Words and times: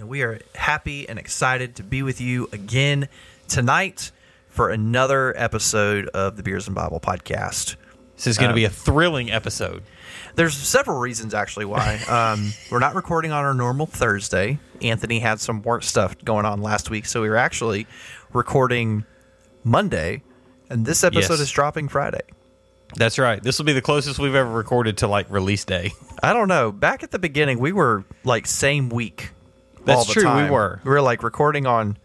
And 0.00 0.08
we 0.08 0.22
are 0.22 0.40
happy 0.54 1.06
and 1.06 1.18
excited 1.18 1.76
to 1.76 1.82
be 1.82 2.02
with 2.02 2.22
you 2.22 2.48
again 2.52 3.06
tonight 3.48 4.12
for 4.48 4.70
another 4.70 5.34
episode 5.36 6.08
of 6.14 6.38
the 6.38 6.42
Beers 6.42 6.66
and 6.68 6.74
Bible 6.74 7.00
podcast. 7.00 7.76
This 8.16 8.26
is 8.26 8.38
going 8.38 8.48
to 8.48 8.54
be 8.54 8.64
a 8.64 8.70
thrilling 8.70 9.30
episode. 9.30 9.82
There's 10.36 10.54
several 10.54 10.98
reasons 10.98 11.34
actually 11.34 11.66
why. 11.66 12.00
Um, 12.08 12.54
we're 12.70 12.78
not 12.78 12.94
recording 12.94 13.30
on 13.30 13.44
our 13.44 13.52
normal 13.52 13.84
Thursday. 13.84 14.58
Anthony 14.80 15.18
had 15.18 15.38
some 15.38 15.60
work 15.60 15.82
stuff 15.82 16.16
going 16.24 16.46
on 16.46 16.62
last 16.62 16.88
week, 16.88 17.04
so 17.04 17.20
we 17.20 17.28
were 17.28 17.36
actually 17.36 17.86
recording 18.32 19.04
Monday, 19.64 20.22
and 20.70 20.86
this 20.86 21.04
episode 21.04 21.34
Yes. 21.34 21.40
is 21.40 21.50
dropping 21.50 21.88
Friday. 21.88 22.22
That's 22.96 23.18
right. 23.18 23.42
This 23.42 23.58
will 23.58 23.66
be 23.66 23.74
the 23.74 23.82
closest 23.82 24.18
we've 24.18 24.34
ever 24.34 24.50
recorded 24.50 24.96
to 24.96 25.08
like 25.08 25.30
release 25.30 25.66
day. 25.66 25.92
I 26.22 26.32
don't 26.32 26.48
know. 26.48 26.72
Back 26.72 27.02
at 27.02 27.10
the 27.10 27.18
beginning, 27.18 27.58
we 27.58 27.72
were 27.72 28.06
like 28.24 28.46
same 28.46 28.88
week. 28.88 29.32
That's 29.84 30.10
true, 30.12 30.22
we 30.44 30.50
were. 30.50 30.80
We 30.84 30.90
were 30.90 31.02
like 31.02 31.22
recording 31.22 31.66
on 31.66 31.96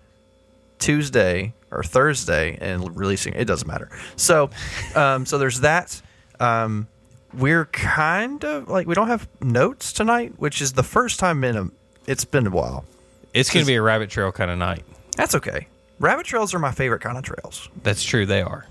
Tuesday 0.79 1.53
or 1.71 1.83
Thursday 1.83 2.57
and 2.61 2.95
releasing. 2.97 3.33
It 3.33 3.45
doesn't 3.45 3.67
matter. 3.67 3.89
So, 4.15 4.49
um, 4.95 5.25
so 5.25 5.37
there's 5.37 5.61
that. 5.61 6.01
Um, 6.39 6.87
we're 7.33 7.65
kind 7.65 8.43
of 8.45 8.69
like 8.69 8.87
we 8.87 8.95
don't 8.95 9.07
have 9.07 9.27
notes 9.41 9.91
tonight, 9.91 10.33
which 10.37 10.61
is 10.61 10.73
the 10.73 10.83
first 10.83 11.19
time 11.19 11.43
in 11.43 11.57
a. 11.57 11.69
It's 12.07 12.25
been 12.25 12.47
a 12.47 12.51
while. 12.51 12.85
It's 13.33 13.51
going 13.51 13.65
to 13.65 13.67
be 13.67 13.75
a 13.75 13.81
rabbit 13.81 14.09
trail 14.09 14.31
kind 14.31 14.49
of 14.49 14.57
night. 14.57 14.83
That's 15.17 15.35
okay. 15.35 15.67
Rabbit 15.99 16.25
trails 16.25 16.53
are 16.53 16.59
my 16.59 16.71
favorite 16.71 17.01
kind 17.01 17.17
of 17.17 17.23
trails. 17.23 17.69
That's 17.83 18.03
true. 18.03 18.25
They 18.25 18.41
are. 18.41 18.67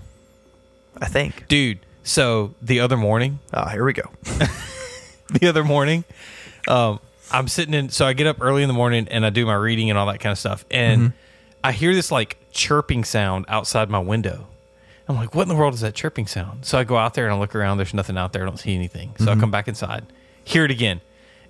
I 0.99 1.07
think. 1.07 1.47
Dude, 1.47 1.79
so 2.03 2.55
the 2.61 2.79
other 2.79 2.97
morning, 2.97 3.39
Ah, 3.53 3.69
here 3.69 3.83
we 3.83 3.93
go. 3.93 4.09
the 5.31 5.47
other 5.47 5.63
morning, 5.63 6.03
um, 6.67 6.99
I'm 7.31 7.47
sitting 7.47 7.73
in. 7.73 7.89
So 7.89 8.05
I 8.05 8.13
get 8.13 8.27
up 8.27 8.37
early 8.41 8.61
in 8.61 8.67
the 8.67 8.73
morning 8.73 9.07
and 9.09 9.25
I 9.25 9.29
do 9.29 9.45
my 9.45 9.55
reading 9.55 9.89
and 9.89 9.97
all 9.97 10.05
that 10.07 10.19
kind 10.19 10.31
of 10.31 10.39
stuff, 10.39 10.65
and 10.69 11.01
mm-hmm. 11.01 11.17
I 11.63 11.71
hear 11.71 11.93
this 11.93 12.11
like 12.11 12.37
chirping 12.51 13.03
sound 13.03 13.45
outside 13.47 13.89
my 13.89 13.99
window. 13.99 14.47
I'm 15.07 15.15
like, 15.15 15.35
what 15.35 15.43
in 15.43 15.49
the 15.49 15.55
world 15.55 15.75
is 15.75 15.81
that 15.81 15.93
chirping 15.93 16.25
sound? 16.25 16.65
So 16.65 16.79
I 16.79 16.83
go 16.83 16.97
out 16.97 17.13
there 17.13 17.25
and 17.25 17.33
I 17.33 17.37
look 17.37 17.53
around. 17.53 17.77
There's 17.77 17.93
nothing 17.93 18.17
out 18.17 18.33
there. 18.33 18.41
I 18.41 18.45
don't 18.45 18.57
see 18.57 18.73
anything. 18.73 19.13
So 19.17 19.25
I 19.25 19.27
mm-hmm. 19.31 19.39
come 19.39 19.51
back 19.51 19.67
inside, 19.67 20.05
hear 20.43 20.65
it 20.65 20.71
again, 20.71 21.01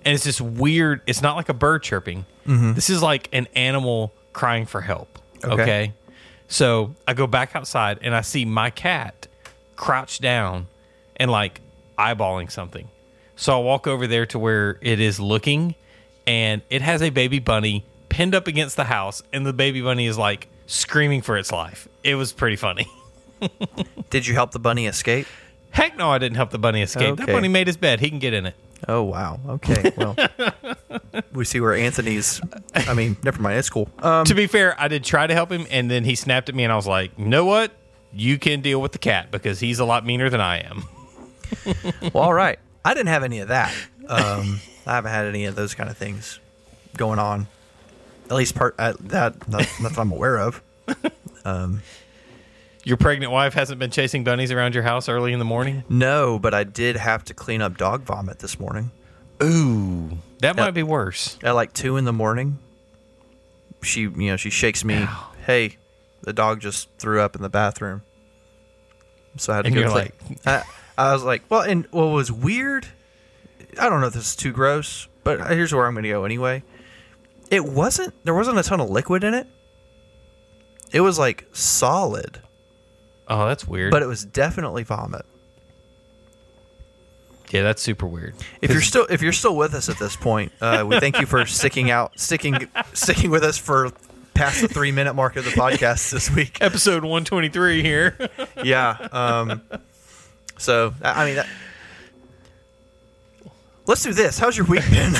and 0.04 0.14
it's 0.14 0.24
this 0.24 0.40
weird. 0.40 1.00
It's 1.06 1.22
not 1.22 1.36
like 1.36 1.48
a 1.48 1.54
bird 1.54 1.82
chirping. 1.82 2.26
Mm-hmm. 2.46 2.74
This 2.74 2.90
is 2.90 3.02
like 3.02 3.28
an 3.32 3.48
animal 3.54 4.12
crying 4.32 4.66
for 4.66 4.82
help. 4.82 5.18
Okay. 5.44 5.62
okay. 5.62 5.92
So 6.48 6.94
I 7.06 7.14
go 7.14 7.26
back 7.26 7.56
outside 7.56 7.98
and 8.02 8.14
I 8.14 8.20
see 8.20 8.44
my 8.44 8.70
cat 8.70 9.26
crouched 9.74 10.22
down 10.22 10.68
and 11.16 11.30
like 11.30 11.60
eyeballing 11.98 12.50
something. 12.50 12.88
So 13.36 13.58
I 13.58 13.62
walk 13.62 13.86
over 13.86 14.06
there 14.06 14.26
to 14.26 14.38
where 14.38 14.78
it 14.80 14.98
is 14.98 15.20
looking 15.20 15.74
and 16.26 16.62
it 16.70 16.82
has 16.82 17.02
a 17.02 17.10
baby 17.10 17.38
bunny 17.38 17.84
pinned 18.08 18.34
up 18.34 18.46
against 18.46 18.76
the 18.76 18.84
house 18.84 19.22
and 19.32 19.46
the 19.46 19.52
baby 19.52 19.82
bunny 19.82 20.06
is 20.06 20.16
like 20.16 20.48
screaming 20.66 21.22
for 21.22 21.36
its 21.36 21.52
life. 21.52 21.86
It 22.02 22.14
was 22.14 22.32
pretty 22.32 22.56
funny. 22.56 22.88
Did 24.10 24.26
you 24.26 24.34
help 24.34 24.52
the 24.52 24.58
bunny 24.58 24.86
escape? 24.86 25.26
Heck 25.70 25.98
no, 25.98 26.10
I 26.10 26.18
didn't 26.18 26.36
help 26.36 26.50
the 26.50 26.58
bunny 26.58 26.80
escape. 26.80 27.16
That 27.16 27.26
bunny 27.26 27.48
made 27.48 27.66
his 27.66 27.76
bed. 27.76 28.00
He 28.00 28.08
can 28.08 28.18
get 28.18 28.32
in 28.32 28.46
it. 28.46 28.54
Oh 28.88 29.02
wow. 29.02 29.38
Okay. 29.46 29.92
Well, 29.96 30.16
we 31.32 31.44
see 31.44 31.60
where 31.60 31.74
Anthony's. 31.74 32.40
I 32.74 32.94
mean, 32.94 33.16
never 33.22 33.40
mind. 33.42 33.58
It's 33.58 33.68
cool. 33.70 33.90
Um, 33.98 34.24
to 34.24 34.34
be 34.34 34.46
fair, 34.46 34.78
I 34.80 34.88
did 34.88 35.04
try 35.04 35.26
to 35.26 35.34
help 35.34 35.52
him 35.52 35.66
and 35.70 35.90
then 35.90 36.04
he 36.04 36.14
snapped 36.14 36.48
at 36.48 36.54
me 36.54 36.64
and 36.64 36.72
I 36.72 36.76
was 36.76 36.86
like, 36.86 37.12
you 37.18 37.26
know 37.26 37.44
what? 37.44 37.72
You 38.12 38.38
can 38.38 38.62
deal 38.62 38.80
with 38.80 38.92
the 38.92 38.98
cat 38.98 39.30
because 39.30 39.60
he's 39.60 39.78
a 39.78 39.84
lot 39.84 40.06
meaner 40.06 40.30
than 40.30 40.40
I 40.40 40.58
am. 40.60 40.84
well, 42.14 42.24
all 42.24 42.34
right. 42.34 42.58
I 42.86 42.94
didn't 42.94 43.08
have 43.08 43.24
any 43.24 43.40
of 43.40 43.48
that. 43.48 43.74
Um, 44.08 44.60
I 44.86 44.94
haven't 44.94 45.10
had 45.10 45.26
any 45.26 45.46
of 45.46 45.56
those 45.56 45.74
kind 45.74 45.90
of 45.90 45.96
things 45.96 46.38
going 46.96 47.18
on. 47.18 47.48
At 48.26 48.36
least 48.36 48.54
part 48.54 48.74
uh, 48.78 48.94
that 49.00 49.48
not, 49.48 49.66
not 49.80 49.92
that 49.92 49.98
I'm 49.98 50.12
aware 50.12 50.38
of. 50.38 50.62
Your 52.84 52.96
pregnant 52.96 53.32
wife 53.32 53.54
hasn't 53.54 53.80
been 53.80 53.90
chasing 53.90 54.22
bunnies 54.22 54.52
around 54.52 54.74
your 54.74 54.84
house 54.84 55.08
early 55.08 55.32
in 55.32 55.40
the 55.40 55.44
morning? 55.44 55.82
No, 55.88 56.38
but 56.38 56.54
I 56.54 56.62
did 56.62 56.94
have 56.96 57.24
to 57.24 57.34
clean 57.34 57.60
up 57.60 57.76
dog 57.76 58.02
vomit 58.02 58.38
this 58.38 58.60
morning 58.60 58.92
Ooh, 59.42 60.18
that 60.38 60.54
might 60.56 60.70
be 60.70 60.84
worse. 60.84 61.36
at 61.42 61.52
like 61.56 61.72
two 61.72 61.96
in 61.96 62.04
the 62.04 62.12
morning. 62.12 62.58
She, 63.82 64.02
you 64.02 64.12
know, 64.30 64.36
she 64.36 64.50
shakes 64.50 64.84
me. 64.84 65.04
Hey, 65.44 65.76
the 66.22 66.32
dog 66.32 66.60
just 66.60 66.88
threw 66.98 67.20
up 67.20 67.34
in 67.36 67.42
the 67.42 67.48
bathroom. 67.48 68.02
So 69.36 69.52
I 69.52 69.56
had 69.56 69.62
to 69.62 69.66
And 69.66 69.74
go 69.74 69.80
you're 69.82 69.90
clean- 69.90 70.38
I, 70.46 70.62
I 70.98 71.12
was 71.12 71.22
like, 71.22 71.42
well, 71.50 71.62
and 71.62 71.86
what 71.90 72.06
was 72.06 72.30
weird, 72.32 72.86
I 73.80 73.88
don't 73.88 74.00
know 74.00 74.06
if 74.06 74.14
this 74.14 74.28
is 74.28 74.36
too 74.36 74.52
gross, 74.52 75.08
but 75.24 75.46
here's 75.50 75.72
where 75.74 75.86
I'm 75.86 75.94
going 75.94 76.04
to 76.04 76.08
go 76.10 76.24
anyway. 76.24 76.62
It 77.50 77.64
wasn't, 77.64 78.14
there 78.24 78.34
wasn't 78.34 78.58
a 78.58 78.62
ton 78.62 78.80
of 78.80 78.88
liquid 78.90 79.22
in 79.24 79.34
it. 79.34 79.46
It 80.92 81.00
was 81.02 81.18
like 81.18 81.46
solid, 81.52 82.40
Oh, 83.28 83.46
that's 83.46 83.66
weird. 83.66 83.90
but 83.90 84.02
it 84.02 84.06
was 84.06 84.24
definitely 84.24 84.84
vomit. 84.84 85.26
yeah, 87.50 87.62
that's 87.62 87.82
super 87.82 88.06
weird. 88.06 88.34
If 88.62 88.70
you're 88.70 88.80
still 88.80 89.06
if 89.10 89.20
you're 89.22 89.32
still 89.32 89.56
with 89.56 89.74
us 89.74 89.88
at 89.88 89.98
this 89.98 90.16
point, 90.16 90.52
uh, 90.60 90.84
we 90.86 90.98
thank 91.00 91.20
you 91.20 91.26
for 91.26 91.44
sticking 91.46 91.90
out, 91.90 92.18
sticking 92.18 92.68
sticking 92.92 93.30
with 93.30 93.42
us 93.44 93.58
for 93.58 93.90
past 94.34 94.60
the 94.62 94.68
three 94.68 94.92
minute 94.92 95.14
mark 95.14 95.36
of 95.36 95.44
the 95.44 95.50
podcast 95.52 96.10
this 96.12 96.30
week. 96.30 96.58
Episode 96.60 97.02
123 97.04 97.82
here. 97.82 98.16
Yeah. 98.62 98.90
Um, 99.12 99.62
so 100.58 100.94
I 101.02 101.24
mean, 101.24 101.36
that, 101.36 101.46
let's 103.86 104.02
do 104.02 104.12
this. 104.12 104.38
How's 104.38 104.56
your 104.56 104.66
week 104.66 104.82
been? 104.90 105.12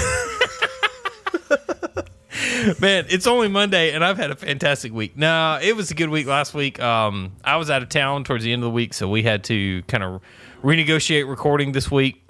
Man, 2.81 3.07
it's 3.09 3.27
only 3.27 3.49
Monday 3.49 3.93
and 3.93 4.05
I've 4.05 4.17
had 4.17 4.31
a 4.31 4.37
fantastic 4.37 4.93
week. 4.93 5.17
No, 5.17 5.59
it 5.63 5.77
was 5.77 5.91
a 5.91 5.95
good 5.95 6.09
week 6.09 6.27
last 6.27 6.53
week. 6.53 6.81
Um, 6.81 7.33
I 7.45 7.57
was 7.57 7.71
out 7.71 7.83
of 7.83 7.89
town 7.89 8.25
towards 8.25 8.45
the 8.45 8.53
end 8.53 8.63
of 8.63 8.67
the 8.67 8.73
week, 8.73 8.93
so 8.93 9.09
we 9.09 9.23
had 9.23 9.45
to 9.45 9.83
kind 9.83 10.03
of 10.03 10.21
renegotiate 10.63 11.29
recording 11.29 11.73
this 11.73 11.91
week. 11.91 12.23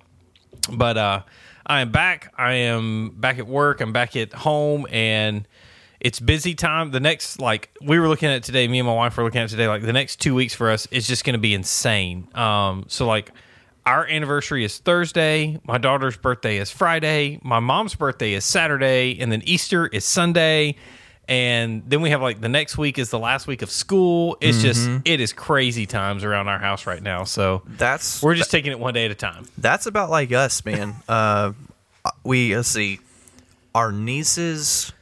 But 0.71 0.99
uh, 0.99 1.23
I 1.67 1.81
am 1.81 1.91
back. 1.91 2.33
I 2.37 2.53
am 2.55 3.11
back 3.11 3.39
at 3.39 3.47
work. 3.47 3.81
I'm 3.81 3.93
back 3.93 4.15
at 4.17 4.33
home 4.33 4.87
and 4.91 5.47
it's 6.01 6.21
busy 6.21 6.55
time. 6.55 6.91
The 6.91 7.01
next, 7.01 7.41
like, 7.41 7.71
we 7.81 7.99
were 7.99 8.09
looking 8.09 8.29
at 8.29 8.37
it 8.37 8.43
today, 8.45 8.69
me 8.69 8.79
and 8.79 8.87
my 8.87 8.95
wife 8.95 9.17
were 9.17 9.25
looking 9.25 9.41
at 9.41 9.45
it 9.47 9.51
today, 9.51 9.69
like, 9.69 9.83
the 9.83 9.93
next 9.93 10.17
two 10.21 10.35
weeks 10.35 10.55
for 10.55 10.71
us 10.71 10.87
is 10.91 11.07
just 11.07 11.25
going 11.25 11.35
to 11.35 11.41
be 11.41 11.55
insane. 11.55 12.29
Um, 12.35 12.85
so, 12.89 13.07
like, 13.07 13.33
our 13.85 14.07
anniversary 14.07 14.65
is 14.65 14.79
Thursday. 14.79 15.61
My 15.65 15.79
daughter's 15.79 16.17
birthday 16.17 16.59
is 16.59 16.71
Friday. 16.71 17.39
My 17.43 17.61
mom's 17.61 17.95
birthday 17.95 18.33
is 18.33 18.45
Saturday. 18.45 19.19
And 19.21 19.31
then 19.31 19.43
Easter 19.45 19.87
is 19.87 20.05
Sunday. 20.05 20.75
And 21.29 21.83
then 21.89 22.03
we 22.03 22.11
have 22.11 22.21
like 22.23 22.41
the 22.41 22.49
next 22.49 22.77
week 22.79 22.99
is 22.99 23.11
the 23.11 23.19
last 23.19 23.47
week 23.47 23.63
of 23.63 23.71
school. 23.71 24.37
It's 24.41 24.61
just, 24.61 24.89
it 25.05 25.21
is 25.21 25.33
crazy 25.33 25.87
times 25.87 26.25
around 26.25 26.49
our 26.49 26.59
house 26.59 26.87
right 26.87 27.03
now. 27.03 27.25
So 27.25 27.63
That's 27.67 28.23
we're 28.23 28.35
just 28.35 28.51
taking 28.51 28.71
it 28.73 28.79
one 28.79 28.95
day 28.95 29.05
at 29.07 29.11
a 29.11 29.15
time. 29.17 29.47
that's 29.59 29.87
about 29.87 30.11
like 30.11 30.33
us, 30.33 30.65
man. 30.65 30.95
Uh, 31.09 31.53
we 32.23 32.55
let's 32.55 32.69
see, 32.69 33.01
our 33.75 33.91
niece's 33.91 34.93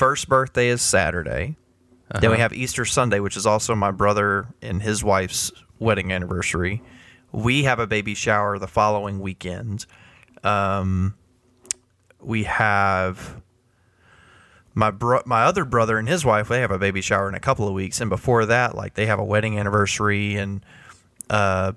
first 0.00 0.30
birthday 0.30 0.68
is 0.68 0.80
Saturday. 0.80 1.56
Then 2.20 2.30
we 2.30 2.38
have 2.38 2.54
Easter 2.54 2.86
Sunday, 2.86 3.20
which 3.20 3.36
is 3.36 3.44
also 3.44 3.74
my 3.74 3.90
brother 3.90 4.48
and 4.62 4.80
his 4.80 5.04
wife's 5.04 5.52
wedding 5.78 6.10
anniversary. 6.10 6.82
We 7.32 7.64
have 7.64 7.78
a 7.78 7.86
baby 7.86 8.14
shower 8.14 8.58
the 8.58 8.66
following 8.66 9.20
weekend. 9.20 9.84
Um, 10.42 11.16
we 12.18 12.44
have 12.44 13.42
my 14.72 14.90
bro- 14.90 15.22
my 15.26 15.42
other 15.42 15.66
brother 15.66 15.98
and 15.98 16.08
his 16.08 16.24
wife 16.24 16.48
they 16.48 16.60
have 16.60 16.70
a 16.70 16.78
baby 16.78 17.02
shower 17.02 17.28
in 17.28 17.34
a 17.34 17.40
couple 17.40 17.68
of 17.68 17.74
weeks, 17.74 18.00
and 18.00 18.08
before 18.08 18.46
that, 18.46 18.74
like 18.74 18.94
they 18.94 19.04
have 19.04 19.18
a 19.18 19.24
wedding 19.24 19.58
anniversary, 19.58 20.36
and 20.36 20.64
uh, 21.28 21.72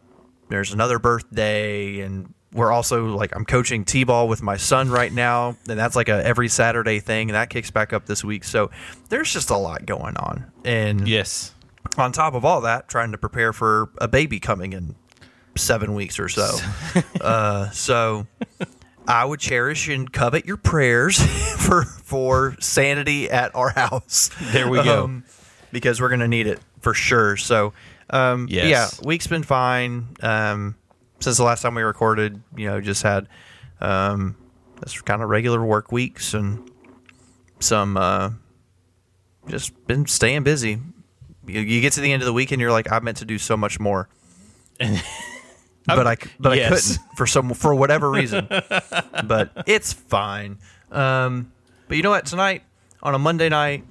there's 0.47 0.71
another 0.71 0.97
birthday, 0.97 1.99
and 1.99 2.33
we're 2.53 2.71
also 2.71 3.07
like 3.15 3.35
I'm 3.35 3.45
coaching 3.45 3.83
t-ball 3.85 4.27
with 4.27 4.41
my 4.41 4.57
son 4.57 4.89
right 4.89 5.11
now, 5.11 5.55
and 5.69 5.79
that's 5.79 5.95
like 5.95 6.09
a 6.09 6.25
every 6.25 6.47
Saturday 6.47 6.99
thing, 6.99 7.29
and 7.29 7.35
that 7.35 7.49
kicks 7.49 7.71
back 7.71 7.93
up 7.93 8.05
this 8.05 8.23
week. 8.23 8.43
So 8.43 8.69
there's 9.09 9.31
just 9.33 9.49
a 9.49 9.57
lot 9.57 9.85
going 9.85 10.15
on, 10.17 10.45
and 10.63 11.07
Yes. 11.07 11.53
on 11.97 12.11
top 12.11 12.33
of 12.33 12.45
all 12.45 12.61
that, 12.61 12.87
trying 12.87 13.11
to 13.11 13.17
prepare 13.17 13.53
for 13.53 13.89
a 13.99 14.07
baby 14.07 14.39
coming 14.39 14.73
in 14.73 14.95
seven 15.55 15.93
weeks 15.93 16.19
or 16.19 16.29
so. 16.29 16.57
uh, 17.21 17.69
so 17.71 18.25
I 19.07 19.25
would 19.25 19.39
cherish 19.39 19.87
and 19.89 20.11
covet 20.11 20.45
your 20.45 20.57
prayers 20.57 21.19
for 21.57 21.83
for 21.83 22.55
sanity 22.59 23.29
at 23.29 23.55
our 23.55 23.69
house. 23.69 24.29
There 24.41 24.67
we 24.69 24.81
go. 24.83 25.05
Um, 25.05 25.23
because 25.71 25.99
we're 25.99 26.09
gonna 26.09 26.27
need 26.27 26.47
it 26.47 26.59
for 26.81 26.93
sure. 26.93 27.35
So 27.37 27.73
um, 28.09 28.47
Yes. 28.49 28.67
yeah, 28.99 29.07
week's 29.07 29.25
been 29.27 29.43
fine. 29.43 30.07
Um, 30.21 30.75
since 31.23 31.37
the 31.37 31.43
last 31.43 31.61
time 31.61 31.75
we 31.75 31.81
recorded, 31.81 32.41
you 32.55 32.67
know, 32.67 32.81
just 32.81 33.01
had 33.03 33.27
um, 33.79 34.35
this 34.81 35.01
kind 35.01 35.21
of 35.23 35.29
regular 35.29 35.63
work 35.63 35.91
weeks 35.91 36.33
and 36.33 36.69
some 37.59 37.95
uh, 37.95 38.31
just 39.47 39.87
been 39.87 40.05
staying 40.05 40.43
busy. 40.43 40.79
You, 41.47 41.61
you 41.61 41.81
get 41.81 41.93
to 41.93 42.01
the 42.01 42.11
end 42.11 42.21
of 42.21 42.25
the 42.25 42.33
week 42.33 42.51
and 42.51 42.61
you're 42.61 42.71
like, 42.71 42.91
I 42.91 42.99
meant 42.99 43.17
to 43.17 43.25
do 43.25 43.37
so 43.37 43.55
much 43.55 43.79
more, 43.79 44.09
but 44.79 46.07
I 46.07 46.17
but 46.39 46.57
Yes. 46.57 46.71
I 46.71 46.97
couldn't 46.97 47.17
for 47.17 47.25
some 47.25 47.53
for 47.53 47.73
whatever 47.73 48.11
reason. 48.11 48.47
but 49.25 49.51
it's 49.65 49.93
fine. 49.93 50.57
Um, 50.91 51.51
but 51.87 51.97
you 51.97 52.03
know 52.03 52.11
what? 52.11 52.25
Tonight 52.25 52.63
on 53.01 53.15
a 53.15 53.19
Monday 53.19 53.49
night, 53.49 53.85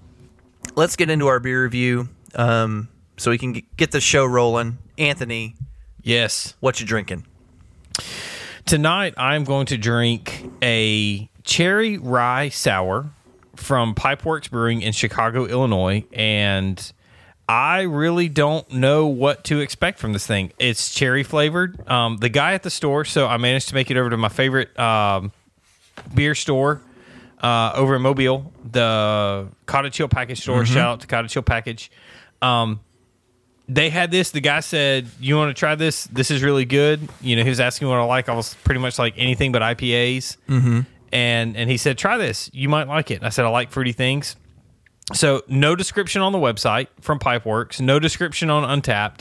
let's 0.75 0.97
get 0.97 1.11
into 1.11 1.29
our 1.29 1.41
beer 1.41 1.63
review. 1.63 2.09
Um, 2.35 2.89
so 3.17 3.31
we 3.31 3.39
can 3.39 3.63
get 3.77 3.91
the 3.91 4.01
show 4.01 4.25
rolling. 4.25 4.79
Anthony, 4.99 5.55
Yes. 6.03 6.55
what 6.61 6.81
you 6.81 6.87
drinking? 6.87 7.27
Tonight, 8.67 9.15
I'm 9.17 9.45
going 9.45 9.67
to 9.67 9.77
drink 9.77 10.49
a 10.63 11.29
cherry 11.45 11.99
rye 11.99 12.49
sour 12.49 13.11
from 13.57 13.95
Pipeworks 13.95 14.51
Brewing 14.51 14.83
in 14.83 14.93
Chicago, 14.93 15.47
Illinois. 15.47 16.05
And 16.13 16.93
I 17.49 17.83
really 17.83 18.29
don't 18.29 18.71
know 18.73 19.07
what 19.07 19.45
to 19.45 19.61
expect 19.61 19.99
from 19.99 20.13
this 20.13 20.27
thing. 20.27 20.53
It's 20.59 20.95
cherry 20.95 21.23
flavored. 21.23 21.89
Um, 21.89 22.17
the 22.19 22.29
guy 22.29 22.55
at 22.55 22.63
the 22.63 22.71
store, 22.71 23.05
so 23.05 23.27
I 23.27 23.37
managed 23.37 23.69
to 23.69 23.75
make 23.75 23.91
it 23.91 23.97
over 23.97 24.11
to 24.11 24.17
my 24.17 24.29
favorite 24.29 24.79
um, 24.79 25.33
beer 26.15 26.35
store 26.35 26.81
uh, 27.43 27.73
over 27.75 27.97
in 27.97 28.03
Mobile, 28.03 28.53
the 28.71 29.49
Cottage 29.67 29.97
Hill 29.97 30.09
Package 30.09 30.41
Store. 30.41 30.65
Shout 30.65 30.89
out 30.89 31.01
to 31.01 31.07
Cottage 31.07 31.33
Hill 31.33 31.43
Package. 31.43 31.91
Um, 32.41 32.81
they 33.69 33.91
had 33.91 34.11
this. 34.11 34.31
The 34.31 34.41
guy 34.41 34.61
said, 34.61 35.09
"You 35.21 35.37
want 35.37 35.55
to 35.55 35.59
try 35.59 35.75
this? 35.75 36.05
This 36.05 36.31
is 36.31 36.43
really 36.43 36.65
good." 36.65 37.09
You 37.21 37.37
know, 37.37 37.43
he 37.43 37.49
was 37.49 37.61
asking 37.61 37.89
what 37.89 37.99
I 37.99 38.05
like. 38.05 38.29
I 38.29 38.35
was 38.35 38.55
pretty 38.65 38.81
much 38.81 38.99
like 38.99 39.15
anything 39.17 39.53
but 39.53 39.63
IPAs. 39.63 40.37
Mm-hmm. 40.49 40.81
And 41.13 41.57
and 41.57 41.71
he 41.71 41.77
said, 41.77 41.99
"Try 41.99 42.19
this. 42.19 42.51
You 42.53 42.69
might 42.69 42.89
like 42.89 43.11
it." 43.11 43.17
And 43.17 43.27
I 43.27 43.31
said, 43.31 43.45
"I 43.45 43.49
like 43.49 43.71
fruity 43.71 43.93
things." 43.93 44.37
So 45.13 45.43
no 45.49 45.77
description 45.77 46.23
on 46.23 46.33
the 46.33 46.39
website 46.39 46.89
from 47.01 47.19
Pipeworks. 47.19 47.81
No 47.81 47.99
description 47.99 48.51
on 48.51 48.81
Untappd. 48.81 49.21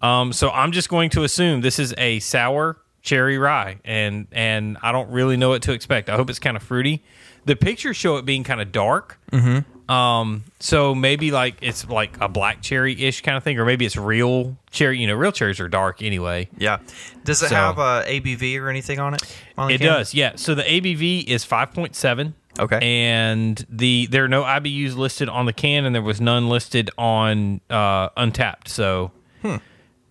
Um, 0.00 0.32
so 0.32 0.50
I'm 0.50 0.72
just 0.72 0.88
going 0.88 1.10
to 1.10 1.22
assume 1.22 1.60
this 1.60 1.78
is 1.78 1.94
a 1.96 2.18
sour 2.20 2.78
cherry 3.02 3.38
rye, 3.38 3.78
and 3.84 4.26
and 4.32 4.78
I 4.82 4.92
don't 4.92 5.10
really 5.10 5.36
know 5.36 5.50
what 5.50 5.62
to 5.62 5.72
expect. 5.72 6.08
I 6.08 6.16
hope 6.16 6.28
it's 6.28 6.38
kind 6.38 6.56
of 6.56 6.62
fruity. 6.62 7.02
The 7.44 7.56
pictures 7.56 7.96
show 7.96 8.16
it 8.16 8.24
being 8.24 8.44
kind 8.44 8.60
of 8.60 8.72
dark. 8.72 9.18
Mm-hmm. 9.32 9.71
Um, 9.92 10.44
so 10.60 10.94
maybe 10.94 11.30
like 11.30 11.56
it's 11.60 11.88
like 11.88 12.16
a 12.20 12.28
black 12.28 12.62
cherry 12.62 13.00
ish 13.02 13.20
kind 13.22 13.36
of 13.36 13.42
thing, 13.44 13.58
or 13.58 13.64
maybe 13.64 13.84
it's 13.84 13.96
real 13.96 14.56
cherry. 14.70 14.98
You 14.98 15.06
know, 15.06 15.14
real 15.14 15.32
cherries 15.32 15.60
are 15.60 15.68
dark 15.68 16.02
anyway. 16.02 16.48
Yeah. 16.56 16.78
Does 17.24 17.42
it 17.42 17.48
So- 17.48 17.54
have 17.54 17.78
a 17.78 18.04
ABV 18.06 18.58
or 18.60 18.68
anything 18.68 18.98
on 19.00 19.14
it? 19.14 19.22
on 19.58 19.70
It 19.70 19.78
can? 19.78 19.86
does, 19.86 20.14
yeah. 20.14 20.32
So 20.36 20.54
the 20.54 20.62
ABV 20.62 21.24
is 21.24 21.44
five 21.44 21.72
point 21.72 21.94
seven. 21.96 22.34
Okay. 22.60 22.78
and 22.82 23.64
the 23.70 24.06
there 24.10 24.24
are 24.24 24.28
no 24.28 24.42
IBUs 24.44 24.94
listed 24.94 25.26
on 25.30 25.46
the 25.46 25.54
can, 25.54 25.86
and 25.86 25.94
there 25.94 26.02
was 26.02 26.20
none 26.20 26.50
listed 26.50 26.90
on 26.98 27.62
uh, 27.70 28.10
Untappd. 28.10 28.68
So 28.68 29.10
Hmm. 29.40 29.56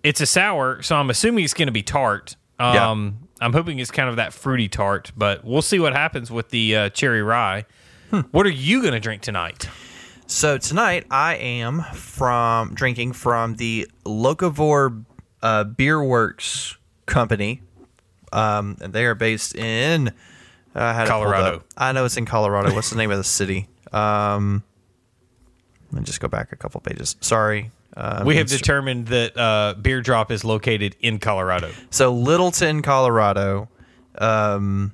it's 0.01 0.22
a 0.22 0.25
sour, 0.25 0.81
so 0.81 0.95
I'm 0.95 1.12
assuming 1.12 1.44
it's 1.44 1.54
going 1.54 1.68
to 1.68 1.72
be 1.72 1.83
tart. 1.83 2.36
Yeah. 2.60 2.89
Um, 2.89 3.19
I'm 3.39 3.54
hoping 3.54 3.78
it's 3.78 3.92
kind 3.92 4.10
of 4.10 4.16
that 4.16 4.33
fruity 4.33 4.68
tart, 4.68 5.12
but 5.16 5.45
we'll 5.45 5.62
see 5.62 5.78
what 5.80 5.94
happens 5.94 6.31
with 6.31 6.50
the 6.50 6.75
uh, 6.75 6.89
cherry 6.89 7.22
rye. 7.22 7.66
Hmm. 8.11 8.19
What 8.31 8.45
are 8.45 8.49
you 8.51 8.81
going 8.81 8.93
to 8.93 8.99
drink 8.99 9.21
tonight? 9.21 9.69
So 10.27 10.57
tonight 10.57 11.05
I 11.09 11.35
am 11.35 11.81
from 11.93 12.73
drinking 12.73 13.13
from 13.13 13.55
the 13.55 13.89
Locavore 14.05 15.05
uh, 15.41 15.63
Beer 15.63 16.03
Works 16.03 16.77
company, 17.05 17.61
um, 18.33 18.77
and 18.81 18.93
they 18.93 19.05
are 19.05 19.15
based 19.15 19.55
in 19.55 20.09
uh, 20.09 20.11
I 20.75 20.93
had 20.93 21.07
it 21.07 21.09
pulled 21.11 21.23
Colorado. 21.23 21.63
I 21.77 21.91
know 21.93 22.05
it's 22.05 22.17
in 22.17 22.25
Colorado. 22.25 22.73
What's 22.73 22.89
the 22.89 22.97
name 22.97 23.11
of 23.11 23.17
the 23.17 23.23
city? 23.23 23.67
Um, 23.91 24.63
let 25.91 26.01
me 26.01 26.05
just 26.05 26.19
go 26.21 26.27
back 26.27 26.51
a 26.51 26.55
couple 26.55 26.79
pages. 26.81 27.15
Sorry. 27.21 27.71
Um, 27.97 28.25
We 28.25 28.37
have 28.37 28.47
Insta- 28.47 28.57
determined 28.57 29.07
that 29.07 29.37
uh, 29.37 29.75
Beer 29.81 30.01
Drop 30.01 30.31
is 30.31 30.45
located 30.45 30.95
in 31.01 31.19
Colorado. 31.19 31.71
So 31.89 32.13
Littleton, 32.13 32.81
Colorado. 32.81 33.69
Um, 34.17 34.93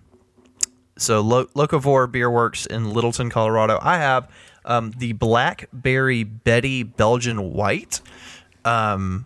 so 0.98 1.22
Lo- 1.22 1.46
Locavore 1.56 2.12
Beer 2.12 2.30
Works 2.30 2.66
in 2.66 2.92
Littleton, 2.92 3.30
Colorado. 3.30 3.80
I 3.82 3.98
have 3.98 4.30
um, 4.66 4.92
the 4.98 5.14
Blackberry 5.14 6.24
Betty 6.24 6.84
Belgian 6.84 7.54
White, 7.54 8.02
um, 8.66 9.26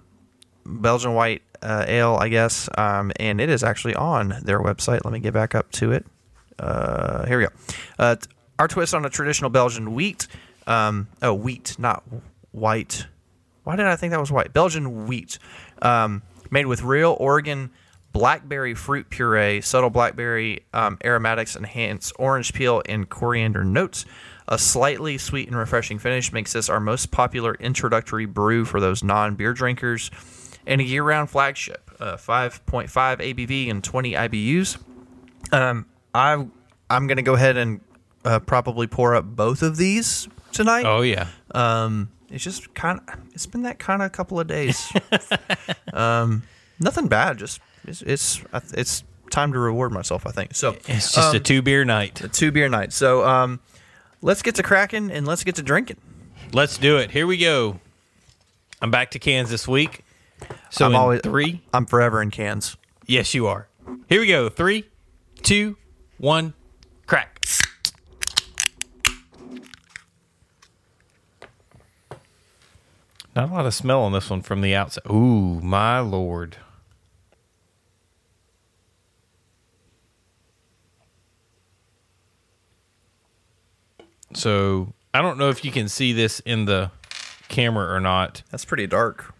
Belgian 0.65 1.13
White 1.13 1.41
uh, 1.61 1.85
Ale, 1.87 2.15
I 2.15 2.29
guess, 2.29 2.69
um, 2.77 3.11
and 3.19 3.41
it 3.41 3.49
is 3.49 3.63
actually 3.63 3.95
on 3.95 4.35
their 4.43 4.59
website. 4.59 5.03
Let 5.03 5.13
me 5.13 5.19
get 5.19 5.33
back 5.33 5.55
up 5.55 5.71
to 5.73 5.91
it. 5.91 6.05
Uh, 6.59 7.25
here 7.25 7.39
we 7.39 7.45
go. 7.45 7.51
Uh, 7.97 8.15
our 8.59 8.67
twist 8.67 8.93
on 8.93 9.05
a 9.05 9.09
traditional 9.09 9.49
Belgian 9.49 9.93
wheat. 9.93 10.27
Um, 10.67 11.07
oh, 11.21 11.33
wheat, 11.33 11.75
not 11.79 12.03
white. 12.51 13.07
Why 13.63 13.75
did 13.75 13.85
I 13.87 13.95
think 13.95 14.11
that 14.11 14.19
was 14.19 14.31
white? 14.31 14.53
Belgian 14.53 15.07
wheat, 15.07 15.39
um, 15.81 16.21
made 16.49 16.65
with 16.65 16.83
real 16.83 17.15
Oregon 17.19 17.71
blackberry 18.11 18.73
fruit 18.73 19.09
puree, 19.09 19.61
subtle 19.61 19.89
blackberry 19.89 20.65
um, 20.73 20.97
aromatics 21.03 21.55
enhance 21.55 22.11
orange 22.19 22.53
peel 22.53 22.81
and 22.87 23.09
coriander 23.09 23.63
notes. 23.63 24.05
A 24.47 24.57
slightly 24.57 25.17
sweet 25.17 25.47
and 25.47 25.57
refreshing 25.57 25.97
finish 25.97 26.33
makes 26.33 26.51
this 26.53 26.67
our 26.67 26.79
most 26.79 27.11
popular 27.11 27.55
introductory 27.55 28.25
brew 28.25 28.65
for 28.65 28.79
those 28.81 29.01
non-beer 29.03 29.53
drinkers, 29.53 30.11
and 30.67 30.81
a 30.81 30.83
year-round 30.83 31.29
flagship. 31.29 31.89
Uh, 31.99 32.17
5.5 32.17 32.89
ABV 32.89 33.69
and 33.69 33.83
20 33.83 34.13
IBUs. 34.13 34.77
Um, 35.53 35.85
I 36.13 36.45
I'm 36.89 37.07
gonna 37.07 37.21
go 37.21 37.35
ahead 37.35 37.55
and 37.57 37.79
uh, 38.25 38.39
probably 38.39 38.87
pour 38.87 39.15
up 39.15 39.23
both 39.25 39.61
of 39.61 39.77
these 39.77 40.27
tonight. 40.51 40.85
Oh 40.85 41.01
yeah, 41.01 41.27
Um, 41.51 42.09
it's 42.29 42.43
just 42.43 42.73
kind 42.73 42.99
of 43.07 43.19
it's 43.33 43.45
been 43.45 43.61
that 43.63 43.79
kind 43.79 44.01
of 44.01 44.11
couple 44.11 44.39
of 44.39 44.47
days. 44.47 44.91
um, 45.93 46.43
nothing 46.79 47.07
bad. 47.07 47.37
Just 47.37 47.61
it's 47.87 48.01
it's 48.01 48.41
it's 48.73 49.03
time 49.29 49.53
to 49.53 49.59
reward 49.59 49.91
myself. 49.91 50.27
I 50.27 50.31
think 50.31 50.55
so. 50.55 50.71
it's 50.87 51.13
just 51.13 51.33
a 51.33 51.37
um, 51.37 51.43
two 51.43 51.61
beer 51.61 51.85
night. 51.85 52.21
a 52.21 52.27
two 52.27 52.51
beer 52.51 52.69
night. 52.69 52.93
So 52.93 53.25
um, 53.25 53.59
let's 54.21 54.41
get 54.41 54.55
to 54.55 54.63
cracking 54.63 55.09
and 55.11 55.25
let's 55.25 55.43
get 55.43 55.55
to 55.55 55.63
drinking. 55.63 55.97
Let's 56.53 56.77
do 56.77 56.97
it. 56.97 57.11
Here 57.11 57.25
we 57.25 57.37
go. 57.37 57.79
I'm 58.81 58.91
back 58.91 59.11
to 59.11 59.19
cans 59.19 59.49
this 59.49 59.67
week. 59.67 60.03
So 60.69 60.85
I'm 60.85 60.95
always- 60.95 61.21
three. 61.21 61.61
I'm 61.73 61.85
forever 61.85 62.21
in 62.21 62.31
cans. 62.31 62.75
Yes, 63.05 63.33
you 63.33 63.47
are. 63.47 63.67
Here 64.09 64.21
we 64.21 64.27
go. 64.27 64.49
Three, 64.49 64.85
two, 65.43 65.77
one, 66.17 66.53
crack. 67.05 67.39
Not 73.35 73.49
a 73.49 73.53
lot 73.53 73.65
of 73.65 73.73
smell 73.73 74.01
on 74.01 74.11
this 74.11 74.29
one 74.29 74.41
from 74.41 74.61
the 74.61 74.75
outside. 74.75 75.03
Ooh, 75.09 75.61
my 75.61 75.99
lord. 75.99 76.57
So 84.33 84.93
I 85.13 85.21
don't 85.21 85.37
know 85.37 85.49
if 85.49 85.63
you 85.65 85.71
can 85.71 85.87
see 85.89 86.13
this 86.13 86.39
in 86.41 86.65
the 86.65 86.91
camera 87.47 87.93
or 87.93 87.99
not. 87.99 88.43
That's 88.51 88.65
pretty 88.65 88.87
dark. 88.87 89.33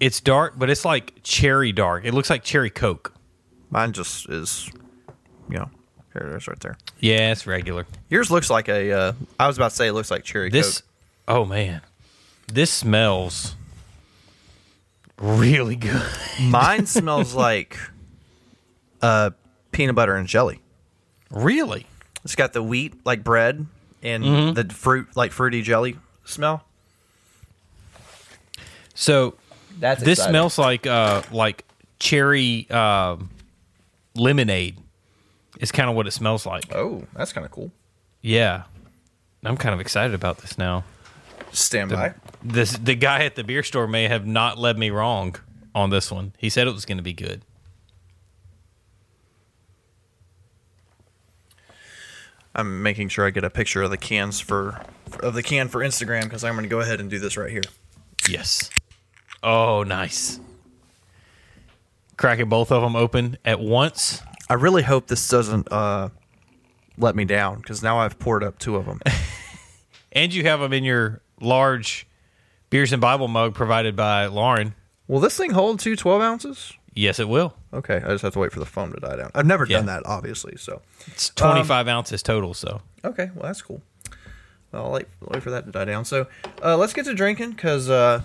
It's 0.00 0.20
dark, 0.20 0.54
but 0.58 0.70
it's 0.70 0.84
like 0.84 1.20
cherry 1.22 1.72
dark. 1.72 2.04
It 2.04 2.14
looks 2.14 2.30
like 2.30 2.42
cherry 2.42 2.70
coke. 2.70 3.12
Mine 3.70 3.92
just 3.92 4.28
is, 4.30 4.70
you 5.48 5.58
know, 5.58 5.70
here 6.14 6.26
it 6.26 6.36
is 6.36 6.48
right 6.48 6.58
there. 6.60 6.76
Yeah, 7.00 7.32
it's 7.32 7.46
regular. 7.46 7.86
Yours 8.08 8.30
looks 8.30 8.48
like 8.50 8.68
a. 8.68 8.92
Uh, 8.92 9.12
I 9.38 9.46
was 9.46 9.58
about 9.58 9.70
to 9.70 9.76
say 9.76 9.88
it 9.88 9.92
looks 9.92 10.10
like 10.10 10.24
cherry 10.24 10.48
This, 10.50 10.80
coke. 10.80 10.88
oh 11.28 11.44
man, 11.44 11.82
this 12.52 12.70
smells 12.72 13.54
really 15.18 15.76
good. 15.76 16.02
Mine 16.42 16.86
smells 16.86 17.34
like 17.34 17.76
uh, 19.02 19.30
peanut 19.72 19.94
butter 19.94 20.16
and 20.16 20.26
jelly. 20.26 20.60
really? 21.30 21.86
It's 22.24 22.34
got 22.34 22.52
the 22.52 22.62
wheat 22.62 22.94
like 23.06 23.22
bread, 23.24 23.66
and 24.02 24.56
the 24.56 24.64
fruit 24.72 25.08
like 25.16 25.32
fruity 25.32 25.62
jelly 25.62 25.96
smell. 26.24 26.64
So 28.94 29.34
That's 29.78 30.02
this 30.02 30.22
smells 30.22 30.58
like 30.58 30.86
uh 30.86 31.22
like 31.32 31.64
cherry 31.98 32.66
uh, 32.70 33.16
lemonade. 34.14 34.76
Is 35.58 35.72
kind 35.72 35.90
of 35.90 35.96
what 35.96 36.06
it 36.06 36.12
smells 36.12 36.46
like. 36.46 36.74
Oh, 36.74 37.04
that's 37.14 37.32
kind 37.34 37.44
of 37.44 37.50
cool. 37.50 37.70
Yeah, 38.22 38.62
I'm 39.44 39.58
kind 39.58 39.74
of 39.74 39.80
excited 39.80 40.14
about 40.14 40.38
this 40.38 40.56
now. 40.56 40.84
Stand 41.52 41.90
by. 41.90 42.14
This 42.42 42.72
the 42.72 42.94
guy 42.94 43.24
at 43.24 43.34
the 43.34 43.44
beer 43.44 43.62
store 43.62 43.86
may 43.86 44.08
have 44.08 44.26
not 44.26 44.56
led 44.58 44.78
me 44.78 44.88
wrong 44.90 45.36
on 45.74 45.90
this 45.90 46.10
one. 46.10 46.32
He 46.38 46.48
said 46.48 46.66
it 46.66 46.72
was 46.72 46.86
going 46.86 46.96
to 46.96 47.02
be 47.04 47.12
good. 47.12 47.42
I'm 52.54 52.82
making 52.82 53.08
sure 53.08 53.26
I 53.26 53.30
get 53.30 53.44
a 53.44 53.50
picture 53.50 53.82
of 53.82 53.90
the 53.90 53.96
cans 53.96 54.40
for 54.40 54.80
of 55.20 55.34
the 55.34 55.42
can 55.42 55.68
for 55.68 55.80
Instagram 55.80 56.24
because 56.24 56.44
I'm 56.44 56.54
going 56.54 56.64
to 56.64 56.68
go 56.68 56.80
ahead 56.80 57.00
and 57.00 57.10
do 57.10 57.18
this 57.18 57.36
right 57.36 57.50
here. 57.50 57.62
Yes. 58.28 58.70
Oh, 59.42 59.82
nice. 59.82 60.40
Cracking 62.16 62.48
both 62.48 62.70
of 62.70 62.82
them 62.82 62.96
open 62.96 63.38
at 63.44 63.60
once. 63.60 64.22
I 64.48 64.54
really 64.54 64.82
hope 64.82 65.06
this 65.06 65.28
doesn't 65.28 65.70
uh, 65.72 66.10
let 66.98 67.16
me 67.16 67.24
down 67.24 67.58
because 67.58 67.82
now 67.82 67.98
I've 67.98 68.18
poured 68.18 68.44
up 68.44 68.58
two 68.58 68.76
of 68.76 68.86
them. 68.86 69.00
And 70.12 70.34
you 70.34 70.42
have 70.44 70.60
them 70.60 70.72
in 70.72 70.84
your 70.84 71.22
large 71.40 72.06
Beers 72.68 72.92
and 72.92 73.00
Bible 73.00 73.28
mug 73.28 73.54
provided 73.54 73.96
by 73.96 74.26
Lauren. 74.26 74.74
Will 75.06 75.20
this 75.20 75.36
thing 75.36 75.52
hold 75.52 75.80
two 75.80 75.96
12 75.96 76.22
ounces? 76.22 76.72
Yes, 76.94 77.18
it 77.18 77.28
will. 77.28 77.54
Okay, 77.72 77.96
I 77.96 78.08
just 78.08 78.22
have 78.22 78.32
to 78.32 78.38
wait 78.40 78.52
for 78.52 78.58
the 78.58 78.66
foam 78.66 78.92
to 78.92 78.98
die 79.00 79.16
down. 79.16 79.30
I've 79.34 79.46
never 79.46 79.64
Yeah. 79.64 79.76
done 79.78 79.86
that, 79.86 80.02
obviously. 80.04 80.56
So, 80.56 80.82
It's 81.06 81.30
25 81.30 81.86
ounces 81.88 82.22
total, 82.22 82.52
so. 82.54 82.82
okay, 83.04 83.30
well 83.34 83.44
that's 83.44 83.62
cool. 83.62 83.80
I'll 84.72 84.90
wait, 84.92 85.06
wait 85.20 85.42
for 85.42 85.50
that 85.50 85.66
to 85.66 85.72
die 85.72 85.84
down. 85.84 86.04
So, 86.04 86.26
uh, 86.64 86.76
let's 86.76 86.92
get 86.92 87.04
to 87.06 87.14
drinking 87.14 87.50
because 87.52 87.88
uh, 87.90 88.22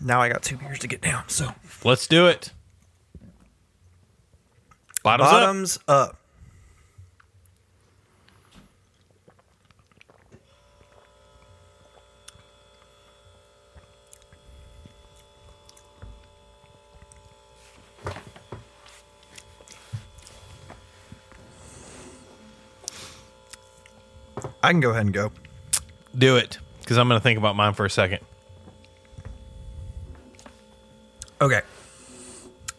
now 0.00 0.20
I 0.20 0.28
got 0.30 0.42
two 0.42 0.56
beers 0.56 0.78
to 0.80 0.88
get 0.88 1.00
down. 1.02 1.28
So, 1.28 1.54
Let's 1.84 2.06
do 2.06 2.26
it. 2.26 2.52
Bottoms, 5.02 5.78
up. 5.88 6.10
up. 6.10 6.18
I 24.62 24.70
can 24.70 24.80
go 24.80 24.90
ahead 24.90 25.02
and 25.02 25.14
go. 25.14 25.32
Do 26.16 26.36
it, 26.36 26.58
because 26.80 26.98
I'm 26.98 27.08
going 27.08 27.18
to 27.18 27.22
think 27.22 27.38
about 27.38 27.56
mine 27.56 27.74
for 27.74 27.84
a 27.84 27.90
second. 27.90 28.20
Okay. 31.40 31.62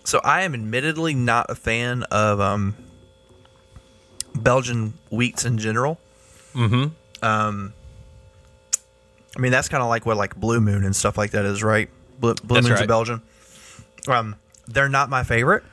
So 0.04 0.20
I 0.24 0.44
am 0.44 0.54
admittedly 0.54 1.14
not 1.14 1.48
a 1.50 1.56
fan 1.56 2.04
of 2.04 2.40
um, 2.40 2.76
Belgian 4.36 4.94
wheats 5.10 5.46
in 5.46 5.58
general. 5.58 6.00
Mm-hmm. 6.54 7.26
Um, 7.26 7.74
I 9.36 9.40
mean 9.40 9.52
that's 9.52 9.70
kind 9.70 9.82
of 9.82 9.90
like 9.90 10.06
what 10.06 10.18
like 10.18 10.36
Blue 10.36 10.62
Moon 10.62 10.84
and 10.84 10.96
stuff 10.96 11.18
like 11.18 11.32
that 11.32 11.46
is, 11.46 11.64
right? 11.64 11.90
Blue, 12.20 12.36
Blue 12.36 12.62
Moon's 12.62 12.72
right. 12.72 12.82
in 12.82 12.88
Belgium. 12.88 13.22
Um, 14.08 14.36
they're 14.68 14.90
not 14.90 15.10
my 15.10 15.24
favorite. 15.24 15.64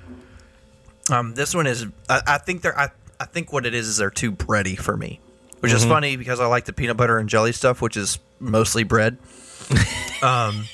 Um, 1.12 1.34
this 1.34 1.54
one 1.54 1.66
is. 1.66 1.86
I, 2.08 2.22
I 2.26 2.38
think 2.38 2.62
they're. 2.62 2.78
I, 2.78 2.88
I 3.18 3.26
think 3.26 3.52
what 3.52 3.66
it 3.66 3.74
is 3.74 3.88
is 3.88 3.96
they're 3.98 4.10
too 4.10 4.32
bready 4.32 4.78
for 4.78 4.96
me, 4.96 5.20
which 5.60 5.72
is 5.72 5.84
funny 5.84 6.16
because 6.16 6.40
I 6.40 6.46
like 6.46 6.64
the 6.64 6.72
peanut 6.72 6.96
butter 6.96 7.18
and 7.18 7.28
jelly 7.28 7.52
stuff, 7.52 7.80
which 7.80 7.96
is 7.96 8.18
mostly 8.38 8.82
bread. 8.84 9.18
Um, 10.22 10.66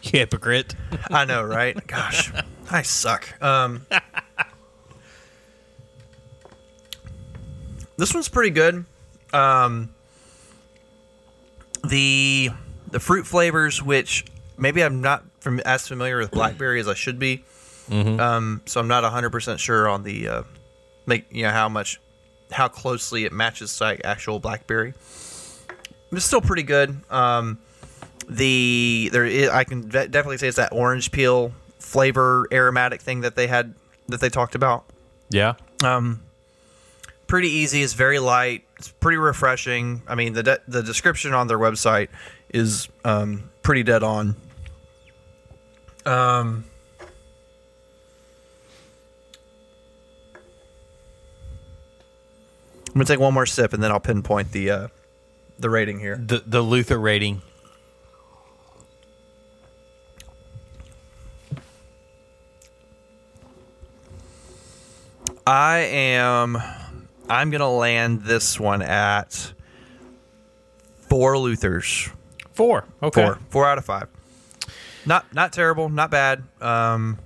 hypocrite. 0.00 0.76
I 1.10 1.24
know, 1.24 1.42
right? 1.42 1.76
Gosh, 1.88 2.30
I 2.70 2.82
suck. 2.82 3.42
Um, 3.42 3.84
this 7.96 8.14
one's 8.14 8.28
pretty 8.28 8.50
good. 8.50 8.84
Um, 9.32 9.90
the 11.84 12.50
the 12.90 13.00
fruit 13.00 13.26
flavors, 13.26 13.82
which 13.82 14.24
maybe 14.56 14.82
I'm 14.82 15.00
not 15.00 15.24
from 15.40 15.60
as 15.60 15.88
familiar 15.88 16.18
with 16.18 16.30
blackberry 16.30 16.78
as 16.80 16.88
I 16.88 16.94
should 16.94 17.18
be. 17.18 17.44
Um, 17.90 18.62
so 18.66 18.80
I'm 18.80 18.88
not 18.88 19.02
100 19.04 19.30
percent 19.30 19.60
sure 19.60 19.88
on 19.88 20.02
the 20.02 20.28
uh, 20.28 20.42
make 21.06 21.26
you 21.30 21.42
know 21.44 21.50
how 21.50 21.68
much 21.68 22.00
how 22.50 22.68
closely 22.68 23.24
it 23.24 23.32
matches 23.32 23.80
like 23.80 24.02
actual 24.04 24.38
blackberry. 24.38 24.94
It's 26.12 26.24
still 26.24 26.40
pretty 26.40 26.62
good. 26.62 26.96
Um, 27.10 27.58
the 28.28 29.10
there 29.12 29.24
is, 29.24 29.48
I 29.48 29.64
can 29.64 29.88
definitely 29.88 30.38
say 30.38 30.48
it's 30.48 30.56
that 30.56 30.72
orange 30.72 31.12
peel 31.12 31.52
flavor 31.78 32.46
aromatic 32.52 33.00
thing 33.00 33.20
that 33.22 33.36
they 33.36 33.46
had 33.46 33.74
that 34.08 34.20
they 34.20 34.28
talked 34.28 34.54
about. 34.54 34.84
Yeah. 35.30 35.54
Um, 35.84 36.22
pretty 37.26 37.48
easy. 37.48 37.82
It's 37.82 37.92
very 37.92 38.18
light. 38.18 38.64
It's 38.78 38.88
pretty 38.88 39.18
refreshing. 39.18 40.02
I 40.06 40.14
mean 40.14 40.32
the 40.32 40.42
de- 40.42 40.60
the 40.68 40.82
description 40.82 41.34
on 41.34 41.48
their 41.48 41.58
website 41.58 42.08
is 42.50 42.88
um, 43.04 43.50
pretty 43.62 43.82
dead 43.82 44.02
on. 44.02 44.36
Um. 46.04 46.64
I'm 52.96 53.00
gonna 53.00 53.08
take 53.08 53.20
one 53.20 53.34
more 53.34 53.44
sip 53.44 53.74
and 53.74 53.82
then 53.82 53.90
I'll 53.92 54.00
pinpoint 54.00 54.52
the 54.52 54.70
uh, 54.70 54.88
the 55.58 55.68
rating 55.68 56.00
here. 56.00 56.16
The, 56.16 56.42
the 56.46 56.62
Luther 56.62 56.96
rating. 56.98 57.42
I 65.46 65.78
am. 65.78 66.58
I'm 67.28 67.50
gonna 67.50 67.70
land 67.70 68.22
this 68.22 68.58
one 68.58 68.82
at 68.82 69.52
four 71.08 71.34
Luthers. 71.34 72.10
Four. 72.52 72.84
Okay. 73.02 73.22
Four. 73.24 73.38
Four 73.50 73.66
out 73.66 73.78
of 73.78 73.84
five. 73.84 74.08
Not 75.04 75.32
not 75.34 75.52
terrible. 75.52 75.88
Not 75.88 76.10
bad. 76.10 76.42
Um, 76.60 77.18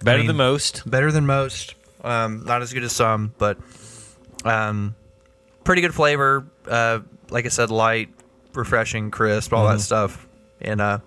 Better 0.00 0.16
I 0.16 0.18
mean- 0.18 0.26
than 0.28 0.36
most. 0.36 0.88
better 0.88 1.10
than 1.12 1.26
most. 1.26 1.74
Um, 2.02 2.44
not 2.44 2.62
as 2.62 2.72
good 2.72 2.84
as 2.84 2.92
some, 2.92 3.34
but 3.38 3.58
um, 4.48 4.94
pretty 5.64 5.82
good 5.82 5.94
flavor. 5.94 6.44
Uh, 6.66 7.00
like 7.30 7.44
I 7.44 7.48
said, 7.48 7.70
light, 7.70 8.08
refreshing, 8.54 9.10
crisp, 9.10 9.52
all 9.52 9.68
that 9.68 9.80
stuff. 9.80 10.26
And 10.60 10.80
uh, 10.80 10.98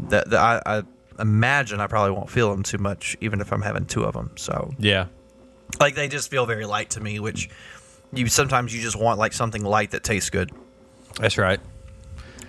that 0.00 0.28
the, 0.30 0.38
I, 0.38 0.60
I 0.66 0.82
imagine 1.20 1.80
I 1.80 1.86
probably 1.86 2.12
won't 2.12 2.30
feel 2.30 2.50
them 2.50 2.62
too 2.62 2.78
much, 2.78 3.16
even 3.20 3.40
if 3.40 3.52
I'm 3.52 3.62
having 3.62 3.86
two 3.86 4.04
of 4.04 4.14
them. 4.14 4.32
So 4.36 4.72
Yeah. 4.78 5.06
like 5.80 5.94
they 5.94 6.08
just 6.08 6.30
feel 6.30 6.46
very 6.46 6.66
light 6.66 6.90
to 6.90 7.00
me, 7.00 7.20
which 7.20 7.48
you 8.12 8.26
sometimes 8.26 8.74
you 8.74 8.80
just 8.82 8.96
want 8.98 9.18
like 9.18 9.32
something 9.32 9.62
light 9.62 9.92
that 9.92 10.02
tastes 10.02 10.30
good. 10.30 10.50
That's 11.20 11.38
right. 11.38 11.60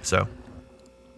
So 0.01 0.27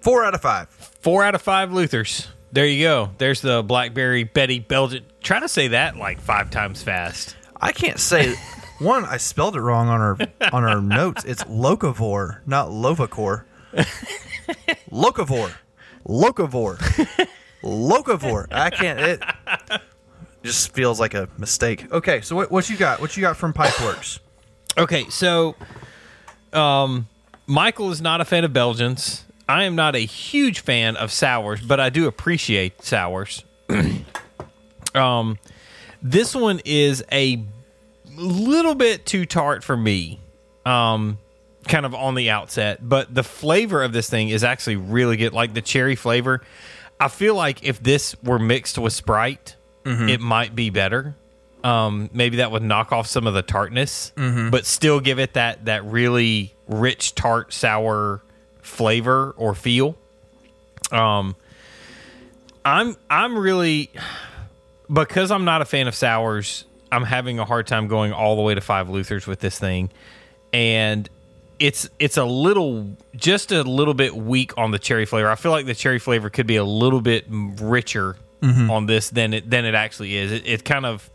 four 0.01 0.25
out 0.25 0.34
of 0.36 0.41
five. 0.41 0.67
Four 0.69 1.24
out 1.24 1.36
of 1.36 1.41
five 1.41 1.69
Luthers. 1.72 2.27
There 2.51 2.65
you 2.65 2.84
go. 2.84 3.12
There's 3.17 3.41
the 3.41 3.63
Blackberry 3.63 4.24
Betty 4.25 4.60
Belgian. 4.60 5.05
Try 5.22 5.39
to 5.39 5.48
say 5.48 5.69
that 5.69 5.96
like 5.96 6.19
five 6.19 6.50
times 6.50 6.81
fast. 6.84 7.36
I 7.62 7.72
can't 7.72 8.00
say 8.00 8.36
one. 8.80 9.06
I 9.06 9.18
spelled 9.18 9.56
it 9.56 9.62
wrong 9.62 9.88
on 9.88 10.02
our 10.02 10.18
on 10.54 10.64
our 10.64 10.82
notes. 10.82 11.24
It's 11.26 11.44
locavore, 11.46 12.40
not 12.46 12.70
lovacor. 12.70 13.44
locavore, 14.92 15.52
locavore, 16.08 17.28
locavore. 17.64 18.48
I 18.52 18.70
can't. 18.70 19.00
It 19.00 19.22
just 20.44 20.74
feels 20.74 21.00
like 21.00 21.14
a 21.14 21.30
mistake. 21.38 21.92
Okay, 21.92 22.22
so 22.22 22.36
what, 22.36 22.52
what 22.52 22.70
you 22.70 22.78
got? 22.78 23.02
What 23.02 23.18
you 23.18 23.22
got 23.22 23.38
from 23.38 23.54
Pipeworks? 23.54 24.20
Okay, 24.78 25.06
so 25.10 25.56
um, 26.54 27.08
Michael 27.48 27.92
is 27.92 28.02
not 28.02 28.22
a 28.22 28.26
fan 28.26 28.44
of 28.44 28.54
Belgians. 28.54 29.26
I 29.50 29.64
am 29.64 29.76
not 29.76 29.96
a 29.96 30.00
huge 30.00 30.60
fan 30.60 30.96
of 30.98 31.12
sours, 31.12 31.62
but 31.62 31.80
I 31.80 31.90
do 31.90 32.08
appreciate 32.08 32.82
sours. 32.84 33.44
um, 34.96 35.38
this 36.12 36.36
one 36.36 36.62
is 36.66 37.04
a 37.12 37.44
little 38.16 38.76
bit 38.76 39.06
too 39.06 39.26
tart 39.26 39.64
for 39.64 39.76
me. 39.78 40.20
Um, 40.66 41.18
kind 41.68 41.86
of 41.86 41.94
on 41.94 42.16
the 42.16 42.30
outset, 42.30 42.80
but 42.82 43.14
the 43.14 43.24
flavor 43.24 43.84
of 43.84 43.92
this 43.94 44.10
thing 44.10 44.30
is 44.30 44.44
actually 44.44 44.78
really 44.78 45.18
good. 45.18 45.34
Like 45.34 45.54
the 45.54 45.62
cherry 45.62 45.96
flavor, 45.96 46.42
I 47.00 47.08
feel 47.10 47.36
like 47.36 47.64
if 47.64 47.82
this 47.82 48.16
were 48.24 48.40
mixed 48.40 48.78
with 48.78 48.94
Sprite, 48.94 49.56
it 50.10 50.20
might 50.22 50.56
be 50.56 50.70
better. 50.70 51.16
Um, 51.64 52.10
maybe 52.14 52.38
that 52.38 52.52
would 52.52 52.64
knock 52.64 52.92
off 52.92 53.08
some 53.08 53.28
of 53.28 53.34
the 53.34 53.42
tartness, 53.42 54.12
but 54.52 54.66
still 54.66 55.00
give 55.00 55.20
it 55.20 55.34
that 55.34 55.66
that 55.66 55.86
really 55.86 56.54
rich 56.68 57.16
tart 57.16 57.52
sour 57.54 58.22
flavor 58.62 59.34
or 59.38 59.56
feel. 59.56 59.98
Um, 60.92 61.36
I'm 62.66 62.96
I'm 63.10 63.38
really 63.38 63.90
because 64.91 65.32
I'm 65.32 65.46
not 65.46 65.62
a 65.62 65.65
fan 65.65 65.88
of 65.88 65.96
sours. 65.96 66.65
I'm 66.91 67.03
having 67.03 67.39
a 67.39 67.46
hard 67.46 67.67
time 67.67 67.88
going 67.88 68.13
all 68.13 68.36
the 68.36 68.41
way 68.41 68.56
to 68.56 68.62
five 68.62 68.88
Luthers 68.88 69.27
with 69.27 69.39
this 69.39 69.60
thing, 69.60 69.89
and 70.53 71.10
it's 71.60 71.89
it's 72.00 72.17
a 72.17 72.25
little 72.25 72.96
just 73.15 73.51
a 73.51 73.63
little 73.63 73.94
bit 73.94 74.15
weak 74.15 74.58
on 74.58 74.72
the 74.72 74.79
cherry 74.79 75.06
flavor. 75.06 75.29
I 75.29 75.36
feel 75.36 75.51
like 75.51 75.65
the 75.65 75.75
cherry 75.75 76.00
flavor 76.00 76.29
could 76.29 76.48
be 76.48 76.56
a 76.56 76.63
little 76.63 77.01
bit 77.01 77.25
richer 77.29 78.15
mm-hmm. 78.41 78.70
on 78.70 78.86
this 78.86 79.10
than 79.10 79.34
it 79.34 79.50
than 79.50 79.65
it 79.65 79.75
actually 79.75 80.15
is. 80.15 80.32
It, 80.32 80.48
it 80.48 80.65
kind 80.65 80.86
of 80.86 81.10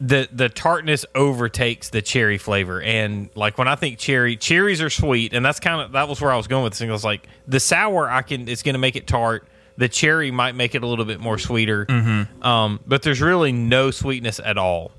the 0.00 0.28
the 0.32 0.48
tartness 0.48 1.06
overtakes 1.14 1.90
the 1.90 2.02
cherry 2.02 2.38
flavor 2.38 2.82
and 2.82 3.30
like 3.36 3.56
when 3.56 3.68
I 3.68 3.76
think 3.76 3.98
cherry 3.98 4.36
cherries 4.36 4.82
are 4.82 4.90
sweet 4.90 5.32
and 5.32 5.44
that's 5.44 5.60
kind 5.60 5.80
of 5.80 5.92
that 5.92 6.08
was 6.08 6.20
where 6.20 6.32
I 6.32 6.36
was 6.36 6.48
going 6.48 6.64
with 6.64 6.72
this 6.72 6.80
thing. 6.80 6.90
I 6.90 6.92
was 6.92 7.04
like 7.04 7.28
the 7.46 7.60
sour 7.60 8.10
I 8.10 8.22
can 8.22 8.48
it's 8.48 8.62
going 8.62 8.74
to 8.74 8.80
make 8.80 8.96
it 8.96 9.06
tart. 9.06 9.46
The 9.78 9.88
cherry 9.88 10.30
might 10.30 10.54
make 10.54 10.74
it 10.74 10.82
a 10.82 10.86
little 10.86 11.04
bit 11.06 11.18
more 11.20 11.38
sweeter, 11.38 11.86
um, 12.42 12.80
but 12.86 13.02
there's 13.02 13.20
really 13.20 13.52
no 13.52 13.90
sweetness 13.90 14.38
at 14.44 14.58
all 14.58 14.92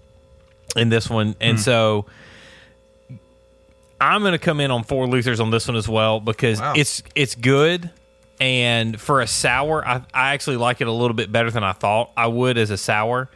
in 0.76 0.90
this 0.90 1.10
one, 1.10 1.36
and 1.40 1.60
so 1.60 2.06
I'm 4.02 4.22
going 4.22 4.34
to 4.34 4.40
come 4.40 4.60
in 4.60 4.72
on 4.72 4.84
four 4.84 5.08
Luthers 5.08 5.40
on 5.40 5.50
this 5.52 5.68
one 5.68 5.78
as 5.78 5.88
well 5.88 6.20
because 6.20 6.60
Wow. 6.60 6.74
it's 6.76 7.04
it's 7.16 7.36
good. 7.36 7.90
And 8.42 9.00
for 9.00 9.22
a 9.22 9.28
sour, 9.28 9.88
I, 9.88 10.02
I 10.14 10.34
actually 10.34 10.58
like 10.58 10.82
it 10.82 10.88
a 10.88 10.92
little 10.92 11.14
bit 11.14 11.32
better 11.32 11.50
than 11.52 11.64
I 11.64 11.72
thought 11.72 12.12
I 12.18 12.28
would 12.28 12.58
as 12.58 12.72
a 12.72 12.78
sour. 12.78 13.30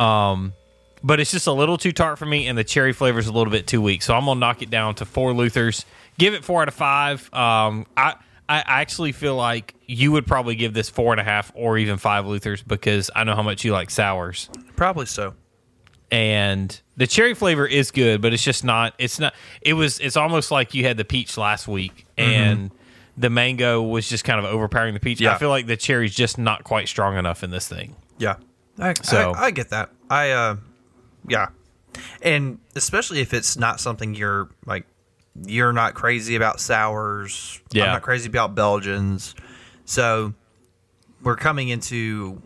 Um, 0.00 0.54
but 1.02 1.20
it's 1.20 1.32
just 1.32 1.46
a 1.46 1.52
little 1.52 1.76
too 1.76 1.92
tart 1.92 2.18
for 2.18 2.24
me, 2.26 2.46
and 2.46 2.56
the 2.56 2.64
cherry 2.64 2.92
flavor 2.92 3.18
is 3.18 3.26
a 3.26 3.32
little 3.32 3.50
bit 3.50 3.66
too 3.66 3.82
weak. 3.82 4.02
So 4.02 4.14
I'm 4.14 4.24
gonna 4.24 4.40
knock 4.40 4.62
it 4.62 4.70
down 4.70 4.94
to 4.96 5.04
four 5.04 5.32
Luthers. 5.34 5.84
Give 6.16 6.32
it 6.32 6.44
four 6.44 6.62
out 6.62 6.68
of 6.68 6.74
five. 6.74 7.28
Um, 7.34 7.86
I 7.96 8.14
I 8.48 8.62
actually 8.64 9.12
feel 9.12 9.34
like 9.36 9.74
you 9.86 10.12
would 10.12 10.26
probably 10.26 10.54
give 10.54 10.72
this 10.74 10.88
four 10.88 11.12
and 11.12 11.20
a 11.20 11.24
half 11.24 11.50
or 11.54 11.78
even 11.78 11.96
five 11.98 12.24
Luthers 12.26 12.62
because 12.66 13.10
I 13.14 13.24
know 13.24 13.34
how 13.34 13.42
much 13.42 13.64
you 13.64 13.72
like 13.72 13.90
sours 13.90 14.48
Probably 14.76 15.06
so. 15.06 15.34
and 16.10 16.80
the 16.96 17.06
cherry 17.06 17.34
flavor 17.34 17.66
is 17.66 17.90
good, 17.90 18.22
but 18.22 18.32
it's 18.32 18.42
just 18.42 18.64
not. 18.64 18.94
It's 18.98 19.18
not. 19.18 19.34
It 19.60 19.72
was. 19.74 19.98
It's 19.98 20.16
almost 20.16 20.50
like 20.50 20.74
you 20.74 20.84
had 20.84 20.96
the 20.96 21.04
peach 21.04 21.36
last 21.36 21.66
week, 21.68 22.06
and 22.16 22.70
the 23.16 23.30
mango 23.30 23.82
was 23.82 24.08
just 24.08 24.24
kind 24.24 24.38
of 24.38 24.44
overpowering 24.44 24.94
the 24.94 25.00
peach. 25.00 25.20
Yeah. 25.20 25.34
I 25.34 25.38
feel 25.38 25.48
like 25.48 25.66
the 25.66 25.76
cherry's 25.76 26.14
just 26.14 26.38
not 26.38 26.64
quite 26.64 26.88
strong 26.88 27.16
enough 27.16 27.42
in 27.42 27.50
this 27.50 27.66
thing. 27.68 27.96
Yeah, 28.18 28.36
I, 28.78 28.94
So- 29.02 29.32
I, 29.32 29.46
I 29.46 29.50
get 29.50 29.70
that. 29.70 29.90
I 30.08 30.30
uh, 30.30 30.56
yeah, 31.28 31.48
and 32.22 32.58
especially 32.76 33.20
if 33.20 33.34
it's 33.34 33.56
not 33.56 33.80
something 33.80 34.14
you're 34.14 34.48
like, 34.64 34.86
you're 35.44 35.72
not 35.72 35.94
crazy 35.94 36.36
about 36.36 36.60
sours. 36.60 37.60
Yeah. 37.72 37.84
I'm 37.84 37.92
not 37.94 38.02
crazy 38.02 38.28
about 38.28 38.54
Belgians. 38.54 39.34
So 39.84 40.34
we're 41.22 41.36
coming 41.36 41.68
into 41.68 42.40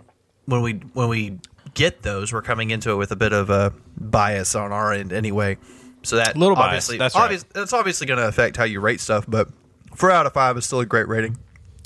when 0.46 0.62
we 0.62 0.72
when 0.94 1.08
we 1.08 1.38
get 1.74 2.02
those, 2.02 2.32
we're 2.32 2.42
coming 2.42 2.70
into 2.70 2.90
it 2.90 2.96
with 2.96 3.12
a 3.12 3.16
bit 3.16 3.32
of 3.32 3.50
a 3.50 3.72
bias 3.96 4.54
on 4.54 4.72
our 4.72 4.92
end 4.92 5.12
anyway. 5.12 5.58
So 6.02 6.16
that 6.16 6.36
Little 6.36 6.56
bias, 6.56 6.66
obviously, 6.66 6.98
that's 6.98 7.14
right. 7.14 7.24
obvious, 7.24 7.44
that's 7.52 7.72
obviously 7.72 8.06
going 8.06 8.18
to 8.18 8.26
affect 8.26 8.56
how 8.56 8.64
you 8.64 8.80
rate 8.80 9.00
stuff. 9.00 9.26
But 9.28 9.48
four 9.94 10.10
out 10.10 10.26
of 10.26 10.32
five 10.32 10.56
is 10.56 10.64
still 10.64 10.80
a 10.80 10.86
great 10.86 11.08
rating. 11.08 11.38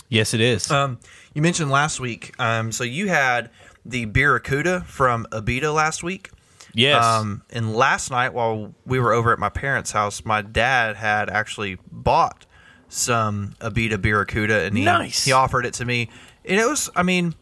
Yes, 0.09 0.35
it 0.35 0.41
is. 0.41 0.71
Um, 0.71 1.01
you 1.35 1.43
mentioned 1.43 1.71
last 1.71 1.99
week. 1.99 2.35
Um, 2.39 2.71
so 2.71 2.85
you 2.85 3.09
had 3.09 3.51
the 3.85 4.05
Barracuda 4.05 4.83
from 4.87 5.27
Abita 5.33 5.75
last 5.75 6.03
week. 6.03 6.31
Yes. 6.75 7.03
Um, 7.05 7.43
and 7.51 7.75
last 7.75 8.11
night 8.11 8.35
while 8.35 8.75
we 8.85 9.01
were 9.01 9.13
over 9.13 9.33
at 9.33 9.39
my 9.39 9.49
parents' 9.49 9.93
house, 9.93 10.25
my 10.25 10.43
dad 10.43 10.97
had 10.97 11.31
actually 11.31 11.79
bought 11.91 12.45
some 12.89 13.55
Abita 13.61 14.01
Barracuda, 14.01 14.63
and 14.65 14.77
he 14.77 14.85
Nice. 14.85 15.25
he 15.25 15.33
offered 15.33 15.65
it 15.67 15.75
to 15.75 15.85
me, 15.85 16.11
and 16.45 16.61
it 16.61 16.67
was. 16.67 16.91
I 16.95 17.03
mean, 17.03 17.35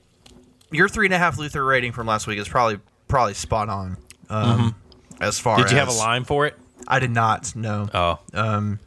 your 0.71 0.89
three 0.89 1.07
and 1.07 1.15
a 1.15 1.19
half 1.19 1.37
Luther 1.39 1.65
rating 1.65 1.93
from 1.93 2.07
last 2.07 2.27
week 2.27 2.39
is 2.39 2.49
probably 2.49 2.79
probably 3.09 3.35
spot 3.35 3.69
on. 3.69 3.97
Um, 4.31 4.75
As 5.21 5.39
far 5.39 5.57
Mm-hmm. 5.57 5.63
Did 5.65 5.73
you 5.73 5.79
have 5.79 5.89
a 5.89 5.93
as- 5.93 5.99
line 5.99 6.25
for 6.25 6.47
it? 6.47 6.55
I 6.89 6.99
did 6.99 7.11
not. 7.11 7.55
No. 7.55 7.89
Oh, 7.95 8.19
Um, 8.35 8.81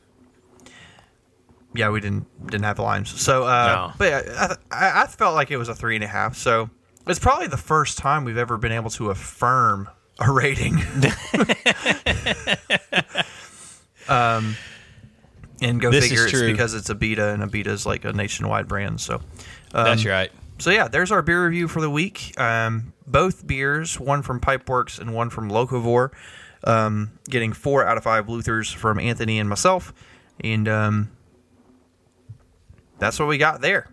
yeah, 1.74 1.90
we 1.90 2.00
didn't 2.00 2.26
didn't 2.48 2.64
have 2.64 2.78
the 2.78 2.82
lines. 2.84 3.10
So, 3.22 3.44
uh, 3.46 3.66
No. 3.90 3.94
but 3.98 4.14
I, 4.14 4.56
I, 4.72 5.02
I 5.04 5.08
felt 5.08 5.36
like 5.36 5.52
it 5.52 5.58
was 5.58 5.70
a 5.70 5.76
three 5.76 5.96
and 5.96 6.04
a 6.04 6.08
half. 6.08 6.36
So 6.36 6.70
it's 7.08 7.20
probably 7.20 7.48
the 7.48 7.58
first 7.58 7.98
time 7.98 8.24
we've 8.24 8.38
ever 8.38 8.58
been 8.58 8.72
able 8.72 8.90
to 8.92 9.10
affirm 9.10 9.90
a 10.20 10.32
rating. 10.32 10.76
um, 14.08 14.56
and 15.62 15.80
go 15.82 15.92
This 15.92 16.06
is 16.06 16.12
figure, 16.12 16.26
it's 16.26 16.42
because 16.42 16.74
it's 16.74 16.90
a 16.90 16.96
Abita, 16.96 17.34
and 17.34 17.44
a 17.44 17.48
Abita 17.48 17.68
is 17.68 17.86
like 17.86 18.06
a 18.06 18.14
nationwide 18.14 18.68
brand. 18.68 19.02
So, 19.02 19.16
um, 19.74 19.86
that's 19.86 20.06
right. 20.06 20.32
so 20.58 20.72
yeah, 20.72 20.88
there's 20.88 21.12
our 21.12 21.22
beer 21.22 21.46
review 21.46 21.68
for 21.68 21.82
the 21.82 21.90
week. 21.90 22.40
Um, 22.40 22.94
both 23.08 23.46
beers, 23.46 24.00
one 24.00 24.22
from 24.22 24.40
Pipeworks 24.40 25.00
and 25.00 25.14
one 25.14 25.30
from 25.30 25.50
Locavore, 25.50 26.12
um, 26.64 27.12
getting 27.30 27.54
four 27.54 27.86
out 27.86 27.98
of 27.98 28.04
five 28.04 28.28
Luthers 28.28 28.74
from 28.74 29.00
Anthony 29.00 29.40
and 29.40 29.50
myself, 29.50 29.94
and 30.40 30.68
um, 30.68 31.12
that's 33.00 33.20
what 33.20 33.28
we 33.28 33.38
got 33.38 33.62
there. 33.62 33.90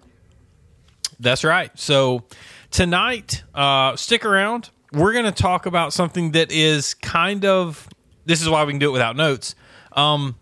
That's 1.20 1.44
right. 1.44 1.70
So 1.78 2.24
tonight, 2.70 3.44
uh, 3.54 3.96
stick 3.96 4.24
around. 4.24 4.70
We're 4.92 5.12
going 5.14 5.24
to 5.24 5.33
talk 5.33 5.66
about 5.66 5.92
something 5.92 6.33
that 6.33 6.52
is 6.52 6.94
kind 6.94 7.44
of. 7.44 7.88
This 8.26 8.42
is 8.42 8.48
why 8.48 8.64
we 8.64 8.72
can 8.72 8.78
do 8.78 8.90
it 8.90 8.92
without 8.92 9.16
notes. 9.16 9.55
Um, 9.92 10.37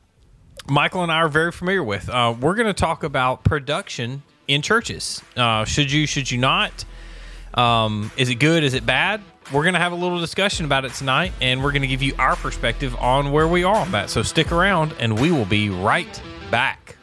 Michael 0.68 1.02
and 1.02 1.10
I 1.10 1.18
are 1.18 1.28
very 1.28 1.52
familiar 1.52 1.82
with. 1.82 2.08
Uh, 2.08 2.34
we're 2.38 2.54
going 2.54 2.66
to 2.66 2.74
talk 2.74 3.04
about 3.04 3.44
production 3.44 4.22
in 4.48 4.60
churches. 4.60 5.22
Uh, 5.36 5.64
should 5.64 5.90
you? 5.92 6.06
Should 6.06 6.30
you 6.30 6.38
not? 6.38 6.84
Um, 7.54 8.10
is 8.16 8.28
it 8.28 8.36
good? 8.36 8.64
Is 8.64 8.74
it 8.74 8.84
bad? 8.84 9.22
We're 9.52 9.62
going 9.62 9.74
to 9.74 9.80
have 9.80 9.92
a 9.92 9.96
little 9.96 10.20
discussion 10.20 10.64
about 10.66 10.84
it 10.84 10.94
tonight, 10.94 11.32
and 11.40 11.62
we're 11.62 11.72
going 11.72 11.82
to 11.82 11.88
give 11.88 12.02
you 12.02 12.14
our 12.18 12.36
perspective 12.36 12.94
on 12.96 13.32
where 13.32 13.48
we 13.48 13.64
are 13.64 13.76
on 13.76 13.92
that. 13.92 14.10
So 14.10 14.22
stick 14.22 14.52
around, 14.52 14.94
and 14.98 15.18
we 15.18 15.32
will 15.32 15.44
be 15.44 15.70
right 15.70 16.22
back. 16.50 16.96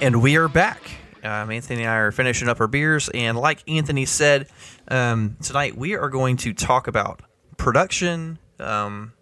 And 0.00 0.20
we 0.22 0.36
are 0.36 0.48
back. 0.48 0.90
Um, 1.24 1.50
Anthony 1.50 1.82
and 1.82 1.90
I 1.90 1.96
are 1.96 2.12
finishing 2.12 2.48
up 2.48 2.60
our 2.60 2.66
beers, 2.66 3.08
and 3.08 3.36
like 3.36 3.62
Anthony 3.68 4.04
said, 4.04 4.48
um, 4.88 5.36
tonight 5.42 5.76
we 5.76 5.96
are 5.96 6.10
going 6.10 6.36
to 6.38 6.52
talk 6.52 6.86
about 6.86 7.22
production, 7.56 8.38
um, 8.60 9.14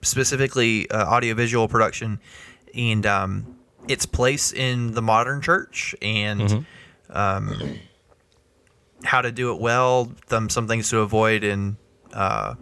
specifically 0.00 0.90
uh, 0.90 1.04
audiovisual 1.04 1.68
production, 1.68 2.20
and 2.74 3.04
um, 3.04 3.58
its 3.86 4.06
place 4.06 4.52
in 4.52 4.92
the 4.92 5.02
modern 5.02 5.42
church, 5.42 5.94
and 6.00 6.66
um, 7.10 7.78
how 9.04 9.20
to 9.20 9.30
do 9.30 9.52
it 9.52 9.60
well. 9.60 10.10
Them 10.28 10.48
some 10.48 10.66
things 10.66 10.88
to 10.88 11.00
avoid, 11.00 11.44
and 11.44 11.76
uh, 12.14 12.54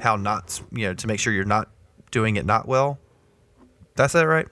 how 0.00 0.16
not, 0.16 0.60
you 0.72 0.88
know, 0.88 0.94
to 0.94 1.06
make 1.06 1.20
sure 1.20 1.32
you're 1.32 1.44
not 1.44 1.70
doing 2.10 2.36
it 2.36 2.44
not 2.44 2.66
well. 2.66 2.98
That's 3.94 4.12
that 4.14 4.26
right? 4.26 4.48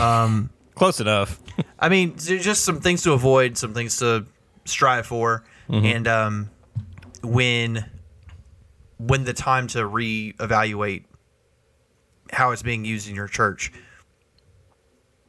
Close 0.80 0.98
enough. 0.98 1.38
I 1.78 1.90
mean, 1.90 2.16
just 2.16 2.64
some 2.64 2.80
things 2.80 3.02
to 3.02 3.12
avoid, 3.12 3.58
some 3.58 3.74
things 3.74 3.98
to 3.98 4.24
strive 4.64 5.04
for, 5.06 5.44
and 5.68 6.08
um, 6.08 6.48
when 7.22 7.84
when 8.98 9.24
the 9.24 9.34
time 9.34 9.66
to 9.68 9.80
reevaluate 9.80 11.04
how 12.32 12.52
it's 12.52 12.62
being 12.62 12.86
used 12.86 13.10
in 13.10 13.14
your 13.14 13.28
church, 13.28 13.72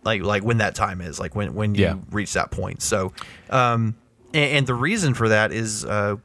like 0.03 0.21
like 0.23 0.41
when 0.45 0.59
that 0.59 0.73
time 0.73 1.01
is, 1.01 1.19
like 1.19 1.35
when 1.35 1.53
when 1.53 1.75
you 1.75 1.81
Yeah. 1.83 1.95
reach 2.11 2.31
that 2.31 2.51
point. 2.51 2.81
So, 2.81 3.11
um, 3.49 3.95
and, 4.33 4.51
and 4.57 4.67
the 4.67 4.73
reason 4.73 5.13
for 5.13 5.27
that 5.27 5.51
is 5.51 5.83
uh, 5.83 6.15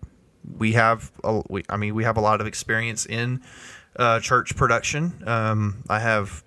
we 0.56 0.74
have, 0.74 1.10
a, 1.24 1.42
we, 1.50 1.64
I 1.68 1.76
mean, 1.76 1.96
we 1.96 2.04
have 2.04 2.16
a 2.16 2.20
lot 2.20 2.40
of 2.40 2.46
experience 2.46 3.06
in 3.06 3.42
uh, 3.96 4.20
church 4.20 4.54
production. 4.54 5.24
Um, 5.26 5.82
I 5.88 5.98
have 5.98 6.44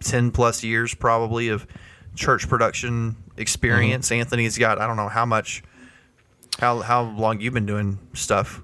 10 0.00 0.32
plus 0.32 0.64
years 0.64 0.94
probably 0.94 1.46
of 1.48 1.64
church 2.14 2.48
production 2.48 3.16
experience. 3.36 4.10
Anthony's 4.12 4.58
got 4.58 4.80
I 4.80 4.86
don't 4.86 4.96
know 4.96 5.08
how 5.08 5.24
much 5.26 5.62
how 6.58 6.80
how 6.80 7.02
long 7.02 7.40
you've 7.40 7.54
been 7.54 7.66
doing 7.66 7.98
stuff. 8.14 8.60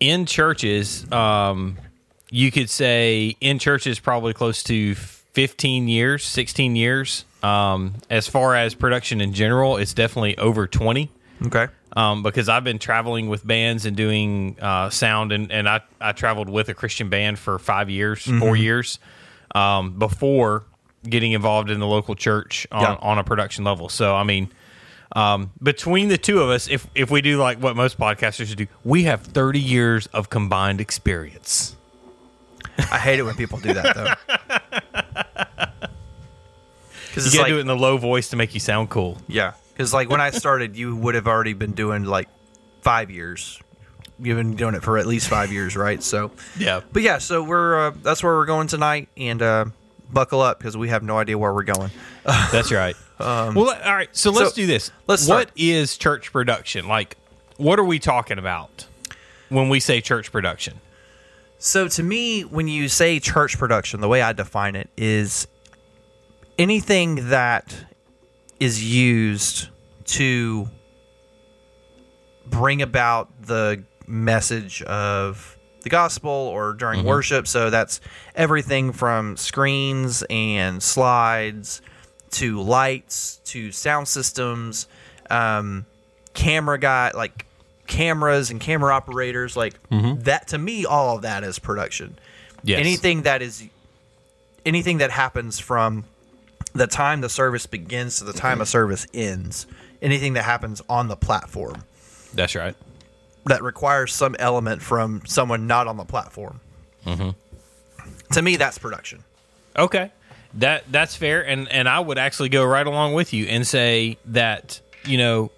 in 0.00 0.26
churches, 0.26 1.10
um, 1.12 1.76
you 2.30 2.50
could 2.50 2.68
say 2.70 3.36
in 3.40 3.58
churches 3.58 3.98
probably 3.98 4.32
close 4.32 4.62
to 4.64 4.94
15 4.94 5.88
years, 5.88 6.24
16 6.24 6.76
years. 6.76 7.24
Um, 7.42 7.94
as 8.10 8.26
far 8.26 8.56
as 8.56 8.74
production 8.74 9.20
in 9.20 9.32
general, 9.32 9.76
it's 9.76 9.94
definitely 9.94 10.36
over 10.38 10.66
20. 10.66 11.10
Okay. 11.46 11.66
um, 11.94 12.22
because 12.22 12.48
I've 12.48 12.64
been 12.64 12.78
traveling 12.78 13.28
with 13.28 13.46
bands 13.46 13.84
and 13.84 13.94
doing 13.96 14.56
uh, 14.60 14.88
sound, 14.90 15.32
and, 15.32 15.52
and 15.52 15.68
I, 15.68 15.82
I 16.00 16.12
traveled 16.12 16.48
with 16.48 16.70
a 16.70 16.74
Christian 16.74 17.10
band 17.10 17.38
for 17.38 17.58
five 17.58 17.90
years, 17.90 18.22
four 18.40 18.56
years 18.56 18.98
um, 19.54 19.98
before 19.98 20.64
getting 21.08 21.32
involved 21.32 21.70
in 21.70 21.80
the 21.80 21.86
local 21.86 22.14
church 22.14 22.66
on, 22.72 22.82
Yeah. 22.82 22.96
on 23.00 23.18
a 23.18 23.24
production 23.24 23.64
level. 23.64 23.88
So, 23.88 24.14
I 24.14 24.22
mean, 24.24 24.50
um, 25.14 25.50
between 25.62 26.08
the 26.08 26.18
two 26.18 26.40
of 26.40 26.50
us, 26.50 26.68
if, 26.68 26.86
if 26.94 27.10
we 27.10 27.20
do 27.22 27.38
like 27.38 27.58
what 27.58 27.76
most 27.76 27.98
podcasters 27.98 28.54
do, 28.56 28.66
we 28.84 29.04
have 29.04 29.22
30 29.22 29.60
years 29.60 30.06
of 30.08 30.28
combined 30.30 30.80
experience. 30.80 31.76
I 32.78 32.98
hate 32.98 33.18
it 33.18 33.22
when 33.22 33.34
people 33.36 33.58
do 33.58 33.72
that 33.74 33.94
though. 33.94 34.14
Because 37.08 37.32
You 37.32 37.40
got 37.40 37.46
to 37.46 37.52
like, 37.54 37.54
do 37.54 37.58
it 37.58 37.60
in 37.62 37.66
the 37.66 37.76
low 37.76 37.96
voice 37.96 38.28
to 38.30 38.36
make 38.36 38.52
you 38.52 38.60
sound 38.60 38.90
cool. 38.90 39.16
yeah, 39.26 39.52
because 39.72 39.94
like 39.94 40.10
when 40.10 40.20
I 40.20 40.30
started, 40.30 40.76
you 40.76 40.94
would 40.96 41.14
have 41.14 41.26
already 41.26 41.54
been 41.54 41.72
doing 41.72 42.04
like 42.04 42.28
five 42.82 43.10
years. 43.10 43.58
You've 44.18 44.36
been 44.36 44.54
doing 44.54 44.74
it 44.74 44.82
for 44.82 44.98
at 44.98 45.06
least 45.06 45.28
five 45.28 45.50
years, 45.50 45.76
right? 45.76 46.02
So, 46.02 46.30
Yeah. 46.58 46.80
but 46.92 47.02
yeah, 47.02 47.16
so 47.18 47.42
we're 47.42 47.86
uh, 47.88 47.90
that's 48.02 48.22
where 48.22 48.34
we're 48.34 48.44
going 48.44 48.66
tonight, 48.66 49.08
and 49.16 49.40
uh, 49.40 49.64
buckle 50.12 50.40
up 50.40 50.58
because 50.58 50.76
we 50.76 50.88
have 50.88 51.02
no 51.02 51.18
idea 51.18 51.36
where 51.38 51.52
we're 51.52 51.62
going. 51.62 51.90
That's 52.24 52.72
right. 52.72 52.96
Um, 53.18 53.54
well, 53.54 53.76
all 53.84 53.94
right. 53.94 54.08
So 54.12 54.30
let's 54.30 54.50
so 54.50 54.56
do 54.56 54.66
this. 54.66 54.90
let's 55.06 55.26
What 55.26 55.48
start. 55.48 55.52
is 55.56 55.96
church 55.96 56.32
production? 56.32 56.86
Like, 56.88 57.16
what 57.56 57.78
are 57.78 57.84
we 57.84 57.98
talking 57.98 58.38
about 58.38 58.86
when 59.48 59.68
we 59.68 59.80
say 59.80 60.00
church 60.00 60.30
production? 60.30 60.80
So 61.58 61.88
to 61.88 62.02
me, 62.02 62.42
when 62.42 62.68
you 62.68 62.88
say 62.88 63.18
church 63.18 63.58
production, 63.58 64.00
the 64.00 64.08
way 64.08 64.20
I 64.20 64.32
define 64.32 64.76
it 64.76 64.90
is 64.96 65.48
anything 66.58 67.30
that 67.30 67.74
is 68.60 68.84
used 68.84 69.68
to 70.04 70.68
bring 72.46 72.82
about 72.82 73.30
the 73.42 73.82
message 74.06 74.82
of 74.82 75.55
the 75.86 75.90
gospel 75.90 76.32
or 76.32 76.72
during 76.72 76.98
mm-hmm. 76.98 77.08
worship. 77.08 77.46
So 77.46 77.70
that's 77.70 78.00
everything 78.34 78.90
from 78.90 79.36
screens 79.36 80.24
and 80.28 80.82
slides 80.82 81.80
to 82.32 82.60
lights 82.60 83.36
to 83.44 83.70
sound 83.70 84.08
systems, 84.08 84.88
um, 85.30 85.86
camera 86.34 86.76
guy 86.80 87.12
like 87.14 87.46
cameras 87.86 88.50
and 88.50 88.60
camera 88.60 88.92
operators. 88.92 89.56
Like 89.56 89.80
mm-hmm. 89.88 90.22
that 90.22 90.48
to 90.48 90.58
me, 90.58 90.84
all 90.84 91.14
of 91.14 91.22
that 91.22 91.44
is 91.44 91.60
production. 91.60 92.18
Yes. 92.64 92.80
Anything 92.80 93.22
that 93.22 93.40
is 93.40 93.62
anything 94.64 94.98
that 94.98 95.12
happens 95.12 95.60
from 95.60 96.04
the 96.72 96.88
time 96.88 97.20
the 97.20 97.28
service 97.28 97.66
begins 97.66 98.18
to 98.18 98.24
the 98.24 98.32
time 98.32 98.54
mm-hmm. 98.54 98.62
a 98.62 98.66
service 98.66 99.06
ends. 99.14 99.68
Anything 100.02 100.32
that 100.32 100.42
happens 100.42 100.82
on 100.88 101.06
the 101.06 101.16
platform 101.16 101.84
That's 102.34 102.56
right. 102.56 102.74
That 103.46 103.62
requires 103.62 104.12
some 104.14 104.36
element 104.38 104.82
from 104.82 105.22
someone 105.26 105.66
not 105.66 105.86
on 105.86 105.96
the 105.96 106.04
platform. 106.04 106.60
To 108.32 108.42
me, 108.42 108.56
that's 108.56 108.78
production. 108.78 109.24
Okay. 109.76 110.10
That 110.54 110.84
that's 110.90 111.14
fair 111.14 111.46
and 111.46 111.70
and 111.70 111.88
I 111.88 112.00
would 112.00 112.18
actually 112.18 112.48
go 112.48 112.64
right 112.64 112.86
along 112.86 113.14
with 113.14 113.32
you 113.32 113.46
and 113.46 113.66
say 113.66 114.18
that, 114.26 114.80
you 115.04 115.18
know, 115.18 115.50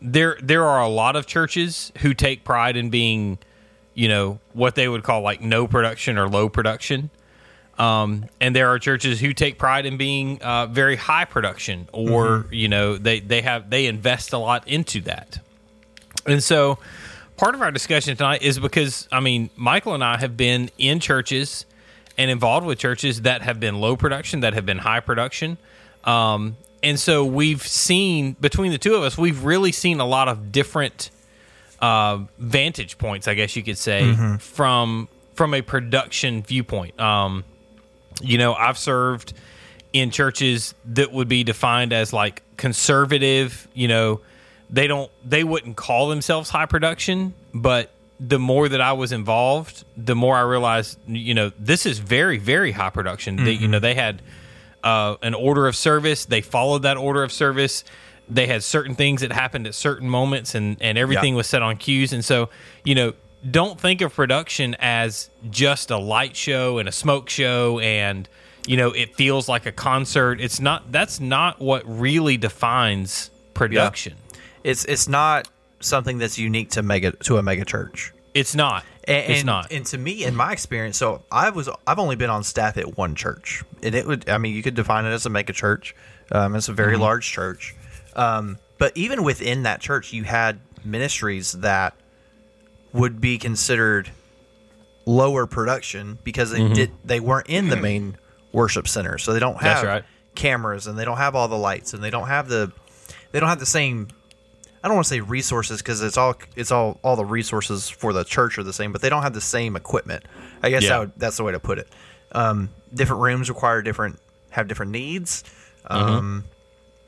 there 0.00 0.36
there 0.42 0.64
are 0.64 0.80
a 0.80 0.88
lot 0.88 1.16
of 1.16 1.26
churches 1.26 1.92
who 1.98 2.14
take 2.14 2.44
pride 2.44 2.76
in 2.76 2.90
being, 2.90 3.38
you 3.94 4.08
know, 4.08 4.38
what 4.52 4.74
they 4.74 4.88
would 4.88 5.02
call 5.02 5.22
like 5.22 5.40
no 5.40 5.66
production 5.66 6.18
or 6.18 6.28
low 6.28 6.48
production. 6.48 7.10
Um, 7.78 8.26
and 8.40 8.54
there 8.54 8.68
are 8.68 8.78
churches 8.78 9.18
who 9.18 9.32
take 9.32 9.58
pride 9.58 9.86
in 9.86 9.96
being 9.96 10.40
uh, 10.42 10.66
very 10.66 10.94
high 10.94 11.24
production, 11.24 11.88
or 11.92 12.46
you 12.50 12.68
know, 12.68 12.96
they 12.96 13.20
they 13.20 13.42
have 13.42 13.70
they 13.70 13.86
invest 13.86 14.32
a 14.32 14.38
lot 14.38 14.68
into 14.68 15.00
that. 15.02 15.40
And 16.26 16.42
so, 16.42 16.78
part 17.36 17.54
of 17.54 17.62
our 17.62 17.70
discussion 17.70 18.16
tonight 18.16 18.42
is 18.42 18.58
because 18.58 19.08
I 19.10 19.20
mean, 19.20 19.50
Michael 19.56 19.94
and 19.94 20.04
I 20.04 20.16
have 20.18 20.36
been 20.36 20.70
in 20.78 21.00
churches 21.00 21.66
and 22.18 22.30
involved 22.30 22.66
with 22.66 22.78
churches 22.78 23.22
that 23.22 23.42
have 23.42 23.58
been 23.58 23.80
low 23.80 23.96
production, 23.96 24.40
that 24.40 24.54
have 24.54 24.66
been 24.66 24.78
high 24.78 25.00
production. 25.00 25.58
Um, 26.04 26.56
and 26.82 26.98
so 26.98 27.24
we've 27.24 27.62
seen 27.66 28.32
between 28.40 28.72
the 28.72 28.78
two 28.78 28.94
of 28.94 29.02
us, 29.02 29.16
we've 29.16 29.44
really 29.44 29.72
seen 29.72 30.00
a 30.00 30.04
lot 30.06 30.28
of 30.28 30.52
different 30.52 31.10
uh, 31.80 32.20
vantage 32.38 32.98
points, 32.98 33.26
I 33.28 33.34
guess 33.34 33.56
you 33.56 33.62
could 33.62 33.78
say, 33.78 34.02
from 34.38 35.08
from 35.34 35.54
a 35.54 35.62
production 35.62 36.42
viewpoint. 36.42 36.98
Um, 37.00 37.44
you 38.20 38.36
know, 38.38 38.54
I've 38.54 38.78
served 38.78 39.32
in 39.92 40.10
churches 40.10 40.74
that 40.86 41.12
would 41.12 41.28
be 41.28 41.44
defined 41.44 41.92
as 41.92 42.12
like 42.12 42.42
conservative. 42.56 43.68
You 43.74 43.88
know, 43.88 44.20
they 44.72 44.86
don't 44.86 45.10
they 45.24 45.44
wouldn't 45.44 45.76
call 45.76 46.08
themselves 46.08 46.50
high 46.50 46.66
production, 46.66 47.34
but 47.54 47.90
the 48.18 48.38
more 48.38 48.68
that 48.68 48.80
I 48.80 48.92
was 48.92 49.12
involved, 49.12 49.84
the 49.96 50.14
more 50.14 50.36
I 50.36 50.42
realized, 50.42 50.98
you 51.06 51.34
know, 51.34 51.50
this 51.58 51.86
is 51.86 51.98
very 51.98 52.38
very 52.38 52.72
high 52.72 52.90
production. 52.90 53.36
They, 53.44 53.52
you 53.52 53.68
know, 53.68 53.78
they 53.80 53.94
had 53.94 54.22
uh, 54.82 55.16
an 55.22 55.34
order 55.34 55.66
of 55.66 55.76
service. 55.76 56.24
They 56.24 56.40
followed 56.40 56.82
that 56.82 56.96
order 56.96 57.22
of 57.22 57.32
service. 57.32 57.84
They 58.28 58.46
had 58.46 58.62
certain 58.62 58.94
things 58.94 59.20
that 59.20 59.32
happened 59.32 59.66
at 59.66 59.74
certain 59.74 60.08
moments, 60.08 60.54
and 60.54 60.76
and 60.80 60.96
everything 60.96 61.34
Yeah. 61.34 61.38
was 61.38 61.46
set 61.48 61.62
on 61.62 61.76
cues. 61.76 62.12
And 62.12 62.24
so, 62.24 62.48
you 62.84 62.94
know, 62.94 63.12
don't 63.50 63.78
think 63.80 64.00
of 64.00 64.14
production 64.14 64.76
as 64.78 65.28
just 65.50 65.90
a 65.90 65.98
light 65.98 66.36
show 66.36 66.78
and 66.78 66.88
a 66.88 66.92
smoke 66.92 67.28
show, 67.28 67.80
and 67.80 68.28
you 68.66 68.76
know, 68.76 68.92
it 68.92 69.16
feels 69.16 69.48
like 69.48 69.66
a 69.66 69.72
concert. 69.72 70.40
It's 70.40 70.60
not. 70.60 70.92
That's 70.92 71.18
not 71.20 71.60
what 71.60 71.82
really 71.86 72.36
defines 72.36 73.30
production. 73.54 74.14
It's 74.64 74.84
it's 74.84 75.08
not 75.08 75.48
something 75.80 76.18
that's 76.18 76.38
unique 76.38 76.70
to 76.70 76.82
mega 76.82 77.12
to 77.12 77.36
a 77.38 77.42
mega 77.42 77.64
church. 77.64 78.12
It's 78.34 78.54
not. 78.54 78.84
And, 79.04 79.30
it's 79.30 79.40
and- 79.40 79.46
not. 79.46 79.72
And 79.72 79.84
to 79.86 79.98
me, 79.98 80.24
in 80.24 80.34
my 80.36 80.52
experience, 80.52 80.96
so 80.96 81.22
I 81.30 81.50
was 81.50 81.68
I've 81.86 81.98
only 81.98 82.16
been 82.16 82.30
on 82.30 82.44
staff 82.44 82.76
at 82.76 82.96
one 82.96 83.14
church, 83.14 83.62
and 83.82 83.94
it 83.94 84.06
would 84.06 84.28
I 84.28 84.38
mean 84.38 84.54
you 84.54 84.62
could 84.62 84.74
define 84.74 85.04
it 85.04 85.10
as 85.10 85.26
a 85.26 85.30
mega 85.30 85.52
church. 85.52 85.94
Um, 86.30 86.54
it's 86.54 86.68
a 86.68 86.72
very 86.72 86.94
Mm-hmm. 86.94 87.02
large 87.02 87.30
church, 87.30 87.74
um, 88.16 88.58
but 88.78 88.96
even 88.96 89.22
within 89.24 89.64
that 89.64 89.80
church, 89.80 90.12
you 90.12 90.22
had 90.24 90.60
ministries 90.84 91.52
that 91.52 91.94
would 92.92 93.20
be 93.20 93.38
considered 93.38 94.10
lower 95.04 95.46
production 95.46 96.18
because 96.22 96.50
they 96.52 96.68
did 96.72 96.90
they 97.04 97.18
weren't 97.20 97.48
in 97.48 97.68
the 97.68 97.76
main 97.76 98.16
worship 98.52 98.86
center, 98.86 99.18
so 99.18 99.32
they 99.32 99.40
don't 99.40 99.56
Mm-hmm. 99.56 99.66
Have 99.66 99.82
right. 99.84 100.04
cameras 100.34 100.86
and 100.86 100.96
they 100.98 101.04
don't 101.04 101.16
have 101.18 101.34
all 101.34 101.48
the 101.48 101.56
lights 101.58 101.92
and 101.92 102.02
they 102.02 102.10
don't 102.10 102.28
have 102.28 102.48
the 102.48 102.70
they 103.32 103.40
don't 103.40 103.48
have 103.48 103.58
the 103.60 103.66
same 103.66 104.08
I 104.82 104.88
don't 104.88 104.96
want 104.96 105.06
to 105.06 105.10
say 105.10 105.20
resources 105.20 105.80
because 105.80 106.02
it's 106.02 106.16
all 106.16 106.34
it's 106.56 106.70
all 106.72 106.98
all 107.02 107.16
the 107.16 107.24
resources 107.24 107.88
for 107.88 108.12
the 108.12 108.24
church 108.24 108.58
are 108.58 108.62
the 108.64 108.72
same, 108.72 108.90
but 108.92 109.00
they 109.00 109.08
don't 109.08 109.22
have 109.22 109.34
the 109.34 109.40
same 109.40 109.76
equipment. 109.76 110.24
I 110.62 110.70
guess 110.70 110.82
Yeah. 110.82 110.88
that 110.90 110.98
would, 111.00 111.12
that's 111.16 111.36
the 111.36 111.44
way 111.44 111.52
to 111.52 111.60
put 111.60 111.78
it. 111.78 111.88
Um, 112.32 112.68
different 112.92 113.22
rooms 113.22 113.48
require 113.48 113.82
different 113.82 114.18
have 114.50 114.68
different 114.68 114.92
needs. 114.92 115.44
Um, 115.86 116.44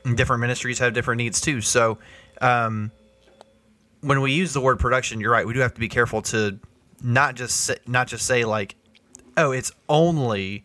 and 0.03 0.15
Different 0.17 0.39
ministries 0.41 0.79
have 0.79 0.93
different 0.93 1.17
needs 1.17 1.41
too. 1.41 1.61
So 1.61 1.97
um, 2.41 2.91
when 4.01 4.21
we 4.21 4.31
use 4.33 4.53
the 4.53 4.61
word 4.61 4.79
production, 4.79 5.19
you're 5.19 5.31
right. 5.31 5.45
We 5.47 5.53
do 5.53 5.59
have 5.61 5.73
to 5.73 5.79
be 5.79 5.89
careful 5.89 6.21
to 6.23 6.59
not 7.01 7.35
just 7.35 7.61
say, 7.61 7.77
not 7.87 8.07
just 8.07 8.25
say 8.25 8.45
like, 8.45 8.75
oh, 9.37 9.51
it's 9.51 9.71
only 9.89 10.63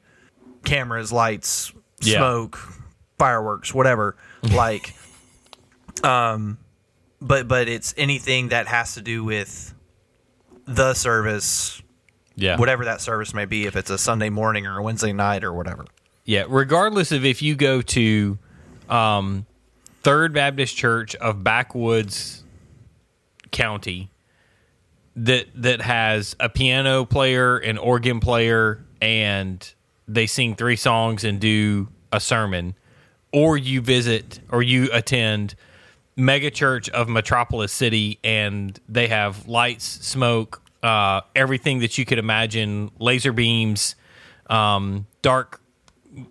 cameras, 0.64 1.10
lights, 1.12 1.72
Yeah. 2.00 2.18
smoke, 2.18 2.58
fireworks, 3.18 3.72
whatever. 3.74 4.16
like, 4.42 4.94
um, 6.04 6.58
but 7.20 7.48
but 7.48 7.68
it's 7.68 7.94
anything 7.96 8.48
that 8.48 8.66
has 8.66 8.94
to 8.94 9.02
do 9.02 9.24
with 9.24 9.74
the 10.66 10.94
service, 10.94 11.82
yeah. 12.36 12.56
whatever 12.56 12.84
that 12.84 13.00
service 13.00 13.34
may 13.34 13.44
be. 13.44 13.66
If 13.66 13.76
it's 13.76 13.90
a 13.90 13.98
Sunday 13.98 14.30
morning 14.30 14.66
or 14.66 14.78
a 14.78 14.82
Wednesday 14.82 15.12
night 15.12 15.44
or 15.44 15.52
whatever. 15.52 15.84
Yeah, 16.24 16.44
regardless 16.48 17.12
of 17.12 17.24
if 17.24 17.42
you 17.42 17.56
go 17.56 17.82
to 17.82 18.38
um, 18.88 19.46
Third 20.02 20.32
Baptist 20.32 20.76
Church 20.76 21.14
of 21.16 21.42
Backwoods 21.42 22.44
County 23.50 24.10
that 25.16 25.48
that 25.54 25.80
has 25.80 26.36
a 26.40 26.48
piano 26.48 27.04
player, 27.04 27.58
an 27.58 27.78
organ 27.78 28.20
player, 28.20 28.84
and 29.00 29.72
they 30.06 30.26
sing 30.26 30.54
three 30.54 30.76
songs 30.76 31.24
and 31.24 31.40
do 31.40 31.88
a 32.12 32.20
sermon, 32.20 32.74
or 33.32 33.56
you 33.56 33.80
visit 33.80 34.40
or 34.50 34.62
you 34.62 34.88
attend 34.92 35.54
mega 36.20 36.50
church 36.50 36.88
of 36.90 37.08
Metropolis 37.08 37.72
City 37.72 38.18
and 38.22 38.78
they 38.88 39.08
have 39.08 39.48
lights, 39.48 39.84
smoke, 39.84 40.62
uh, 40.82 41.20
everything 41.34 41.80
that 41.80 41.98
you 41.98 42.04
could 42.04 42.18
imagine, 42.18 42.90
laser 42.98 43.32
beams, 43.32 43.94
um, 44.48 45.06
dark 45.22 45.60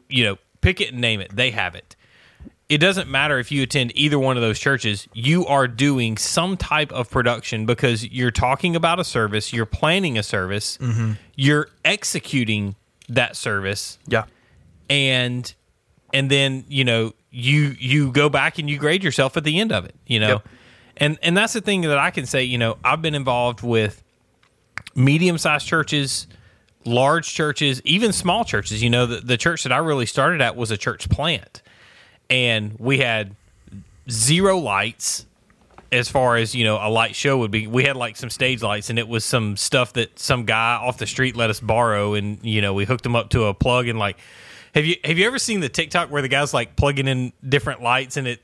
you 0.10 0.24
know, 0.26 0.38
pick 0.62 0.82
it 0.82 0.92
and 0.92 1.00
name 1.00 1.22
it. 1.22 1.34
They 1.34 1.52
have 1.52 1.74
it. 1.76 1.96
It 2.68 2.80
doesn't 2.80 3.10
matter 3.10 3.40
if 3.40 3.52
you 3.52 3.64
attend 3.64 3.94
either 3.96 4.20
one 4.20 4.36
of 4.38 4.42
those 4.44 4.60
churches, 4.60 5.08
you 5.14 5.46
are 5.48 5.68
doing 5.68 6.18
some 6.18 6.56
type 6.58 6.92
of 6.92 7.10
production 7.10 7.66
because 7.66 8.06
you're 8.06 8.30
talking 8.30 8.76
about 8.76 9.00
a 9.00 9.04
service, 9.04 9.52
you're 9.54 9.66
planning 9.66 10.18
a 10.18 10.24
service, 10.24 10.78
you're 11.36 11.70
executing 11.86 12.76
that 13.08 13.36
service, 13.36 13.98
Yeah. 14.08 14.26
and 14.90 15.52
and 16.14 16.30
then, 16.30 16.66
you 16.68 16.84
know, 16.84 17.14
you 17.32 17.76
you 17.80 18.12
go 18.12 18.30
back 18.30 18.60
and 18.60 18.70
you 18.70 18.78
grade 18.78 19.04
yourself 19.04 19.38
at 19.38 19.44
the 19.44 19.60
end 19.60 19.72
of 19.72 19.86
it, 19.86 19.96
you 20.06 20.20
know. 20.20 20.28
Yep. 20.28 20.48
And 20.98 21.20
and 21.22 21.38
that's 21.38 21.54
the 21.54 21.62
thing 21.62 21.82
that 21.82 21.98
I 21.98 22.12
can 22.12 22.26
say, 22.26 22.44
you 22.44 22.58
know, 22.58 22.78
I've 22.84 23.02
been 23.02 23.16
involved 23.16 23.62
with 23.62 24.04
medium-sized 24.96 25.66
churches, 25.66 26.28
large 26.86 27.34
churches, 27.34 27.82
even 27.86 28.12
small 28.12 28.44
churches. 28.44 28.84
You 28.84 28.90
know, 28.90 29.06
the, 29.06 29.22
the 29.22 29.38
church 29.38 29.64
that 29.64 29.72
I 29.72 29.78
really 29.78 30.06
started 30.06 30.42
at 30.42 30.56
was 30.56 30.72
a 30.72 30.78
church 30.78 31.10
plant. 31.10 31.62
And 32.30 32.78
we 32.80 33.00
had 33.00 33.36
zero 34.10 34.58
lights 34.58 35.26
as 35.92 36.10
far 36.10 36.36
as 36.36 36.54
you 36.54 36.64
know 36.64 36.78
a 36.78 36.90
light 36.90 37.16
show 37.16 37.38
would 37.38 37.52
be 37.52 37.68
we 37.68 37.84
had 37.84 37.96
like 37.96 38.16
some 38.16 38.30
stage 38.30 38.62
lights 38.62 38.90
and 38.90 39.00
it 39.00 39.08
was 39.08 39.26
some 39.26 39.58
stuff 39.58 39.94
that 39.94 40.18
some 40.20 40.46
guy 40.46 40.76
off 40.76 40.98
the 40.98 41.08
street 41.08 41.36
let 41.36 41.50
us 41.50 41.60
borrow 41.60 42.14
and 42.14 42.44
you 42.44 42.62
know 42.62 42.74
we 42.74 42.86
hooked 42.86 43.04
them 43.04 43.16
up 43.16 43.30
to 43.30 43.46
a 43.46 43.54
plug 43.54 43.88
and 43.88 43.98
like 43.98 44.18
have 44.76 44.86
you 44.86 44.96
have 45.04 45.18
you 45.18 45.26
ever 45.26 45.40
seen 45.40 45.60
the 45.60 45.70
tiktok 45.70 46.12
where 46.12 46.22
the 46.22 46.28
guy's 46.28 46.54
like 46.54 46.76
plugging 46.76 47.08
in 47.08 47.34
different 47.48 47.82
lights 47.82 48.18
and 48.18 48.28
it 48.28 48.42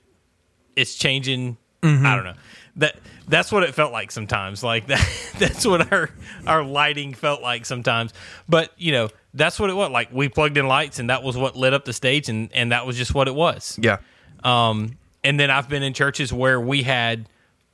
it's 0.75 0.95
changing? 0.95 1.57
I 1.83 2.15
don't 2.15 2.23
know. 2.23 2.33
That 2.77 2.95
that's 3.27 3.51
what 3.51 3.61
it 3.63 3.75
felt 3.75 3.91
like 3.91 4.11
sometimes. 4.11 4.63
Like 4.63 4.87
that 4.87 5.07
that's 5.37 5.65
what 5.65 5.91
our 5.91 6.09
our 6.47 6.63
lighting 6.63 7.13
felt 7.13 7.41
like 7.41 7.65
sometimes. 7.65 8.13
But 8.49 8.71
you 8.77 8.91
know 8.91 9.09
that's 9.33 9.59
what 9.59 9.69
it 9.69 9.73
was. 9.73 9.91
Like 9.91 10.11
we 10.11 10.29
plugged 10.29 10.57
in 10.57 10.67
lights 10.67 10.99
and 10.99 11.09
that 11.09 11.21
was 11.21 11.37
what 11.37 11.55
lit 11.55 11.73
up 11.73 11.85
the 11.85 11.93
stage 11.93 12.27
and 12.29 12.49
and 12.53 12.71
that 12.71 12.85
was 12.87 12.97
just 12.97 13.13
what 13.13 13.27
it 13.27 13.35
was. 13.35 13.77
Yeah. 13.81 13.97
um, 14.43 14.97
and 15.23 15.39
then 15.39 15.49
I've 15.49 15.67
been 15.67 15.83
in 15.83 15.93
churches 15.93 16.31
where 16.31 16.59
we 16.61 16.83
had 16.83 17.27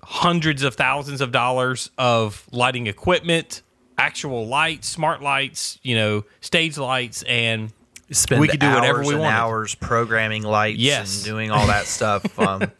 hundreds 0.03 0.63
of 0.63 0.75
thousands 0.75 1.21
of 1.21 1.31
dollars 1.31 1.91
of 1.97 2.47
lighting 2.51 2.87
equipment, 2.87 3.61
actual 3.97 4.47
lights, 4.47 4.87
smart 4.87 5.21
lights, 5.21 5.77
you 5.83 5.95
know, 5.95 6.23
stage 6.39 6.77
lights, 6.77 7.23
and 7.23 7.71
Spend 8.11 8.41
We 8.41 8.47
could 8.49 8.59
do 8.59 8.69
whatever 8.69 8.97
hours 8.99 9.07
we 9.07 9.13
and 9.13 9.21
wanted. 9.21 9.35
hours 9.35 9.75
programming 9.75 10.43
lights 10.43 10.79
Yes. 10.79 11.15
and 11.17 11.25
doing 11.25 11.51
all 11.51 11.67
that 11.67 11.85
stuff. 11.85 12.25
Um, 12.39 12.71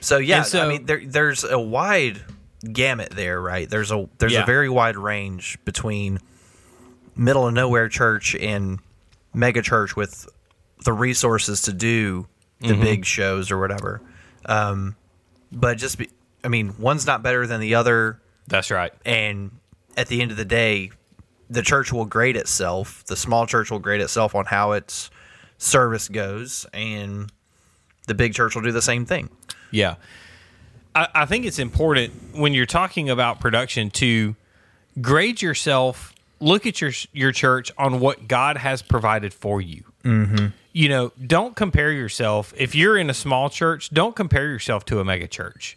so 0.00 0.18
yeah, 0.18 0.42
so- 0.42 0.64
I 0.64 0.68
mean, 0.68 0.86
there, 0.86 1.02
there's 1.04 1.44
a 1.44 1.58
wide 1.58 2.20
gamut 2.72 3.10
there, 3.10 3.40
right? 3.40 3.68
There's 3.68 3.90
a 3.92 4.08
there's 4.18 4.32
Yeah. 4.32 4.42
a 4.42 4.46
very 4.46 4.68
wide 4.68 4.96
range 4.96 5.58
between 5.64 6.18
middle 7.14 7.46
of 7.46 7.54
nowhere 7.54 7.88
church 7.88 8.34
and 8.34 8.78
mega 9.32 9.62
church 9.62 9.94
with 9.96 10.28
the 10.84 10.92
resources 10.92 11.62
to 11.62 11.72
do 11.72 12.26
the 12.60 12.68
Mm-hmm. 12.68 12.82
big 12.82 13.04
shows 13.04 13.50
or 13.50 13.58
whatever. 13.58 14.00
Um, 14.46 14.96
but 15.52 15.78
just 15.78 15.98
be, 15.98 16.08
I 16.44 16.48
mean, 16.48 16.74
one's 16.78 17.06
not 17.06 17.22
better 17.22 17.46
than 17.46 17.60
the 17.60 17.74
other 17.74 18.20
that's 18.48 18.70
right. 18.70 18.92
and 19.04 19.50
at 19.96 20.08
the 20.08 20.20
end 20.22 20.30
of 20.30 20.36
the 20.36 20.44
day 20.44 20.90
the 21.48 21.62
church 21.62 21.92
will 21.92 22.04
grade 22.04 22.36
itself 22.36 23.04
the 23.06 23.16
small 23.16 23.46
church 23.46 23.70
will 23.70 23.78
grade 23.78 24.00
itself 24.00 24.34
on 24.34 24.44
how 24.46 24.72
its 24.72 25.10
service 25.58 26.08
goes 26.08 26.66
and 26.72 27.30
the 28.06 28.14
big 28.14 28.34
church 28.34 28.54
will 28.54 28.62
do 28.62 28.72
the 28.72 28.82
same 28.82 29.04
thing 29.06 29.28
Yeah. 29.70 29.96
I, 30.94 31.08
I 31.14 31.26
think 31.26 31.44
it's 31.44 31.58
important 31.58 32.12
when 32.34 32.54
you're 32.54 32.66
talking 32.66 33.10
about 33.10 33.40
production 33.40 33.90
to 33.90 34.34
grade 35.00 35.42
yourself, 35.42 36.14
look 36.40 36.66
at 36.66 36.80
your 36.80 36.92
your 37.12 37.32
church 37.32 37.70
on 37.78 38.00
what 38.00 38.26
God 38.26 38.56
has 38.56 38.82
provided 38.82 39.34
for 39.34 39.60
you. 39.60 39.84
Mm-hmm. 40.04 40.46
You 40.72 40.88
know, 40.88 41.12
don't 41.24 41.56
compare 41.56 41.92
yourself. 41.92 42.52
If 42.56 42.74
you're 42.74 42.96
in 42.96 43.10
a 43.10 43.14
small 43.14 43.50
church, 43.50 43.90
don't 43.90 44.14
compare 44.14 44.48
yourself 44.48 44.84
to 44.86 45.00
a 45.00 45.04
mega 45.04 45.26
church. 45.26 45.76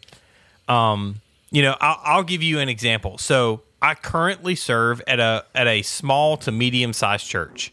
Um, 0.68 1.20
you 1.50 1.62
know, 1.62 1.76
I'll, 1.80 2.00
I'll 2.04 2.22
give 2.22 2.42
you 2.42 2.58
an 2.58 2.68
example. 2.68 3.18
So 3.18 3.62
I 3.82 3.94
currently 3.94 4.54
serve 4.54 5.02
at 5.06 5.20
a 5.20 5.44
at 5.54 5.66
a 5.66 5.82
small 5.82 6.36
to 6.38 6.52
medium 6.52 6.92
sized 6.92 7.26
church. 7.26 7.72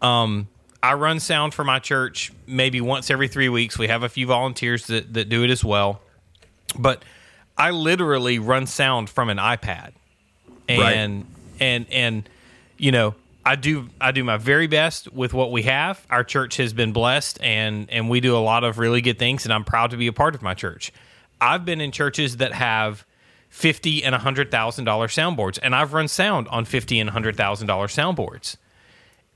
Um, 0.00 0.48
I 0.82 0.94
run 0.94 1.20
sound 1.20 1.54
for 1.54 1.64
my 1.64 1.78
church 1.78 2.32
maybe 2.46 2.80
once 2.80 3.10
every 3.10 3.28
three 3.28 3.48
weeks. 3.48 3.78
We 3.78 3.88
have 3.88 4.02
a 4.02 4.08
few 4.08 4.26
volunteers 4.26 4.88
that, 4.88 5.14
that 5.14 5.28
do 5.28 5.44
it 5.44 5.50
as 5.50 5.64
well. 5.64 6.00
But 6.76 7.04
I 7.56 7.70
literally 7.70 8.38
run 8.38 8.66
sound 8.66 9.08
from 9.08 9.30
an 9.30 9.38
iPad. 9.38 9.92
And 10.68 11.26
and 11.60 11.86
and 11.90 12.28
you 12.78 12.92
know, 12.92 13.14
I 13.44 13.56
do 13.56 13.88
I 14.00 14.12
do 14.12 14.24
my 14.24 14.36
very 14.36 14.66
best 14.66 15.12
with 15.12 15.32
what 15.32 15.52
we 15.52 15.62
have. 15.62 16.04
Our 16.10 16.24
church 16.24 16.56
has 16.56 16.72
been 16.72 16.92
blessed 16.92 17.40
and 17.42 17.88
and 17.90 18.10
we 18.10 18.20
do 18.20 18.36
a 18.36 18.38
lot 18.38 18.64
of 18.64 18.78
really 18.78 19.00
good 19.00 19.18
things 19.18 19.44
and 19.44 19.52
I'm 19.52 19.64
proud 19.64 19.90
to 19.90 19.96
be 19.96 20.06
a 20.06 20.12
part 20.12 20.34
of 20.34 20.42
my 20.42 20.54
church. 20.54 20.92
I've 21.40 21.64
been 21.64 21.80
in 21.80 21.90
churches 21.90 22.38
that 22.38 22.52
have 22.52 23.04
fifty 23.52 24.02
and 24.02 24.14
hundred 24.14 24.50
thousand 24.50 24.86
dollar 24.86 25.08
soundboards, 25.08 25.58
and 25.62 25.74
I've 25.76 25.92
run 25.92 26.08
sound 26.08 26.48
on 26.48 26.64
fifty 26.64 26.98
and 26.98 27.10
hundred 27.10 27.36
thousand 27.36 27.66
dollar 27.66 27.86
soundboards. 27.86 28.56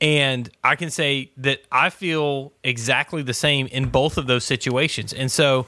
And 0.01 0.51
I 0.65 0.75
can 0.75 0.91
say 0.91 1.31
that 1.37 1.61
I 1.71 1.91
feel 1.91 2.53
exactly 2.65 3.23
the 3.23 3.35
same 3.35 3.67
in 3.67 3.91
both 3.91 4.17
of 4.17 4.27
those 4.27 4.45
situations. 4.45 5.13
And 5.13 5.31
so, 5.31 5.67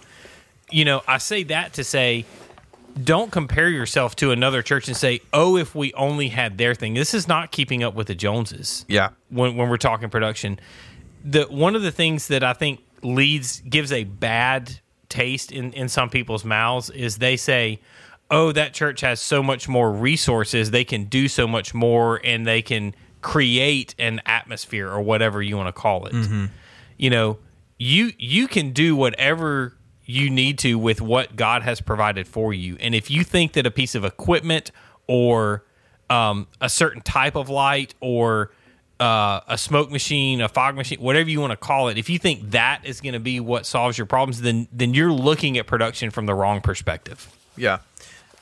you 0.70 0.84
know, 0.84 1.02
I 1.06 1.18
say 1.18 1.44
that 1.44 1.74
to 1.74 1.84
say, 1.84 2.24
don't 3.02 3.30
compare 3.30 3.68
yourself 3.68 4.16
to 4.16 4.30
another 4.30 4.62
church 4.62 4.88
and 4.88 4.96
say, 4.96 5.20
oh, 5.32 5.56
if 5.56 5.74
we 5.74 5.92
only 5.94 6.28
had 6.28 6.58
their 6.58 6.74
thing. 6.74 6.94
This 6.94 7.14
is 7.14 7.28
not 7.28 7.52
keeping 7.52 7.82
up 7.82 7.94
with 7.94 8.06
the 8.06 8.14
Joneses 8.14 8.84
yeah 8.88 9.10
when, 9.28 9.56
when 9.56 9.68
we're 9.68 9.76
talking 9.76 10.08
production. 10.08 10.58
The 11.22 11.44
one 11.44 11.76
of 11.76 11.82
the 11.82 11.92
things 11.92 12.28
that 12.28 12.42
I 12.42 12.54
think 12.54 12.80
leads 13.02 13.60
gives 13.60 13.92
a 13.92 14.04
bad 14.04 14.80
taste 15.10 15.52
in, 15.52 15.72
in 15.74 15.88
some 15.88 16.08
people's 16.08 16.44
mouths 16.44 16.90
is 16.90 17.18
they 17.18 17.36
say, 17.36 17.80
Oh, 18.30 18.52
that 18.52 18.74
church 18.74 19.00
has 19.00 19.20
so 19.20 19.42
much 19.42 19.68
more 19.68 19.90
resources, 19.90 20.70
they 20.70 20.84
can 20.84 21.04
do 21.04 21.28
so 21.28 21.46
much 21.48 21.72
more 21.72 22.20
and 22.22 22.46
they 22.46 22.60
can 22.62 22.94
create 23.22 23.94
an 23.98 24.20
atmosphere 24.26 24.88
or 24.88 25.00
whatever 25.00 25.42
you 25.42 25.56
want 25.56 25.68
to 25.68 25.72
call 25.72 26.06
it. 26.06 26.14
You 26.98 27.10
know, 27.10 27.38
you 27.78 28.12
you 28.18 28.48
can 28.48 28.72
do 28.72 28.94
whatever 28.96 29.74
you 30.04 30.30
need 30.30 30.58
to 30.60 30.78
with 30.78 31.00
what 31.00 31.36
God 31.36 31.62
has 31.62 31.80
provided 31.80 32.26
for 32.26 32.52
you. 32.54 32.76
And 32.80 32.94
if 32.94 33.10
you 33.10 33.24
think 33.24 33.52
that 33.52 33.66
a 33.66 33.70
piece 33.70 33.94
of 33.94 34.04
equipment 34.04 34.70
or 35.06 35.64
um, 36.10 36.46
a 36.60 36.68
certain 36.68 37.02
type 37.02 37.36
of 37.36 37.48
light 37.50 37.94
or 38.00 38.50
uh, 39.00 39.40
a 39.46 39.56
smoke 39.58 39.90
machine, 39.90 40.40
a 40.40 40.48
fog 40.48 40.74
machine, 40.76 40.98
whatever 41.00 41.28
you 41.30 41.40
want 41.40 41.50
to 41.52 41.56
call 41.56 41.88
it, 41.88 41.98
if 41.98 42.08
you 42.10 42.18
think 42.18 42.50
that 42.50 42.80
is 42.84 43.00
going 43.00 43.12
to 43.12 43.20
be 43.20 43.38
what 43.38 43.64
solves 43.66 43.96
your 43.98 44.06
problems, 44.06 44.40
then 44.42 44.68
then 44.72 44.92
you're 44.94 45.12
looking 45.12 45.56
at 45.58 45.66
production 45.66 46.10
from 46.10 46.26
the 46.26 46.34
wrong 46.34 46.60
perspective. 46.60 47.28
yeah 47.56 47.78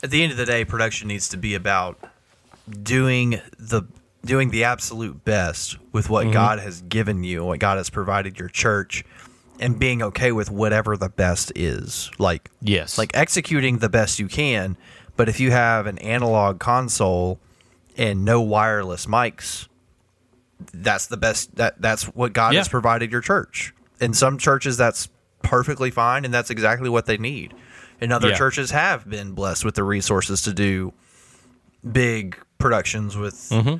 at 0.03 0.11
the 0.11 0.23
end 0.23 0.31
of 0.31 0.37
the 0.37 0.45
day 0.45 0.63
production 0.65 1.07
needs 1.07 1.29
to 1.29 1.37
be 1.37 1.55
about 1.55 1.99
doing 2.83 3.41
the 3.57 3.83
doing 4.25 4.49
the 4.49 4.63
absolute 4.63 5.23
best 5.23 5.77
with 5.91 6.09
what 6.09 6.23
mm-hmm. 6.23 6.33
god 6.33 6.59
has 6.59 6.81
given 6.81 7.23
you 7.23 7.43
what 7.43 7.59
god 7.59 7.77
has 7.77 7.89
provided 7.89 8.37
your 8.39 8.49
church 8.49 9.03
and 9.59 9.79
being 9.79 10.01
okay 10.03 10.31
with 10.31 10.51
whatever 10.51 10.95
the 10.97 11.09
best 11.09 11.51
is 11.55 12.11
like 12.19 12.49
Yes. 12.61 12.97
like 12.97 13.11
executing 13.13 13.79
the 13.79 13.89
best 13.89 14.19
you 14.19 14.27
can 14.27 14.77
but 15.15 15.29
if 15.29 15.39
you 15.39 15.51
have 15.51 15.87
an 15.87 15.97
analog 15.99 16.59
console 16.59 17.39
and 17.95 18.23
no 18.23 18.41
wireless 18.41 19.05
mics 19.05 19.67
that's 20.73 21.07
the 21.07 21.17
best 21.17 21.55
that 21.55 21.81
that's 21.81 22.03
what 22.03 22.33
god 22.33 22.53
Yeah. 22.53 22.59
has 22.59 22.67
provided 22.67 23.11
your 23.11 23.21
church 23.21 23.73
in 23.99 24.13
some 24.13 24.37
churches 24.37 24.77
that's 24.77 25.09
perfectly 25.41 25.89
fine 25.91 26.25
and 26.25 26.33
that's 26.33 26.49
exactly 26.49 26.89
what 26.89 27.05
they 27.05 27.17
need 27.17 27.53
and 28.01 28.13
other 28.13 28.29
Yeah. 28.29 28.35
churches 28.37 28.71
have 28.71 29.09
been 29.09 29.31
blessed 29.33 29.65
with 29.65 29.75
the 29.75 29.83
resources 29.83 30.41
to 30.43 30.53
do 30.53 30.93
big 31.91 32.37
productions 32.57 33.15
with 33.15 33.35
Mm-hmm. 33.49 33.75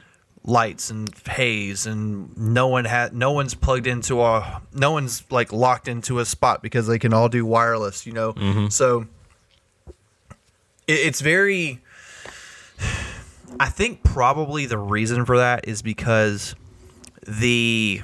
lights 0.50 0.90
and 0.90 1.14
haze 1.28 1.86
and 1.86 2.36
no 2.38 2.68
one 2.68 2.86
had 2.86 3.14
no 3.14 3.32
one's 3.32 3.54
plugged 3.54 3.88
into 3.88 4.22
a 4.22 4.62
no 4.74 4.92
one's 4.92 5.24
like 5.30 5.52
locked 5.52 5.88
into 5.88 6.20
a 6.20 6.26
spot 6.26 6.62
because 6.62 6.88
they 6.88 7.00
can 7.00 7.14
all 7.14 7.28
do 7.28 7.46
wireless 7.46 8.06
you 8.06 8.14
know 8.14 8.34
Mm-hmm. 8.34 8.68
so 8.68 9.08
it, 10.88 10.94
it's 10.94 11.22
very 11.22 11.82
i 13.60 13.68
think 13.68 14.04
probably 14.04 14.66
the 14.66 14.78
reason 14.78 15.26
for 15.26 15.38
that 15.38 15.68
is 15.68 15.82
because 15.82 16.56
the 17.28 18.02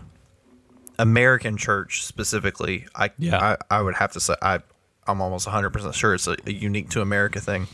american 0.99 1.56
church 1.56 2.04
specifically 2.04 2.88
i 2.95 3.10
Yeah. 3.17 3.56
I, 3.69 3.78
I 3.78 3.82
would 3.82 3.95
have 3.95 4.12
to 4.13 4.19
say 4.19 4.36
i 4.41 4.60
i'm 5.07 5.21
almost 5.21 5.47
100% 5.47 5.93
sure 5.93 6.13
it's 6.13 6.27
a, 6.27 6.35
a 6.45 6.51
unique 6.51 6.89
to 6.91 7.01
america 7.01 7.39
thing. 7.39 7.67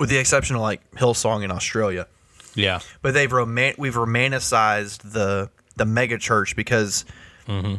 With 0.00 0.10
the 0.10 0.18
exception 0.18 0.56
of 0.56 0.62
like 0.62 0.88
hillsong 0.92 1.44
in 1.44 1.50
australia. 1.50 2.06
Yeah. 2.54 2.80
but 3.02 3.14
they've 3.14 3.30
roman- 3.32 3.74
we've 3.78 3.94
romanticized 3.94 5.12
the 5.12 5.50
the 5.76 5.84
mega 5.84 6.18
church 6.18 6.54
because 6.54 7.04
mm-hmm. 7.48 7.76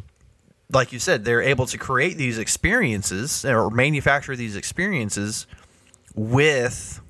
like 0.73 0.91
you 0.91 0.99
said 0.99 1.23
they're 1.23 1.41
able 1.41 1.65
to 1.67 1.77
create 1.77 2.17
these 2.17 2.37
experiences 2.37 3.45
or 3.45 3.69
manufacture 3.69 4.35
these 4.35 4.55
experiences 4.55 5.47
with 6.13 7.01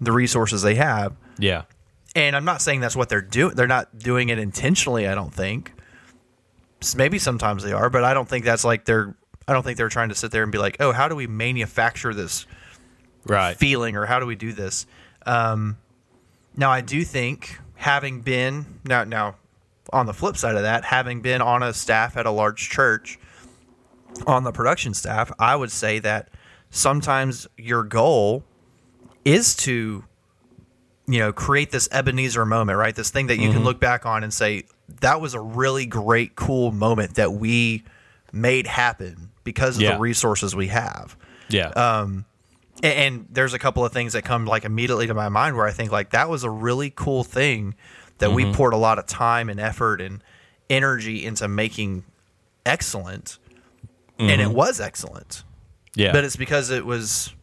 the 0.00 0.12
resources 0.12 0.62
they 0.62 0.74
have. 0.74 1.14
Yeah. 1.38 1.62
and 2.14 2.36
i'm 2.36 2.44
not 2.44 2.60
saying 2.60 2.80
that's 2.80 2.96
what 2.96 3.08
they're 3.08 3.22
doing 3.22 3.54
they're 3.54 3.66
not 3.66 3.98
doing 3.98 4.28
it 4.28 4.38
intentionally 4.38 5.06
i 5.06 5.14
don't 5.14 5.32
think. 5.32 5.72
Maybe 6.96 7.18
sometimes 7.18 7.62
they 7.62 7.72
are 7.72 7.88
but 7.90 8.04
i 8.04 8.12
don't 8.14 8.28
think 8.28 8.44
that's 8.44 8.64
like 8.64 8.84
they're 8.84 9.14
i 9.50 9.52
don't 9.52 9.62
think 9.62 9.76
they're 9.76 9.90
trying 9.90 10.08
to 10.08 10.14
sit 10.14 10.30
there 10.30 10.42
and 10.42 10.50
be 10.52 10.58
like 10.58 10.76
oh 10.80 10.92
how 10.92 11.08
do 11.08 11.14
we 11.16 11.26
manufacture 11.26 12.14
this 12.14 12.46
Right. 13.26 13.54
feeling 13.54 13.96
or 13.96 14.06
how 14.06 14.18
do 14.18 14.24
we 14.24 14.34
do 14.36 14.52
this 14.54 14.86
um, 15.26 15.76
now 16.56 16.70
i 16.70 16.80
do 16.80 17.04
think 17.04 17.58
having 17.74 18.22
been 18.22 18.64
now 18.84 19.04
now 19.04 19.36
on 19.92 20.06
the 20.06 20.14
flip 20.14 20.38
side 20.38 20.56
of 20.56 20.62
that 20.62 20.84
having 20.86 21.20
been 21.20 21.42
on 21.42 21.62
a 21.62 21.74
staff 21.74 22.16
at 22.16 22.24
a 22.24 22.30
large 22.30 22.70
church 22.70 23.18
on 24.26 24.44
the 24.44 24.52
production 24.52 24.94
staff 24.94 25.30
i 25.38 25.54
would 25.54 25.70
say 25.70 25.98
that 25.98 26.28
sometimes 26.70 27.46
your 27.58 27.82
goal 27.82 28.42
is 29.24 29.54
to 29.54 30.04
you 31.06 31.18
know 31.18 31.32
create 31.32 31.72
this 31.72 31.88
Ebenezer 31.90 32.46
moment, 32.46 32.78
right? 32.78 32.94
This 32.94 33.10
thing 33.10 33.26
that 33.26 33.38
you 33.38 33.50
can 33.50 33.64
look 33.64 33.80
back 33.80 34.06
on 34.06 34.22
and 34.22 34.32
say 34.32 34.64
that 35.00 35.20
was 35.20 35.34
a 35.34 35.40
really 35.40 35.84
great 35.84 36.36
cool 36.36 36.70
moment 36.70 37.16
that 37.16 37.32
we 37.32 37.82
made 38.32 38.66
happen 38.68 39.29
because 39.44 39.76
of 39.76 39.82
Yeah. 39.82 39.94
the 39.94 39.98
resources 39.98 40.54
we 40.54 40.68
have. 40.68 41.16
Yeah. 41.48 41.68
Um, 41.68 42.24
a- 42.82 42.86
and 42.86 43.26
there's 43.30 43.54
a 43.54 43.58
couple 43.58 43.84
of 43.84 43.92
things 43.92 44.12
that 44.12 44.22
come 44.22 44.46
like 44.46 44.64
immediately 44.64 45.06
to 45.06 45.14
my 45.14 45.28
mind 45.28 45.56
where 45.56 45.66
I 45.66 45.72
think 45.72 45.92
like 45.92 46.10
that 46.10 46.28
was 46.28 46.44
a 46.44 46.50
really 46.50 46.90
cool 46.90 47.24
thing 47.24 47.74
that 48.18 48.32
we 48.32 48.44
mm-hmm. 48.44 48.52
poured 48.52 48.72
a 48.72 48.78
lot 48.78 48.98
of 48.98 49.06
time 49.06 49.48
and 49.48 49.58
effort 49.58 50.00
and 50.00 50.22
energy 50.68 51.24
into 51.24 51.48
making 51.48 52.04
excellent 52.64 53.38
and 54.18 54.30
it 54.30 54.44
mm-hmm. 54.44 54.52
was 54.52 54.80
excellent 54.80 55.42
yeah. 55.94 56.12
but 56.12 56.24
it's 56.24 56.36
because 56.36 56.70
it 56.70 56.84
was 56.84 57.34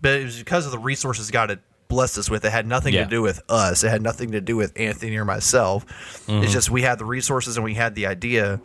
but 0.00 0.12
it 0.12 0.24
was 0.24 0.38
because 0.38 0.64
of 0.64 0.72
the 0.72 0.78
resources 0.78 1.30
God 1.30 1.50
had 1.50 1.58
blessed 1.88 2.18
us 2.18 2.30
with 2.30 2.44
it 2.44 2.50
had 2.52 2.66
nothing 2.66 2.94
Yeah. 2.94 3.04
to 3.04 3.10
do 3.10 3.20
with 3.20 3.42
us 3.48 3.84
it 3.84 3.90
had 3.90 4.00
nothing 4.00 4.30
to 4.30 4.40
do 4.40 4.56
with 4.56 4.72
Anthony 4.76 5.16
or 5.16 5.24
myself 5.24 5.84
it's 5.84 6.26
mm-hmm. 6.26 6.52
just 6.52 6.70
we 6.70 6.82
had 6.82 6.98
the 6.98 7.04
resources 7.04 7.56
and 7.56 7.64
we 7.64 7.74
had 7.74 7.94
the 7.94 8.06
idea 8.06 8.60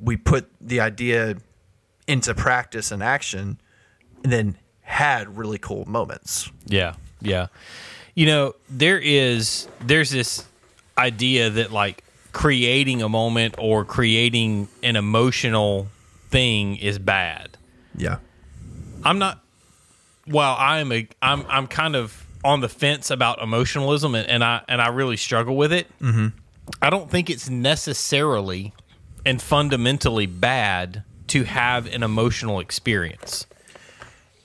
we 0.00 0.16
put 0.16 0.50
the 0.60 0.80
idea 0.80 1.36
into 2.06 2.34
practice 2.34 2.92
and 2.92 3.02
action 3.02 3.60
and 4.22 4.32
then 4.32 4.56
had 4.82 5.36
really 5.36 5.58
cool 5.58 5.84
moments 5.86 6.50
Yeah, 6.66 6.94
yeah. 7.20 7.48
You 8.14 8.26
know, 8.26 8.54
there 8.70 8.98
is 8.98 9.68
there's 9.80 10.10
this 10.10 10.44
idea 10.96 11.50
that 11.50 11.72
like 11.72 12.02
creating 12.32 13.02
a 13.02 13.08
moment 13.08 13.56
or 13.58 13.84
creating 13.84 14.68
an 14.82 14.96
emotional 14.96 15.88
thing 16.30 16.76
is 16.76 16.98
bad. 16.98 17.56
yeah 17.96 18.18
I'm 19.06 19.18
not. 19.18 19.40
Well, 20.26 20.56
I'm 20.58 20.90
a. 20.90 21.06
I'm. 21.22 21.44
I'm 21.48 21.68
kind 21.68 21.94
of 21.94 22.26
on 22.44 22.60
the 22.60 22.68
fence 22.68 23.10
about 23.10 23.40
emotionalism, 23.40 24.16
and, 24.16 24.28
and 24.28 24.42
I 24.42 24.62
and 24.66 24.82
I 24.82 24.88
really 24.88 25.16
struggle 25.16 25.56
with 25.56 25.72
it. 25.72 25.86
Mm-hmm. 26.00 26.28
I 26.82 26.90
don't 26.90 27.08
think 27.08 27.30
it's 27.30 27.48
necessarily 27.48 28.72
and 29.26 29.42
fundamentally 29.42 30.24
bad 30.24 31.02
to 31.26 31.42
have 31.42 31.86
an 31.92 32.02
emotional 32.02 32.60
experience. 32.60 33.46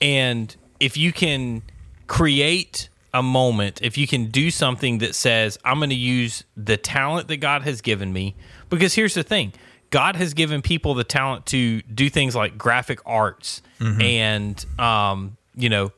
And 0.00 0.54
if 0.80 0.96
you 0.96 1.12
can 1.12 1.62
create 2.08 2.88
a 3.14 3.22
moment, 3.22 3.80
if 3.80 3.96
you 3.96 4.08
can 4.08 4.26
do 4.26 4.50
something 4.50 4.98
that 4.98 5.14
says, 5.14 5.58
I'm 5.64 5.78
going 5.78 5.90
to 5.90 5.96
use 5.96 6.44
the 6.56 6.76
talent 6.76 7.28
that 7.28 7.36
God 7.36 7.62
has 7.62 7.80
given 7.80 8.12
me, 8.12 8.34
because 8.68 8.94
here's 8.94 9.14
the 9.14 9.22
thing 9.22 9.52
God 9.90 10.16
has 10.16 10.34
given 10.34 10.60
people 10.60 10.94
the 10.94 11.04
talent 11.04 11.46
to 11.46 11.82
do 11.82 12.10
things 12.10 12.34
like 12.34 12.58
graphic 12.58 12.98
arts 13.06 13.62
and, 14.00 14.66
um, 14.78 15.36
you 15.54 15.68
know, 15.68 15.92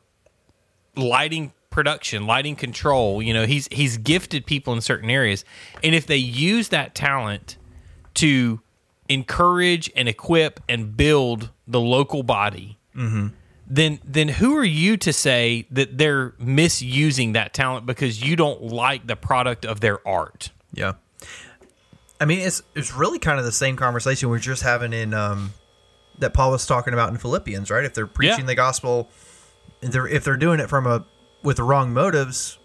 lighting 0.96 1.52
production, 1.70 2.26
lighting 2.26 2.56
control. 2.56 3.22
You 3.22 3.32
know, 3.32 3.46
he's 3.46 3.68
he's 3.70 3.96
gifted 3.96 4.44
people 4.44 4.74
in 4.74 4.80
certain 4.80 5.08
areas, 5.08 5.44
and 5.82 5.94
if 5.94 6.06
they 6.06 6.16
use 6.16 6.68
that 6.68 6.94
talent 6.94 7.56
to 8.14 8.60
encourage 9.08 9.90
and 9.96 10.08
equip 10.08 10.60
and 10.68 10.96
build 10.96 11.50
the 11.66 11.80
local 11.80 12.22
body, 12.22 12.78
then 13.66 13.98
then 14.04 14.28
who 14.28 14.56
are 14.56 14.64
you 14.64 14.96
to 14.98 15.12
say 15.12 15.66
that 15.70 15.96
they're 15.98 16.34
misusing 16.38 17.32
that 17.32 17.52
talent 17.54 17.86
because 17.86 18.22
you 18.22 18.36
don't 18.36 18.62
like 18.62 19.06
the 19.06 19.16
product 19.16 19.64
of 19.64 19.80
their 19.80 20.06
art? 20.06 20.50
Yeah. 20.72 20.94
I 22.20 22.26
mean, 22.26 22.38
it's 22.40 22.62
it's 22.74 22.94
really 22.94 23.18
kind 23.18 23.38
of 23.38 23.44
the 23.44 23.52
same 23.52 23.76
conversation 23.76 24.28
we 24.30 24.36
are 24.36 24.40
just 24.40 24.62
having 24.62 24.92
in 24.92 25.12
um, 25.14 25.52
that 26.18 26.32
Paul 26.32 26.52
was 26.52 26.64
talking 26.66 26.92
about 26.94 27.10
in 27.10 27.18
Philippians, 27.18 27.70
right? 27.70 27.84
If 27.84 27.94
they're 27.94 28.06
preaching 28.06 28.40
Yeah. 28.40 28.46
the 28.46 28.54
gospel, 28.54 29.08
if 29.82 29.90
they're 29.92 30.06
if 30.06 30.24
they're 30.24 30.36
doing 30.36 30.60
it 30.60 30.68
from 30.68 30.86
a 30.86 31.04
with 31.42 31.56
the 31.56 31.62
wrong 31.64 31.92
motives, 31.92 32.58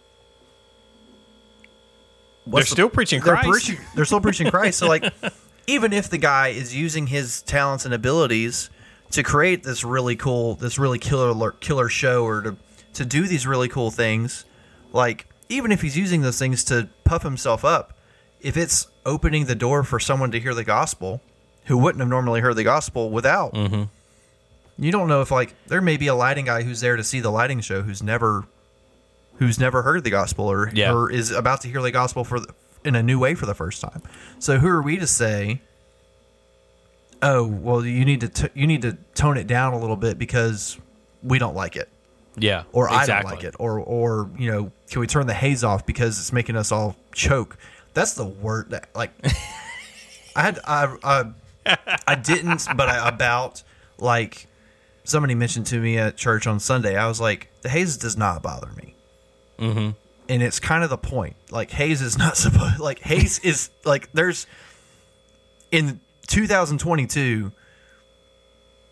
They're 2.45 2.61
the- 2.61 2.65
still 2.67 2.89
preaching 2.89 3.21
they're 3.21 3.35
Christ. 3.35 3.49
preaching- 3.65 3.85
they're 3.95 4.05
still 4.05 4.21
preaching 4.21 4.49
Christ. 4.49 4.79
So, 4.79 4.87
like, 4.87 5.03
even 5.69 5.93
if 5.93 6.09
the 6.09 6.17
guy 6.17 6.47
is 6.49 6.75
using 6.75 7.07
his 7.07 7.41
talents 7.43 7.85
and 7.85 7.93
abilities 7.93 8.69
to 9.11 9.21
create 9.23 9.63
this 9.63 9.83
really 9.83 10.15
cool, 10.15 10.55
this 10.55 10.77
really 10.79 10.99
killer 10.99 11.51
killer 11.51 11.89
show, 11.89 12.23
or 12.25 12.41
to 12.41 12.55
to 12.93 13.05
do 13.05 13.27
these 13.27 13.45
really 13.45 13.67
cool 13.69 13.91
things, 13.91 14.45
like 14.91 15.27
even 15.47 15.71
if 15.71 15.81
he's 15.81 15.95
using 15.97 16.21
those 16.21 16.39
things 16.39 16.63
to 16.65 16.89
puff 17.03 17.23
himself 17.23 17.63
up, 17.63 17.93
if 18.41 18.55
it's 18.57 18.87
opening 19.05 19.45
the 19.45 19.55
door 19.55 19.83
for 19.83 19.99
someone 19.99 20.31
to 20.31 20.39
hear 20.39 20.53
the 20.53 20.63
gospel 20.63 21.21
who 21.65 21.77
wouldn't 21.77 21.99
have 21.99 22.09
normally 22.09 22.41
heard 22.41 22.55
the 22.55 22.63
gospel 22.63 23.09
without, 23.11 23.53
Mm-hmm. 23.53 23.83
you 24.83 24.91
don't 24.91 25.07
know 25.07 25.21
if 25.21 25.29
like 25.31 25.53
there 25.67 25.81
may 25.81 25.97
be 25.97 26.07
a 26.07 26.15
lighting 26.15 26.45
guy 26.45 26.63
who's 26.63 26.81
there 26.81 26.95
to 26.95 27.03
see 27.03 27.19
the 27.19 27.29
lighting 27.31 27.61
show 27.61 27.81
who's 27.83 28.01
never 28.03 28.45
who's 29.37 29.59
never 29.59 29.81
heard 29.83 30.03
the 30.03 30.09
gospel 30.09 30.45
or 30.51 30.69
Yeah. 30.73 30.93
or 30.93 31.11
is 31.11 31.31
about 31.31 31.61
to 31.61 31.67
hear 31.67 31.81
the 31.81 31.91
gospel 31.91 32.23
for 32.23 32.39
the, 32.39 32.53
in 32.83 32.95
a 32.95 33.03
new 33.03 33.19
way 33.19 33.35
for 33.35 33.45
the 33.45 33.53
first 33.53 33.81
time. 33.81 34.01
So 34.39 34.57
who 34.57 34.67
are 34.67 34.81
we 34.81 34.97
to 34.97 35.07
say? 35.07 35.61
Oh 37.21 37.45
well, 37.45 37.85
you 37.85 38.05
need 38.05 38.21
to 38.21 38.29
t- 38.29 38.49
you 38.53 38.65
need 38.67 38.81
to 38.83 38.97
tone 39.13 39.37
it 39.37 39.47
down 39.47 39.73
a 39.73 39.79
little 39.79 39.97
bit 39.97 40.17
because 40.17 40.77
we 41.21 41.37
don't 41.37 41.55
like 41.55 41.75
it, 41.75 41.89
Yeah, 42.37 42.63
or 42.71 42.89
I 42.89 43.05
don't 43.05 43.25
like 43.25 43.43
it, 43.43 43.55
or 43.59 43.79
or 43.79 44.29
you 44.37 44.49
know, 44.51 44.71
can 44.89 45.01
we 45.01 45.07
turn 45.07 45.27
the 45.27 45.33
haze 45.33 45.63
off 45.63 45.85
because 45.85 46.17
it's 46.17 46.31
making 46.31 46.55
us 46.55 46.71
all 46.71 46.95
choke? 47.13 47.57
That's 47.93 48.13
the 48.13 48.25
word 48.25 48.69
that 48.69 48.87
like 48.95 49.11
I 50.35 50.41
had 50.41 50.59
I 50.65 50.95
I, 51.03 51.77
I 52.07 52.15
didn't, 52.15 52.65
but 52.77 52.87
I 52.87 53.05
about 53.09 53.63
like 53.97 54.47
somebody 55.03 55.35
mentioned 55.35 55.65
to 55.67 55.79
me 55.79 55.97
at 55.97 56.15
church 56.15 56.47
on 56.47 56.61
Sunday. 56.61 56.95
I 56.95 57.07
was 57.07 57.19
like, 57.19 57.49
the 57.63 57.69
haze 57.69 57.97
does 57.97 58.15
not 58.15 58.41
bother 58.41 58.69
me. 58.77 58.95
Mm-hmm. 59.57 59.89
And 60.29 60.41
it's 60.43 60.59
kind 60.59 60.83
of 60.83 60.89
the 60.91 60.97
point. 60.97 61.35
Like 61.49 61.71
haze 61.71 62.01
is 62.01 62.17
not 62.17 62.37
supposed. 62.45 62.79
Like 62.79 62.99
haze 62.99 63.39
is 63.43 63.69
like 63.83 64.11
there's 64.13 64.47
in 65.71 65.99
2022 66.27 67.51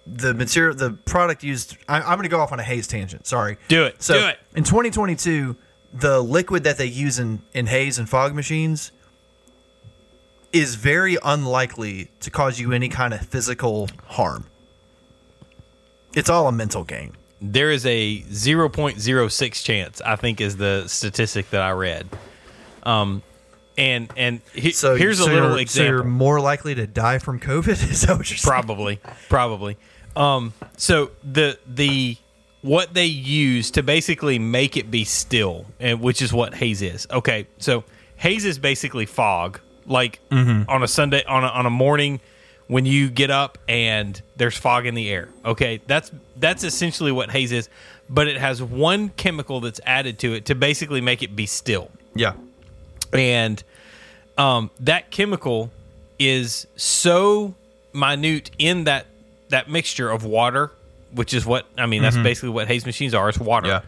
the 0.07 0.33
material 0.33 0.73
the 0.75 0.91
product 0.91 1.43
used 1.43 1.75
I, 1.89 1.97
i'm 1.99 2.17
going 2.17 2.23
to 2.23 2.29
go 2.29 2.39
off 2.39 2.51
on 2.53 2.59
a 2.59 2.63
haze 2.63 2.87
tangent 2.87 3.27
sorry 3.27 3.57
Do 3.67 3.83
it. 3.85 4.01
so 4.01 4.13
Do 4.19 4.27
it. 4.27 4.39
in 4.55 4.63
2022 4.63 5.55
the 5.93 6.21
liquid 6.21 6.63
that 6.63 6.77
they 6.77 6.85
use 6.85 7.19
in, 7.19 7.41
in 7.53 7.65
haze 7.67 7.99
and 7.99 8.07
fog 8.09 8.33
machines 8.33 8.91
is 10.53 10.75
very 10.75 11.17
unlikely 11.23 12.09
to 12.21 12.31
cause 12.31 12.57
you 12.59 12.71
any 12.71 12.87
kind 12.89 13.13
of 13.13 13.19
physical 13.21 13.89
harm 14.05 14.45
it's 16.15 16.29
all 16.29 16.47
a 16.47 16.51
mental 16.53 16.83
game 16.85 17.11
There 17.39 17.71
is 17.71 17.85
a 17.85 18.21
0.06 18.21 19.63
chance, 19.63 20.01
I 20.01 20.15
think, 20.15 20.41
is 20.41 20.57
the 20.57 20.87
statistic 20.87 21.49
that 21.51 21.61
I 21.61 21.71
read. 21.71 22.07
Um, 22.83 23.21
and 23.77 24.11
and 24.17 24.41
he, 24.53 24.71
so 24.71 24.95
here's 24.95 25.19
so 25.19 25.25
a 25.25 25.33
little 25.33 25.57
you're, 25.57 25.67
so 25.67 25.83
you're 25.83 26.03
more 26.03 26.39
likely 26.39 26.73
to 26.75 26.87
die 26.87 27.19
from 27.19 27.39
covid 27.39 27.67
is 27.91 28.01
that 28.01 28.17
what 28.17 28.29
you're 28.29 28.37
saying? 28.37 28.63
Probably 28.63 28.99
probably. 29.29 29.77
Um 30.15 30.53
so 30.77 31.11
the 31.23 31.59
the 31.67 32.17
what 32.61 32.93
they 32.93 33.05
use 33.05 33.69
to 33.71 33.83
basically 33.83 34.39
make 34.39 34.77
it 34.77 34.89
be 34.89 35.03
still 35.03 35.65
and 35.79 36.01
which 36.01 36.21
is 36.21 36.33
what 36.33 36.55
haze 36.55 36.81
is. 36.81 37.07
Okay 37.11 37.47
so 37.59 37.83
haze 38.15 38.45
is 38.45 38.57
basically 38.57 39.05
fog 39.05 39.59
like 39.85 40.19
on 40.67 40.81
a 40.81 40.87
sunday 40.87 41.23
on 41.25 41.43
a, 41.43 41.47
on 41.47 41.65
a 41.65 41.69
morning 41.69 42.19
when 42.67 42.85
you 42.85 43.09
get 43.09 43.31
up 43.31 43.57
and 43.67 44.21
there's 44.35 44.57
fog 44.57 44.85
in 44.85 44.95
the 44.95 45.09
air 45.09 45.29
okay 45.45 45.81
that's 45.87 46.11
that's 46.37 46.63
essentially 46.63 47.11
what 47.11 47.31
haze 47.31 47.51
is 47.51 47.69
but 48.09 48.27
it 48.27 48.37
has 48.37 48.61
one 48.61 49.09
chemical 49.09 49.59
that's 49.59 49.81
added 49.85 50.19
to 50.19 50.33
it 50.33 50.45
to 50.45 50.55
basically 50.55 51.01
make 51.01 51.23
it 51.23 51.35
be 51.35 51.45
still 51.45 51.89
yeah 52.15 52.33
and 53.13 53.63
um, 54.37 54.69
that 54.79 55.09
chemical 55.11 55.71
is 56.19 56.67
so 56.75 57.55
minute 57.93 58.51
in 58.57 58.85
that 58.85 59.07
that 59.49 59.69
mixture 59.69 60.09
of 60.09 60.23
water, 60.23 60.71
which 61.11 61.33
is 61.33 61.45
what 61.45 61.65
I 61.77 61.85
mean. 61.85 62.01
That's 62.01 62.17
basically 62.17 62.49
what 62.49 62.67
haze 62.67 62.85
machines 62.85 63.13
are. 63.13 63.29
It's 63.29 63.39
water, 63.39 63.81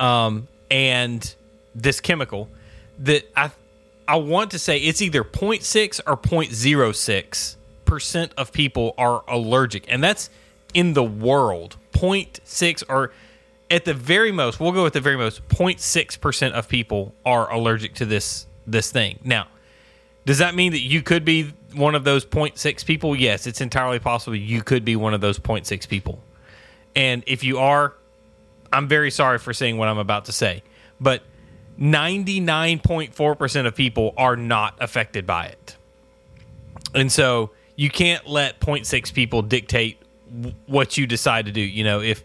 yeah. 0.00 0.24
um, 0.26 0.48
and 0.70 1.34
this 1.74 2.00
chemical 2.00 2.48
that 3.00 3.30
I 3.36 3.50
I 4.08 4.16
want 4.16 4.50
to 4.52 4.58
say 4.58 4.78
it's 4.78 5.00
either 5.00 5.22
0.6 5.22 6.00
or 6.06 6.16
0.06 6.16 7.56
percent 7.92 8.32
of 8.38 8.50
people 8.54 8.94
are 8.96 9.22
allergic, 9.28 9.84
and 9.86 10.02
that's 10.02 10.30
in 10.72 10.94
the 10.94 11.02
world. 11.02 11.76
0.6 11.92 12.82
or 12.88 13.12
at 13.70 13.84
the 13.84 13.92
very 13.92 14.32
most, 14.32 14.58
we'll 14.58 14.72
go 14.72 14.82
with 14.82 14.94
the 14.94 15.00
very 15.02 15.18
most. 15.18 15.46
0.6 15.50 16.18
percent 16.18 16.54
of 16.54 16.68
people 16.68 17.14
are 17.26 17.52
allergic 17.52 17.92
to 17.96 18.06
this 18.06 18.46
this 18.66 18.90
thing. 18.90 19.18
Now, 19.22 19.46
does 20.24 20.38
that 20.38 20.54
mean 20.54 20.72
that 20.72 20.80
you 20.80 21.02
could 21.02 21.22
be 21.22 21.52
one 21.74 21.94
of 21.94 22.04
those 22.04 22.24
0.6 22.24 22.86
people? 22.86 23.14
Yes, 23.14 23.46
it's 23.46 23.60
entirely 23.60 23.98
possible 23.98 24.36
you 24.36 24.62
could 24.62 24.86
be 24.86 24.96
one 24.96 25.12
of 25.12 25.20
those 25.20 25.38
0.6 25.38 25.86
people. 25.86 26.18
And 26.96 27.22
if 27.26 27.44
you 27.44 27.58
are, 27.58 27.92
I'm 28.72 28.88
very 28.88 29.10
sorry 29.10 29.38
for 29.38 29.52
saying 29.52 29.76
what 29.76 29.88
I'm 29.88 29.98
about 29.98 30.24
to 30.26 30.32
say, 30.32 30.62
but 30.98 31.22
99.4% 31.78 33.66
of 33.66 33.74
people 33.74 34.14
are 34.16 34.36
not 34.36 34.76
affected 34.80 35.26
by 35.26 35.46
it. 35.46 35.76
And 36.94 37.10
so 37.10 37.50
you 37.76 37.90
can't 37.90 38.26
let 38.26 38.60
0.6 38.60 39.12
people 39.12 39.42
dictate 39.42 39.98
w- 40.30 40.54
what 40.66 40.96
you 40.96 41.06
decide 41.06 41.46
to 41.46 41.52
do. 41.52 41.60
You 41.60 41.84
know, 41.84 42.00
if 42.00 42.22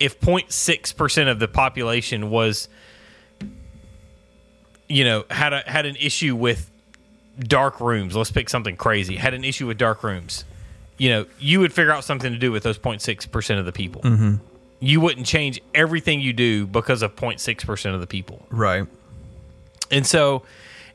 if 0.00 0.20
0.6 0.20 0.96
percent 0.96 1.28
of 1.28 1.38
the 1.38 1.48
population 1.48 2.30
was, 2.30 2.68
you 4.88 5.04
know, 5.04 5.24
had 5.30 5.52
a 5.52 5.62
had 5.66 5.86
an 5.86 5.96
issue 5.96 6.36
with 6.36 6.70
dark 7.38 7.80
rooms. 7.80 8.14
Let's 8.14 8.30
pick 8.30 8.48
something 8.48 8.76
crazy. 8.76 9.16
Had 9.16 9.34
an 9.34 9.44
issue 9.44 9.66
with 9.66 9.78
dark 9.78 10.02
rooms. 10.02 10.44
You 10.96 11.10
know, 11.10 11.26
you 11.40 11.60
would 11.60 11.72
figure 11.72 11.92
out 11.92 12.04
something 12.04 12.32
to 12.32 12.38
do 12.38 12.52
with 12.52 12.62
those 12.62 12.78
0.6 12.78 13.30
percent 13.30 13.58
of 13.58 13.66
the 13.66 13.72
people. 13.72 14.02
Mm-hmm. 14.02 14.36
You 14.80 15.00
wouldn't 15.00 15.26
change 15.26 15.60
everything 15.74 16.20
you 16.20 16.32
do 16.32 16.66
because 16.66 17.02
of 17.02 17.16
0.6 17.16 17.64
percent 17.66 17.94
of 17.94 18.00
the 18.00 18.06
people. 18.06 18.46
Right. 18.50 18.86
And 19.90 20.06
so 20.06 20.44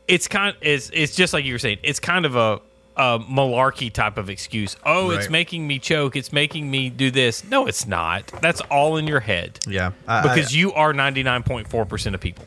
it's 0.07 0.27
kind 0.27 0.55
it's 0.61 0.89
it's 0.93 1.15
just 1.15 1.33
like 1.33 1.45
you 1.45 1.53
were 1.53 1.59
saying, 1.59 1.79
it's 1.83 1.99
kind 1.99 2.25
of 2.25 2.35
a 2.35 2.61
a 2.99 3.17
malarkey 3.17 3.91
type 3.91 4.17
of 4.17 4.29
excuse. 4.29 4.75
Oh, 4.85 5.11
it's 5.11 5.29
making 5.29 5.65
me 5.65 5.79
choke, 5.79 6.17
it's 6.17 6.33
making 6.33 6.69
me 6.69 6.89
do 6.89 7.09
this. 7.09 7.45
No, 7.45 7.65
it's 7.65 7.87
not. 7.87 8.27
That's 8.41 8.59
all 8.69 8.97
in 8.97 9.07
your 9.07 9.21
head. 9.21 9.57
Yeah. 9.65 9.91
I, 10.05 10.21
Because 10.21 10.53
you 10.53 10.73
are 10.73 10.91
99.4% 10.93 12.13
of 12.13 12.19
people. 12.19 12.45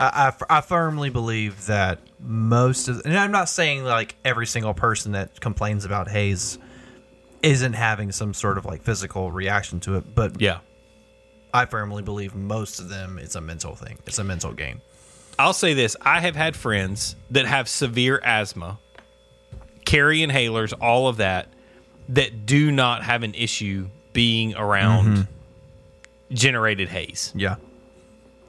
I, 0.00 0.32
I, 0.50 0.58
I 0.58 0.60
firmly 0.60 1.08
believe 1.08 1.66
that 1.66 2.00
most 2.18 2.88
of, 2.88 3.00
and 3.04 3.16
I'm 3.16 3.30
not 3.30 3.48
saying 3.48 3.84
like 3.84 4.16
every 4.24 4.46
single 4.46 4.74
person 4.74 5.12
that 5.12 5.40
complains 5.40 5.84
about 5.84 6.08
haze 6.10 6.58
isn't 7.42 7.74
having 7.74 8.10
some 8.10 8.34
sort 8.34 8.58
of 8.58 8.64
like 8.64 8.82
physical 8.82 9.30
reaction 9.30 9.78
to 9.80 9.94
it, 9.96 10.14
but 10.16 10.40
Yeah. 10.40 10.58
I 11.54 11.64
firmly 11.64 12.02
believe 12.02 12.34
most 12.34 12.80
of 12.80 12.88
them 12.88 13.18
it's 13.18 13.36
a 13.36 13.40
mental 13.40 13.76
thing. 13.76 13.98
It's 14.04 14.18
a 14.18 14.24
mental 14.24 14.52
game. 14.52 14.82
I'll 15.38 15.52
say 15.52 15.74
this 15.74 15.96
I 16.02 16.20
have 16.22 16.34
had 16.34 16.56
friends 16.56 17.14
that 17.30 17.46
have 17.46 17.68
severe 17.68 18.20
asthma, 18.24 18.78
carry 19.86 20.18
inhalers, 20.18 20.74
all 20.78 21.08
of 21.08 21.16
that, 21.16 21.48
that 22.10 22.44
do 22.44 22.70
not 22.70 23.02
have 23.02 23.22
an 23.22 23.32
issue 23.34 23.88
being 24.12 24.54
around 24.54 25.26
generated 26.30 26.88
haze. 26.88 27.32
Yeah. 27.34 27.56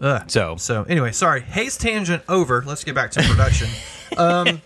Ugh. 0.02 0.30
So- 0.30 0.58
so 0.58 0.84
anyway, 0.84 1.12
sorry. 1.14 1.42
Haze 1.42 1.78
tangent 1.78 2.24
over. 2.28 2.64
Let's 2.66 2.84
get 2.84 2.94
back 2.96 3.12
to 3.12 3.22
production. 3.24 3.70
um, 4.18 4.62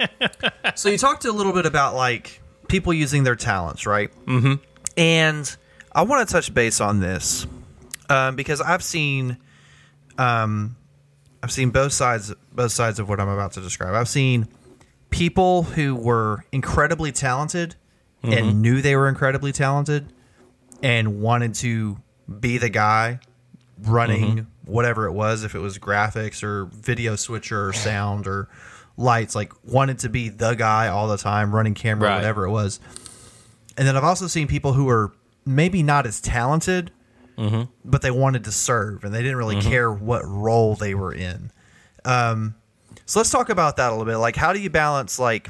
so 0.75 0.89
you 0.89 0.97
talked 0.97 1.25
a 1.25 1.31
little 1.31 1.53
bit 1.53 1.65
about 1.65 1.95
like 1.95 2.41
people 2.67 2.93
using 2.93 3.23
their 3.23 3.35
talents, 3.35 3.85
right? 3.85 4.11
Mm-hmm. 4.25 4.55
And 4.97 5.55
I 5.93 6.03
want 6.03 6.27
to 6.27 6.31
touch 6.33 6.53
base 6.53 6.81
on 6.81 6.99
this 6.99 7.45
um, 8.09 8.35
because 8.35 8.61
I've 8.61 8.83
seen, 8.83 9.37
um, 10.17 10.75
I've 11.41 11.51
seen 11.51 11.69
both 11.71 11.93
sides, 11.93 12.33
both 12.53 12.71
sides 12.71 12.99
of 12.99 13.09
what 13.09 13.19
I'm 13.19 13.29
about 13.29 13.53
to 13.53 13.61
describe. 13.61 13.93
I've 13.93 14.09
seen 14.09 14.47
people 15.11 15.63
who 15.63 15.95
were 15.95 16.45
incredibly 16.51 17.11
talented 17.11 17.75
and 18.23 18.33
mm-hmm. 18.33 18.61
knew 18.61 18.81
they 18.81 18.95
were 18.95 19.07
incredibly 19.07 19.51
talented 19.51 20.11
and 20.81 21.21
wanted 21.21 21.53
to 21.55 21.97
be 22.39 22.57
the 22.57 22.69
guy 22.69 23.19
running 23.83 24.37
mm-hmm. 24.37 24.71
whatever 24.71 25.05
it 25.05 25.11
was, 25.11 25.43
if 25.43 25.53
it 25.55 25.59
was 25.59 25.77
graphics 25.77 26.43
or 26.43 26.65
video 26.65 27.15
switcher 27.15 27.67
or 27.67 27.73
sound 27.73 28.27
or 28.27 28.47
lights, 28.97 29.35
like 29.35 29.51
wanted 29.63 29.99
to 29.99 30.09
be 30.09 30.29
the 30.29 30.53
guy 30.53 30.87
all 30.87 31.07
the 31.07 31.17
time, 31.17 31.53
running 31.53 31.73
camera, 31.73 32.09
Right. 32.09 32.15
whatever 32.17 32.45
it 32.45 32.51
was. 32.51 32.79
And 33.77 33.87
then 33.87 33.95
I've 33.97 34.03
also 34.03 34.27
seen 34.27 34.47
people 34.47 34.73
who 34.73 34.89
are 34.89 35.11
maybe 35.45 35.81
not 35.81 36.05
as 36.05 36.21
talented, 36.21 36.91
mm-hmm. 37.37 37.63
but 37.83 38.01
they 38.01 38.11
wanted 38.11 38.43
to 38.45 38.51
serve 38.51 39.03
and 39.03 39.13
they 39.13 39.21
didn't 39.21 39.37
really 39.37 39.59
care 39.61 39.91
what 39.91 40.23
role 40.25 40.75
they 40.75 40.93
were 40.93 41.13
in. 41.13 41.51
Um, 42.05 42.55
so 43.11 43.19
let's 43.19 43.29
talk 43.29 43.49
about 43.49 43.75
that 43.75 43.89
a 43.89 43.91
little 43.91 44.05
bit. 44.05 44.19
Like, 44.19 44.37
how 44.37 44.53
do 44.53 44.59
you 44.61 44.69
balance 44.69 45.19
like 45.19 45.49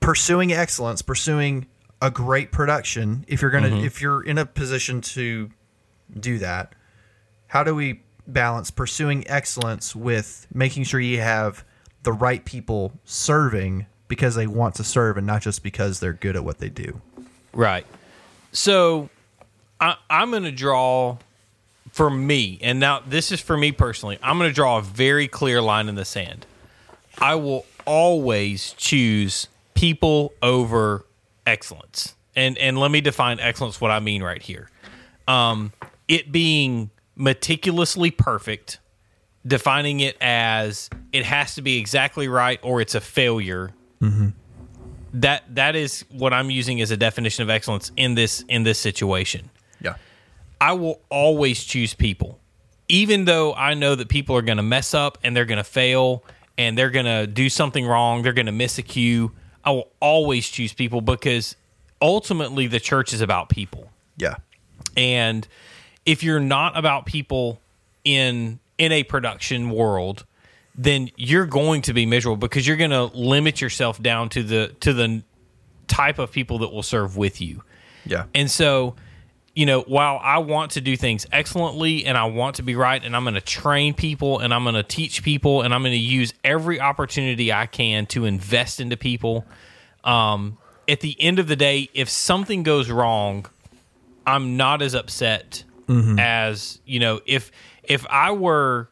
pursuing 0.00 0.52
excellence, 0.52 1.00
pursuing 1.00 1.68
a 2.02 2.10
great 2.10 2.50
production? 2.50 3.24
If 3.28 3.40
you're 3.40 3.52
gonna, 3.52 3.68
mm-hmm. 3.68 3.86
if 3.86 4.02
you're 4.02 4.20
in 4.20 4.36
a 4.36 4.44
position 4.44 5.00
to 5.02 5.48
do 6.18 6.38
that, 6.38 6.74
how 7.46 7.62
do 7.62 7.72
we 7.72 8.02
balance 8.26 8.72
pursuing 8.72 9.24
excellence 9.28 9.94
with 9.94 10.48
making 10.52 10.82
sure 10.82 10.98
you 10.98 11.20
have 11.20 11.64
the 12.02 12.12
right 12.12 12.44
people 12.44 12.92
serving 13.04 13.86
because 14.08 14.34
they 14.34 14.48
want 14.48 14.74
to 14.74 14.82
serve 14.82 15.16
and 15.16 15.24
not 15.24 15.40
just 15.40 15.62
because 15.62 16.00
they're 16.00 16.12
good 16.12 16.34
at 16.34 16.42
what 16.42 16.58
they 16.58 16.68
do? 16.68 17.00
Right. 17.52 17.86
So 18.50 19.08
I, 19.80 19.94
I'm 20.10 20.32
going 20.32 20.42
to 20.42 20.50
draw 20.50 21.18
for 21.92 22.10
me, 22.10 22.58
and 22.60 22.80
now 22.80 23.02
this 23.06 23.30
is 23.30 23.40
for 23.40 23.56
me 23.56 23.70
personally. 23.70 24.18
I'm 24.20 24.36
going 24.36 24.50
to 24.50 24.54
draw 24.54 24.78
a 24.78 24.82
very 24.82 25.28
clear 25.28 25.62
line 25.62 25.88
in 25.88 25.94
the 25.94 26.04
sand. 26.04 26.44
I 27.20 27.34
will 27.34 27.66
always 27.86 28.74
choose 28.74 29.48
people 29.74 30.32
over 30.42 31.04
excellence, 31.46 32.14
and 32.36 32.56
and 32.58 32.78
let 32.78 32.90
me 32.90 33.00
define 33.00 33.40
excellence. 33.40 33.80
What 33.80 33.90
I 33.90 34.00
mean 34.00 34.22
right 34.22 34.42
here, 34.42 34.70
um, 35.26 35.72
it 36.06 36.30
being 36.30 36.90
meticulously 37.16 38.10
perfect, 38.10 38.78
defining 39.46 40.00
it 40.00 40.16
as 40.20 40.88
it 41.12 41.24
has 41.24 41.54
to 41.56 41.62
be 41.62 41.78
exactly 41.78 42.28
right 42.28 42.60
or 42.62 42.80
it's 42.80 42.94
a 42.94 43.00
failure 43.00 43.72
that 45.14 45.54
that 45.54 45.74
is 45.76 46.04
what 46.10 46.32
I'm 46.32 46.50
using 46.50 46.80
as 46.80 46.90
a 46.90 46.96
definition 46.96 47.42
of 47.42 47.50
excellence 47.50 47.90
in 47.96 48.14
this 48.14 48.44
in 48.48 48.62
this 48.62 48.78
situation. 48.78 49.50
Yeah. 49.80 49.94
I 50.60 50.72
will 50.72 51.00
always 51.08 51.64
choose 51.64 51.94
people, 51.94 52.38
even 52.88 53.24
though 53.24 53.54
I 53.54 53.74
know 53.74 53.94
that 53.94 54.08
people 54.08 54.36
are 54.36 54.42
going 54.42 54.56
to 54.56 54.62
mess 54.62 54.94
up 54.94 55.18
and 55.22 55.36
they're 55.36 55.44
going 55.44 55.58
to 55.58 55.64
fail 55.64 56.24
and 56.58 56.76
they're 56.76 56.90
going 56.90 57.06
to 57.06 57.26
do 57.26 57.48
something 57.48 57.86
wrong. 57.86 58.22
They're 58.22 58.32
going 58.34 58.46
to 58.46 58.52
miss 58.52 58.76
a 58.78 58.82
cue. 58.82 59.32
I 59.64 59.70
will 59.70 59.90
always 60.00 60.48
choose 60.48 60.74
people 60.74 61.00
because 61.00 61.56
ultimately 62.02 62.66
the 62.66 62.80
church 62.80 63.12
is 63.12 63.20
about 63.20 63.48
people. 63.48 63.90
Yeah. 64.16 64.34
And 64.96 65.46
if 66.04 66.22
you're 66.22 66.40
not 66.40 66.76
about 66.76 67.06
people 67.06 67.60
in 68.04 68.58
in 68.76 68.92
a 68.92 69.04
production 69.04 69.70
world, 69.70 70.24
then 70.74 71.10
you're 71.16 71.46
going 71.46 71.82
to 71.82 71.92
be 71.92 72.06
miserable 72.06 72.36
because 72.36 72.66
you're 72.66 72.76
going 72.76 72.90
to 72.90 73.04
limit 73.04 73.60
yourself 73.60 74.02
down 74.02 74.28
to 74.30 74.42
the 74.42 74.74
to 74.80 74.92
the 74.92 75.22
type 75.86 76.18
of 76.18 76.32
people 76.32 76.58
that 76.58 76.72
will 76.72 76.82
serve 76.82 77.16
with 77.16 77.40
you. 77.40 77.62
Yeah. 78.04 78.24
And 78.34 78.50
so, 78.50 78.96
you 79.58 79.66
know, 79.66 79.80
while 79.80 80.20
I 80.22 80.38
want 80.38 80.70
to 80.72 80.80
do 80.80 80.96
things 80.96 81.26
excellently 81.32 82.06
and 82.06 82.16
I 82.16 82.26
want 82.26 82.54
to 82.56 82.62
be 82.62 82.76
right 82.76 83.04
and 83.04 83.16
I'm 83.16 83.24
going 83.24 83.34
to 83.34 83.40
train 83.40 83.92
people 83.92 84.38
and 84.38 84.54
I'm 84.54 84.62
going 84.62 84.76
to 84.76 84.84
teach 84.84 85.24
people 85.24 85.62
and 85.62 85.74
I'm 85.74 85.82
going 85.82 85.94
to 85.94 85.98
use 85.98 86.32
every 86.44 86.80
opportunity 86.80 87.52
I 87.52 87.66
can 87.66 88.06
to 88.06 88.24
invest 88.24 88.78
into 88.78 88.96
people, 88.96 89.44
um, 90.04 90.58
at 90.86 91.00
the 91.00 91.20
end 91.20 91.40
of 91.40 91.48
the 91.48 91.56
day, 91.56 91.90
if 91.92 92.08
something 92.08 92.62
goes 92.62 92.88
wrong, 92.88 93.46
I'm 94.24 94.56
not 94.56 94.80
as 94.80 94.94
upset 94.94 95.64
as, 96.20 96.80
you 96.86 97.00
know, 97.00 97.20
if 97.26 97.50
if 97.82 98.06
I 98.08 98.30
were 98.30 98.88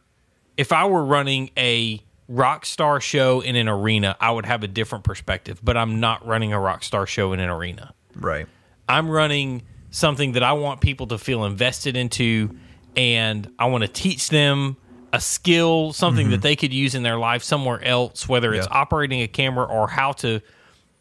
if 0.57 0.73
I 0.73 0.87
were 0.87 1.05
running 1.05 1.51
a 1.57 2.03
rock 2.27 2.67
star 2.67 3.01
show 3.01 3.41
in 3.41 3.55
an 3.55 3.69
arena, 3.69 4.17
I 4.21 4.33
would 4.33 4.47
have 4.47 4.64
a 4.64 4.69
different 4.69 5.05
perspective, 5.05 5.61
but 5.62 5.77
I'm 5.77 6.01
not 6.01 6.27
running 6.27 6.53
a 6.53 6.59
rock 6.59 6.83
star 6.83 7.07
show 7.07 7.33
in 7.33 7.39
an 7.39 7.51
arena. 7.51 7.95
Right. 8.17 8.49
I'm 8.89 9.09
running 9.09 9.62
something 9.91 10.32
that 10.32 10.43
I 10.43 10.53
want 10.53 10.80
people 10.80 11.07
to 11.09 11.18
feel 11.18 11.45
invested 11.45 11.97
into, 11.97 12.51
and 12.97 13.51
I 13.59 13.66
want 13.66 13.82
to 13.82 13.89
teach 13.89 14.28
them 14.28 14.76
a 15.12 15.20
skill, 15.20 15.93
something 15.93 16.30
that 16.30 16.43
they 16.43 16.57
could 16.57 16.72
use 16.74 16.95
in 16.95 17.03
their 17.03 17.18
life 17.18 17.43
somewhere 17.43 17.82
else, 17.82 18.28
whether 18.28 18.53
it's 18.53 18.66
Yeah. 18.66 18.78
operating 18.78 19.22
a 19.22 19.28
camera 19.28 19.64
or 19.64 19.89
how 19.89 20.12
to, 20.12 20.41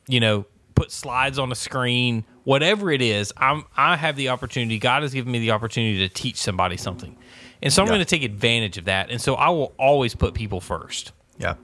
you 0.08 0.20
know, 0.20 0.46
put 0.76 0.92
slides 0.92 1.40
on 1.40 1.52
a 1.52 1.56
screen, 1.56 2.24
whatever 2.44 2.92
it 2.92 3.02
is. 3.02 3.34
I'm 3.38 3.64
I 3.76 3.96
have 3.98 4.16
the 4.16 4.30
opportunity. 4.30 4.78
God 4.78 5.02
has 5.04 5.14
given 5.14 5.32
me 5.32 5.40
the 5.40 5.52
opportunity 5.52 5.98
to 6.08 6.14
teach 6.14 6.38
somebody 6.38 6.78
something, 6.78 7.16
and 7.62 7.74
so 7.74 7.82
I'm 7.82 7.88
Yeah. 7.88 7.94
going 7.96 8.06
to 8.06 8.10
take 8.10 8.24
advantage 8.24 8.78
of 8.78 8.86
that. 8.86 9.10
And 9.10 9.20
so 9.22 9.36
I 9.36 9.50
will 9.50 9.74
always 9.78 10.16
put 10.16 10.34
people 10.34 10.62
first. 10.62 11.12
Yeah, 11.38 11.56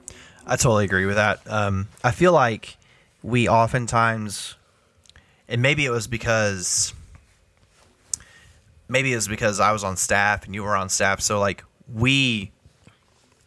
I 0.46 0.56
totally 0.56 0.84
agree 0.84 1.06
with 1.06 1.16
that. 1.16 1.40
Um, 1.46 1.88
I 2.04 2.10
feel 2.10 2.32
like 2.32 2.76
we 3.22 3.48
oftentimes, 3.48 4.56
and 5.48 5.62
maybe 5.62 5.84
it 5.86 5.90
was 5.90 6.06
because, 6.06 6.92
maybe 8.92 9.12
it 9.12 9.16
was 9.16 9.26
because 9.28 9.58
I 9.58 9.72
was 9.72 9.82
on 9.82 9.96
staff 9.96 10.44
and 10.44 10.54
you 10.54 10.62
were 10.62 10.76
on 10.76 10.88
staff, 10.88 11.20
so 11.20 11.40
like 11.40 11.64
we 11.92 12.52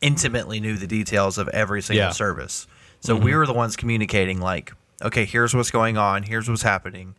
intimately 0.01 0.59
knew 0.59 0.75
the 0.77 0.87
details 0.87 1.37
of 1.37 1.47
every 1.49 1.81
single 1.81 2.07
Yeah. 2.07 2.11
service. 2.11 2.67
So 2.99 3.15
we 3.15 3.35
were 3.35 3.45
the 3.45 3.53
ones 3.53 3.75
communicating, 3.75 4.41
like, 4.41 4.73
okay, 5.01 5.25
here's 5.25 5.53
what's 5.55 5.71
going 5.71 5.97
on, 5.97 6.23
here's 6.23 6.49
what's 6.49 6.63
happening. 6.63 7.15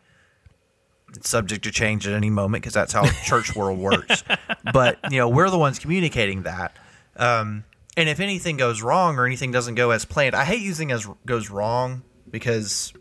It's 1.14 1.28
subject 1.28 1.62
to 1.64 1.70
change 1.70 2.06
at 2.06 2.12
any 2.12 2.28
moment 2.30 2.62
because 2.62 2.74
that's 2.74 2.92
how 2.92 3.06
church 3.24 3.54
world 3.54 3.78
works. 3.78 4.24
But 4.72 4.98
you 5.10 5.18
know, 5.18 5.28
we're 5.28 5.48
the 5.48 5.58
ones 5.58 5.78
communicating 5.78 6.42
that. 6.42 6.76
Um, 7.16 7.64
and 7.96 8.08
if 8.08 8.20
anything 8.20 8.56
goes 8.56 8.82
wrong 8.82 9.16
or 9.16 9.24
anything 9.26 9.52
doesn't 9.52 9.76
go 9.76 9.90
as 9.92 10.04
planned, 10.04 10.34
I 10.34 10.44
hate 10.44 10.60
using 10.60 10.90
as 10.92 11.08
goes 11.24 11.48
wrong 11.48 12.02
because 12.30 12.92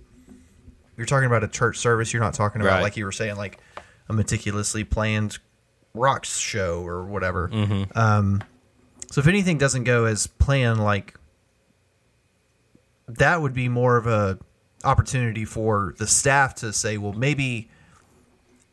you're 0.95 1.07
talking 1.07 1.25
about 1.25 1.43
a 1.43 1.47
church 1.49 1.77
service. 1.79 2.13
You're 2.13 2.21
not 2.23 2.33
talking 2.35 2.61
about 2.61 2.75
Right. 2.75 2.81
like 2.83 2.95
you 2.97 3.03
were 3.05 3.11
saying, 3.11 3.35
like 3.35 3.57
a 4.09 4.13
meticulously 4.13 4.83
planned 4.83 5.39
rock 5.93 6.25
show 6.25 6.85
or 6.85 7.05
whatever. 7.05 7.47
Mm-hmm. 7.49 7.97
Um, 7.97 8.43
so 9.11 9.21
if 9.21 9.27
anything 9.27 9.57
doesn't 9.57 9.83
go 9.85 10.05
as 10.05 10.27
planned, 10.27 10.83
like 10.83 11.15
that 13.07 13.41
would 13.41 13.53
be 13.53 13.69
more 13.69 13.97
of 13.97 14.07
a 14.07 14.37
opportunity 14.83 15.45
for 15.45 15.95
the 15.97 16.07
staff 16.07 16.55
to 16.55 16.73
say, 16.73 16.97
well, 16.97 17.13
maybe 17.13 17.69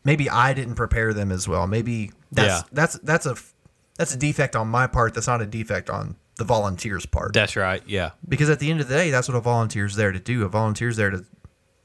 maybe 0.04 0.28
I 0.28 0.52
didn't 0.54 0.74
prepare 0.74 1.12
them 1.14 1.30
as 1.30 1.46
well. 1.46 1.66
Maybe 1.66 2.10
That's 2.32 2.62
Yeah. 2.62 2.68
that's 2.72 2.98
that's 3.00 3.26
a 3.26 3.36
that's 3.96 4.14
a 4.14 4.18
defect 4.18 4.56
on 4.56 4.68
my 4.68 4.86
part. 4.86 5.14
That's 5.14 5.26
not 5.26 5.42
a 5.42 5.46
defect 5.46 5.90
on 5.90 6.16
the 6.38 6.44
volunteers' 6.44 7.04
part. 7.06 7.34
That's 7.34 7.56
right. 7.56 7.82
Yeah. 7.86 8.10
because 8.26 8.48
at 8.48 8.58
the 8.58 8.70
end 8.70 8.80
of 8.80 8.88
the 8.88 8.94
day, 8.94 9.10
that's 9.10 9.28
what 9.28 9.36
a 9.36 9.40
volunteer's 9.40 9.96
there 9.96 10.12
to 10.12 10.18
do. 10.18 10.44
A 10.44 10.48
volunteer's 10.48 10.96
there 10.96 11.10
to 11.10 11.24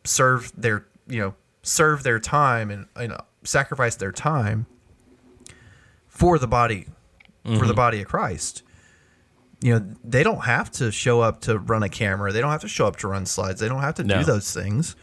serve 0.03 0.51
their 0.55 0.85
you 1.07 1.19
know 1.19 1.35
serve 1.63 2.03
their 2.03 2.19
time 2.19 2.71
and 2.71 2.87
you 2.99 3.09
know 3.09 3.19
sacrifice 3.47 3.95
their 3.95 4.11
time 4.11 4.65
for 6.07 6.37
the 6.37 6.47
body 6.47 6.87
for 7.43 7.51
the 7.51 7.57
mm-hmm. 7.59 7.73
body 7.75 8.01
of 8.01 8.07
Christ. 8.07 8.63
You 9.61 9.73
know, 9.73 9.95
they 10.03 10.21
don't 10.21 10.43
have 10.43 10.69
to 10.73 10.91
show 10.91 11.21
up 11.21 11.41
to 11.41 11.57
run 11.57 11.81
a 11.81 11.89
camera. 11.89 12.31
They 12.33 12.41
don't 12.41 12.51
have 12.51 12.61
to 12.61 12.67
show 12.67 12.85
up 12.87 12.97
to 12.97 13.07
run 13.07 13.25
slides. 13.25 13.61
They 13.61 13.69
don't 13.69 13.81
have 13.81 13.95
to 13.95 14.03
No. 14.03 14.19
do 14.19 14.25
those 14.25 14.53
things. 14.53 14.95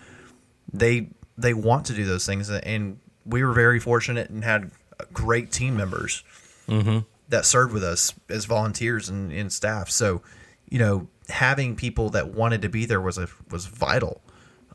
They 0.73 1.09
they 1.37 1.55
want 1.55 1.87
to 1.87 1.95
do 1.95 2.05
those 2.05 2.27
things, 2.27 2.49
and 2.51 2.99
we 3.25 3.43
were 3.43 3.53
very 3.53 3.81
fortunate 3.81 4.31
and 4.31 4.45
had 4.45 4.71
great 5.13 5.51
team 5.51 5.77
members 5.77 6.23
mm-hmm. 6.69 6.99
that 7.31 7.45
served 7.45 7.73
with 7.73 7.83
us 7.83 8.15
as 8.29 8.45
volunteers 8.45 9.09
and, 9.09 9.33
and 9.33 9.53
staff. 9.53 9.91
So, 9.91 10.23
you 10.69 10.79
know, 10.79 11.09
having 11.29 11.75
people 11.75 12.11
that 12.11 12.29
wanted 12.29 12.63
to 12.63 12.69
be 12.69 12.85
there 12.87 13.01
was 13.01 13.19
a 13.19 13.29
was 13.51 13.67
vital. 13.67 14.21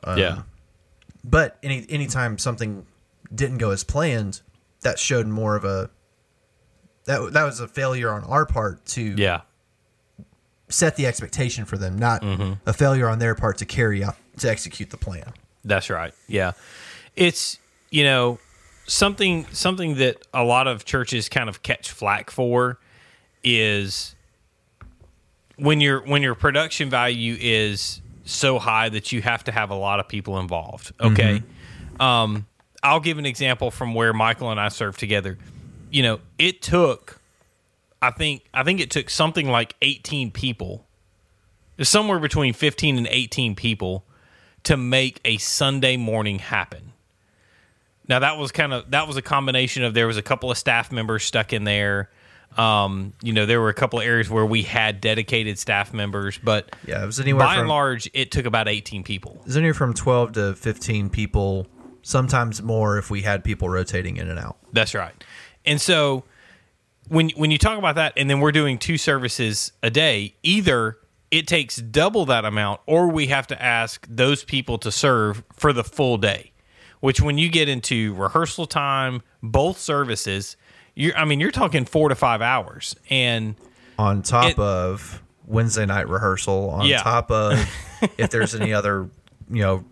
Um, 0.03 0.17
yeah. 0.17 0.41
But 1.24 1.57
any 1.63 1.86
anytime 1.89 2.38
something 2.38 2.86
didn't 3.34 3.57
go 3.59 3.71
as 3.71 3.84
planned, 3.84 4.41
that 4.82 4.97
showed 4.99 5.27
more 5.27 5.55
of 5.55 5.63
a 5.65 5.89
that 7.05 7.34
that 7.34 7.43
was 7.43 7.59
a 7.59 7.67
failure 7.67 8.09
on 8.11 8.23
our 8.25 8.45
part 8.45 8.86
to 8.88 9.01
Yeah. 9.17 9.41
set 10.69 10.95
the 10.95 11.05
expectation 11.07 11.65
for 11.65 11.77
them, 11.77 11.97
not 11.97 12.23
a 12.65 12.73
failure 12.73 13.07
on 13.09 13.19
their 13.19 13.36
part 13.36 13.57
to 13.59 13.65
carry 13.65 14.03
out 14.03 14.15
to 14.38 14.49
execute 14.49 14.89
the 14.91 14.97
plan. 14.97 15.34
That's 15.65 15.89
right. 15.89 16.13
Yeah. 16.27 16.51
It's, 17.15 17.57
you 17.89 18.03
know, 18.03 18.39
something 18.86 19.45
something 19.51 19.95
that 19.95 20.17
a 20.34 20.43
lot 20.43 20.67
of 20.67 20.86
churches 20.86 21.27
kind 21.30 21.49
of 21.49 21.61
catch 21.63 21.91
flack 21.91 22.30
for 22.32 22.80
is 23.43 24.15
when 25.57 25.82
your 25.82 26.01
when 26.05 26.21
your 26.21 26.36
production 26.36 26.89
value 26.89 27.36
is 27.39 28.01
so 28.23 28.59
high 28.59 28.89
that 28.89 29.11
you 29.11 29.21
have 29.21 29.43
to 29.43 29.51
have 29.51 29.69
a 29.71 29.75
lot 29.75 29.99
of 29.99 30.07
people 30.07 30.39
involved. 30.39 30.91
Okay. 31.01 31.41
Um 31.99 32.45
I'll 32.84 32.99
give 32.99 33.17
an 33.17 33.25
example 33.25 33.71
from 33.71 33.93
where 33.93 34.13
Michael 34.13 34.51
and 34.51 34.59
I 34.59 34.69
served 34.69 34.99
together. 34.99 35.38
You 35.91 36.03
know, 36.03 36.19
it 36.38 36.61
took 36.61 37.19
I 38.01 38.11
think 38.11 38.43
I 38.53 38.63
think 38.63 38.80
it 38.80 38.89
took 38.91 39.09
something 39.09 39.49
like 39.49 39.75
18 39.82 40.32
people. 40.32 40.86
Somewhere 41.82 42.19
between 42.19 42.53
15 42.53 42.97
and 42.97 43.07
18 43.09 43.55
people 43.55 44.03
to 44.63 44.75
make 44.75 45.21
a 45.23 45.38
Sunday 45.38 45.95
morning 45.97 46.39
happen. 46.39 46.91
Now 48.07 48.19
that 48.19 48.38
was 48.38 48.51
kind 48.51 48.73
of 48.73 48.91
that 48.91 49.07
was 49.07 49.17
a 49.17 49.21
combination 49.21 49.84
of 49.84 49.93
there 49.93 50.07
was 50.07 50.17
a 50.17 50.21
couple 50.21 50.49
of 50.51 50.57
staff 50.57 50.91
members 50.91 51.23
stuck 51.23 51.53
in 51.53 51.63
there. 51.63 52.09
Um, 52.57 53.13
you 53.21 53.32
know, 53.32 53.45
there 53.45 53.61
were 53.61 53.69
a 53.69 53.73
couple 53.75 53.99
of 53.99 54.05
areas 54.05 54.27
where 54.30 54.45
we 54.45 54.63
had 54.63 54.99
dedicated 55.01 55.59
staff 55.59 55.93
members, 55.93 56.39
but 56.43 56.75
Yeah, 56.88 57.03
it 57.03 57.05
was 57.05 57.19
anywhere 57.19 57.45
by 57.45 57.53
from 57.53 57.59
and 57.61 57.69
large, 57.69 58.09
it 58.13 58.32
took 58.32 58.45
about 58.47 58.67
18 58.67 59.03
people. 59.03 59.38
it 59.41 59.45
was 59.45 59.55
anywhere 59.57 59.75
from 59.75 59.93
twelve 59.93 60.32
to 60.34 60.55
fifteen 60.55 61.09
people, 61.09 61.67
sometimes 62.10 62.62
more 62.62 62.97
if 62.97 63.10
we 63.10 63.22
had 63.22 63.43
people 63.43 63.70
rotating 63.70 64.18
in 64.18 64.30
and 64.30 64.39
out. 64.39 64.57
That's 64.74 64.93
right. 64.95 65.14
And 65.66 65.80
so 65.80 66.24
when 67.07 67.30
when 67.32 67.51
you 67.51 67.57
talk 67.57 67.78
about 67.78 67.95
that, 67.95 68.14
and 68.18 68.30
then 68.30 68.39
we're 68.39 68.51
doing 68.51 68.78
two 68.78 68.97
services 68.97 69.72
a 69.84 69.89
day, 69.89 70.36
either 70.43 70.97
it 71.32 71.47
takes 71.47 71.76
double 71.78 72.26
that 72.26 72.43
amount, 72.45 72.82
or 72.88 73.07
we 73.07 73.28
have 73.28 73.45
to 73.47 73.62
ask 73.62 74.07
those 74.10 74.43
people 74.43 74.78
to 74.80 74.91
serve 74.91 75.43
for 75.53 75.72
the 75.74 75.84
full 75.84 76.18
day. 76.18 76.51
Which, 77.01 77.22
when 77.22 77.38
you 77.38 77.47
get 77.49 77.70
into 77.70 78.14
rehearsal 78.16 78.66
time, 78.66 79.22
both 79.41 79.80
services, 79.80 80.57
you're 80.95 81.16
I 81.16 81.24
mean, 81.26 81.39
you're 81.39 81.51
talking 81.51 81.86
four 81.86 82.10
to 82.10 82.16
five 82.16 82.41
hours, 82.41 82.95
and 83.10 83.55
on 83.97 84.22
top 84.24 84.49
It- 84.51 84.60
of 84.60 85.22
Wednesday 85.45 85.86
night 85.86 86.10
rehearsal, 86.10 86.70
on 86.72 86.86
Yeah. 86.88 87.01
top 87.01 87.32
of 87.32 87.53
if 88.18 88.30
there's 88.32 88.53
any 88.53 88.74
other, 88.74 89.10
you 89.49 89.62
know, 89.62 89.84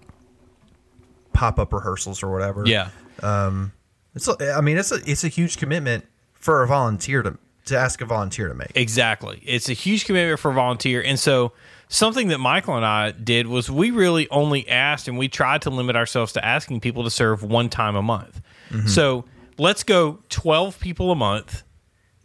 pop 1.37 1.59
up 1.59 1.71
rehearsals 1.71 2.23
or 2.23 2.31
whatever. 2.31 2.63
yeah, 2.65 2.89
um, 3.21 3.71
It's 4.15 4.27
a, 4.27 4.53
I 4.57 4.61
mean, 4.61 4.77
it's 4.77 4.91
a 4.91 4.99
it's 5.05 5.23
a 5.23 5.27
huge 5.27 5.57
commitment 5.57 6.05
for 6.33 6.63
a 6.63 6.67
volunteer 6.67 7.21
to 7.21 7.37
to 7.65 7.77
ask 7.77 8.01
a 8.01 8.05
volunteer 8.05 8.47
to 8.47 8.55
make. 8.55 8.71
Exactly. 8.73 9.41
It's 9.45 9.69
a 9.69 9.73
huge 9.73 10.05
commitment 10.05 10.39
for 10.39 10.51
a 10.51 10.53
volunteer. 10.53 11.03
And 11.03 11.19
so 11.19 11.51
something 11.89 12.29
that 12.29 12.39
Michael 12.39 12.75
and 12.75 12.85
I 12.85 13.11
did 13.11 13.45
was 13.47 13.69
we 13.69 13.91
really 13.91 14.27
only 14.29 14.67
asked 14.67 15.07
and 15.07 15.17
we 15.17 15.27
tried 15.27 15.61
to 15.63 15.69
limit 15.69 15.95
ourselves 15.95 16.33
to 16.33 16.45
asking 16.45 16.79
people 16.79 17.03
to 17.03 17.11
serve 17.11 17.43
one 17.43 17.69
time 17.69 17.95
a 17.95 18.01
month. 18.01 18.41
Mm-hmm. 18.69 18.87
So 18.87 19.25
let's 19.57 19.83
go 19.83 20.19
12 20.29 20.79
people 20.79 21.11
a 21.11 21.15
month 21.15 21.63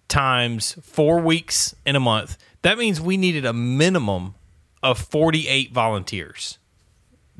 times 0.09 0.77
four 0.81 1.21
weeks 1.21 1.75
in 1.85 1.97
a 1.97 2.01
month. 2.01 2.39
That 2.63 2.79
means 2.79 3.01
we 3.01 3.17
needed 3.17 3.45
a 3.45 3.53
minimum 3.53 4.37
of 4.83 4.99
48 4.99 5.73
volunteers. 5.73 6.59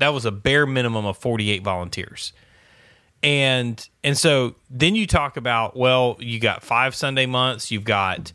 That 0.03 0.13
was 0.13 0.25
a 0.25 0.31
bare 0.31 0.65
minimum 0.65 1.05
of 1.05 1.17
48 1.17 1.63
volunteers. 1.63 2.33
And 3.23 3.87
and 4.03 4.17
so 4.17 4.55
then 4.69 4.95
you 4.95 5.07
talk 5.07 5.37
about 5.37 5.77
well 5.77 6.17
you 6.19 6.41
got 6.41 6.61
five 6.61 6.93
sunday 6.93 7.25
months 7.25 7.71
you've 7.71 7.85
got 7.85 8.33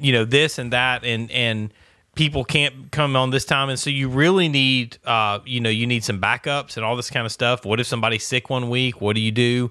you 0.00 0.10
know 0.10 0.24
this 0.24 0.58
and 0.58 0.72
that 0.72 1.04
and 1.04 1.30
and 1.30 1.72
people 2.16 2.44
can't 2.44 2.90
come 2.90 3.14
on 3.14 3.30
this 3.30 3.44
time. 3.44 3.68
And 3.68 3.78
so 3.78 3.88
you 3.88 4.08
really 4.08 4.48
need 4.48 4.98
uh 5.04 5.38
you 5.46 5.60
know 5.60 5.70
you 5.70 5.86
need 5.86 6.02
some 6.02 6.20
backups 6.20 6.76
and 6.76 6.84
all 6.84 6.96
this 6.96 7.08
kind 7.08 7.24
of 7.24 7.30
stuff. 7.30 7.64
What 7.64 7.78
if 7.78 7.86
somebody's 7.86 8.26
sick 8.26 8.50
one 8.50 8.68
week? 8.68 9.00
What 9.00 9.14
do 9.14 9.20
you 9.20 9.30
do? 9.30 9.70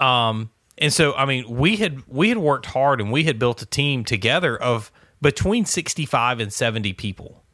Um 0.00 0.50
and 0.76 0.92
so 0.92 1.14
i 1.14 1.24
mean 1.24 1.48
we 1.48 1.76
had 1.76 2.02
we 2.08 2.30
had 2.30 2.38
worked 2.38 2.66
hard 2.66 3.00
and 3.00 3.12
we 3.12 3.22
had 3.22 3.38
built 3.38 3.62
a 3.62 3.66
team 3.66 4.02
together 4.02 4.56
of 4.56 4.90
between 5.22 5.64
65 5.64 6.40
and 6.40 6.52
70 6.52 6.94
people. 6.94 7.44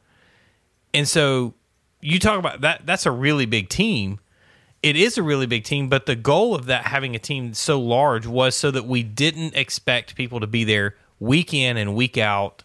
And 0.95 1.07
so 1.07 1.53
you 2.01 2.19
talk 2.19 2.39
about 2.39 2.61
that 2.61 2.85
that's 2.85 3.07
a 3.07 3.11
really 3.11 3.47
big 3.47 3.69
team 3.69 4.19
it 4.83 4.97
is 4.97 5.19
a 5.19 5.23
really 5.23 5.47
big 5.47 5.65
team, 5.65 5.89
but 5.89 6.07
the 6.07 6.17
goal 6.17 6.55
of 6.55 6.67
that 6.67 6.87
having 6.87 7.15
a 7.15 7.19
team 7.19 7.53
so 7.53 7.79
large 7.79 8.27
was 8.27 8.57
so 8.57 8.71
that 8.71 8.87
we 8.87 9.03
didn't 9.03 9.55
expect 9.55 10.15
people 10.15 10.41
to 10.41 10.47
be 10.47 10.65
there 10.65 10.97
week 11.19 11.53
in 11.53 11.77
and 11.77 11.95
week 11.95 12.17
out 12.17 12.65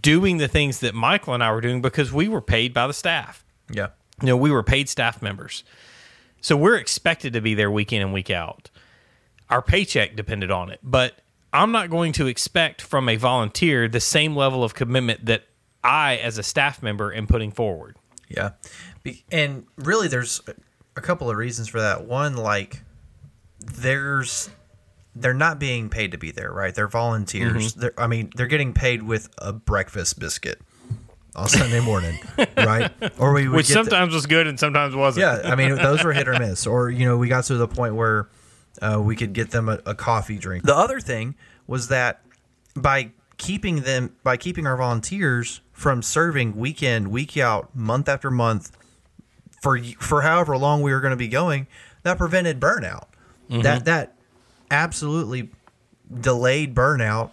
doing 0.00 0.38
the 0.38 0.48
things 0.48 0.80
that 0.80 0.94
Michael 0.94 1.34
and 1.34 1.44
I 1.44 1.52
were 1.52 1.60
doing 1.60 1.82
because 1.82 2.10
we 2.12 2.28
were 2.28 2.40
paid 2.40 2.72
by 2.72 2.86
the 2.86 2.94
staff. 2.94 3.44
Yeah. 3.70 3.88
You 4.22 4.28
know, 4.28 4.36
we 4.38 4.50
were 4.50 4.62
paid 4.62 4.88
staff 4.88 5.20
members. 5.20 5.64
So 6.40 6.56
we're 6.56 6.76
expected 6.76 7.34
to 7.34 7.42
be 7.42 7.54
there 7.54 7.70
week 7.70 7.92
in 7.92 8.00
and 8.00 8.12
week 8.12 8.30
out. 8.30 8.70
Our 9.50 9.60
paycheck 9.60 10.16
depended 10.16 10.50
on 10.50 10.70
it. 10.70 10.80
But 10.82 11.18
I'm 11.52 11.72
not 11.72 11.90
going 11.90 12.12
to 12.12 12.26
expect 12.26 12.80
from 12.80 13.08
a 13.10 13.16
volunteer 13.16 13.86
the 13.86 14.00
same 14.00 14.34
level 14.34 14.64
of 14.64 14.74
commitment 14.74 15.26
that 15.26 15.44
I, 15.82 16.16
as 16.16 16.38
a 16.38 16.42
staff 16.42 16.82
member, 16.82 17.12
am 17.12 17.26
putting 17.26 17.50
forward. 17.50 17.96
Yeah. 18.36 18.50
Be- 19.02 19.24
And 19.30 19.66
really, 19.76 20.08
there's 20.08 20.40
a 20.96 21.00
couple 21.00 21.30
of 21.30 21.36
reasons 21.36 21.68
for 21.68 21.80
that. 21.80 22.04
One, 22.06 22.36
like, 22.36 22.82
there's 23.60 24.50
they're 25.16 25.32
not 25.34 25.58
being 25.60 25.88
paid 25.88 26.10
to 26.10 26.18
be 26.18 26.32
there, 26.32 26.50
right? 26.52 26.74
They're 26.74 26.88
volunteers. 26.88 27.72
Mm-hmm. 27.72 27.80
They're, 27.80 27.94
I 27.96 28.06
mean, 28.08 28.30
they're 28.34 28.48
getting 28.48 28.72
paid 28.72 29.02
with 29.04 29.28
a 29.38 29.52
breakfast 29.52 30.18
biscuit 30.18 30.60
on 31.36 31.48
Sunday 31.48 31.78
morning, 31.80 32.18
right? 32.56 32.90
Or 33.18 33.32
we 33.32 33.46
would 33.46 33.56
Which 33.56 33.68
get 33.68 33.74
the- 33.74 33.84
sometimes 33.84 34.12
was 34.14 34.26
good 34.26 34.46
and 34.48 34.58
sometimes 34.58 34.94
wasn't. 34.96 35.22
yeah, 35.44 35.50
I 35.52 35.54
mean, 35.54 35.76
those 35.76 36.02
were 36.02 36.12
hit 36.12 36.26
or 36.26 36.36
miss. 36.38 36.66
Or, 36.66 36.90
you 36.90 37.06
know, 37.06 37.16
we 37.16 37.28
got 37.28 37.44
to 37.44 37.54
the 37.54 37.68
point 37.68 37.94
where 37.94 38.28
uh, 38.82 39.00
we 39.00 39.14
could 39.14 39.32
get 39.34 39.50
them 39.52 39.68
a, 39.68 39.78
a 39.86 39.94
coffee 39.94 40.36
drink. 40.38 40.64
The 40.64 40.74
other 40.76 40.98
thing 40.98 41.36
was 41.68 41.88
that 41.88 42.22
by 42.74 43.12
keeping 43.36 43.80
them, 43.82 44.14
by 44.22 44.36
keeping 44.36 44.66
our 44.66 44.76
volunteers 44.76 45.60
from 45.72 46.02
serving 46.02 46.56
week 46.56 46.82
in, 46.82 47.10
week 47.10 47.36
out, 47.36 47.74
month 47.74 48.08
after 48.08 48.30
month, 48.30 48.70
for 49.62 49.78
for 49.98 50.22
however 50.22 50.56
long 50.56 50.82
we 50.82 50.92
were 50.92 51.00
going 51.00 51.10
to 51.12 51.16
be 51.16 51.28
going, 51.28 51.66
that 52.02 52.18
prevented 52.18 52.60
burnout. 52.60 53.06
That 53.48 53.84
that 53.86 54.16
absolutely 54.70 55.50
delayed 56.20 56.74
burnout 56.74 57.30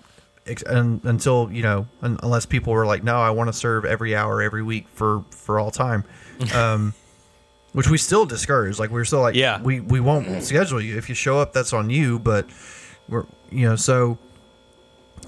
until 0.65 1.49
you 1.51 1.61
know 1.63 1.87
unless 2.01 2.45
people 2.45 2.73
were 2.73 2.85
like, 2.85 3.03
no, 3.03 3.17
I 3.17 3.29
want 3.31 3.47
to 3.49 3.53
serve 3.53 3.85
every 3.85 4.15
hour 4.15 4.41
every 4.41 4.63
week 4.63 4.87
for 4.93 5.23
for 5.31 5.59
all 5.59 5.71
time. 5.71 6.03
Um, 6.55 6.95
which 7.73 7.87
we 7.87 7.97
still 7.99 8.25
discourage. 8.25 8.79
Like 8.79 8.89
we're 8.89 9.05
still 9.05 9.21
like, 9.21 9.35
Yeah. 9.35 9.61
we 9.61 9.79
we 9.79 9.99
won't 9.99 10.41
schedule 10.43 10.81
you 10.81 10.97
if 10.97 11.07
you 11.07 11.13
show 11.15 11.37
up. 11.39 11.53
That's 11.53 11.71
on 11.71 11.89
you. 11.91 12.17
But 12.17 12.49
we're 13.07 13.25
you 13.51 13.69
know 13.69 13.75
so 13.75 14.17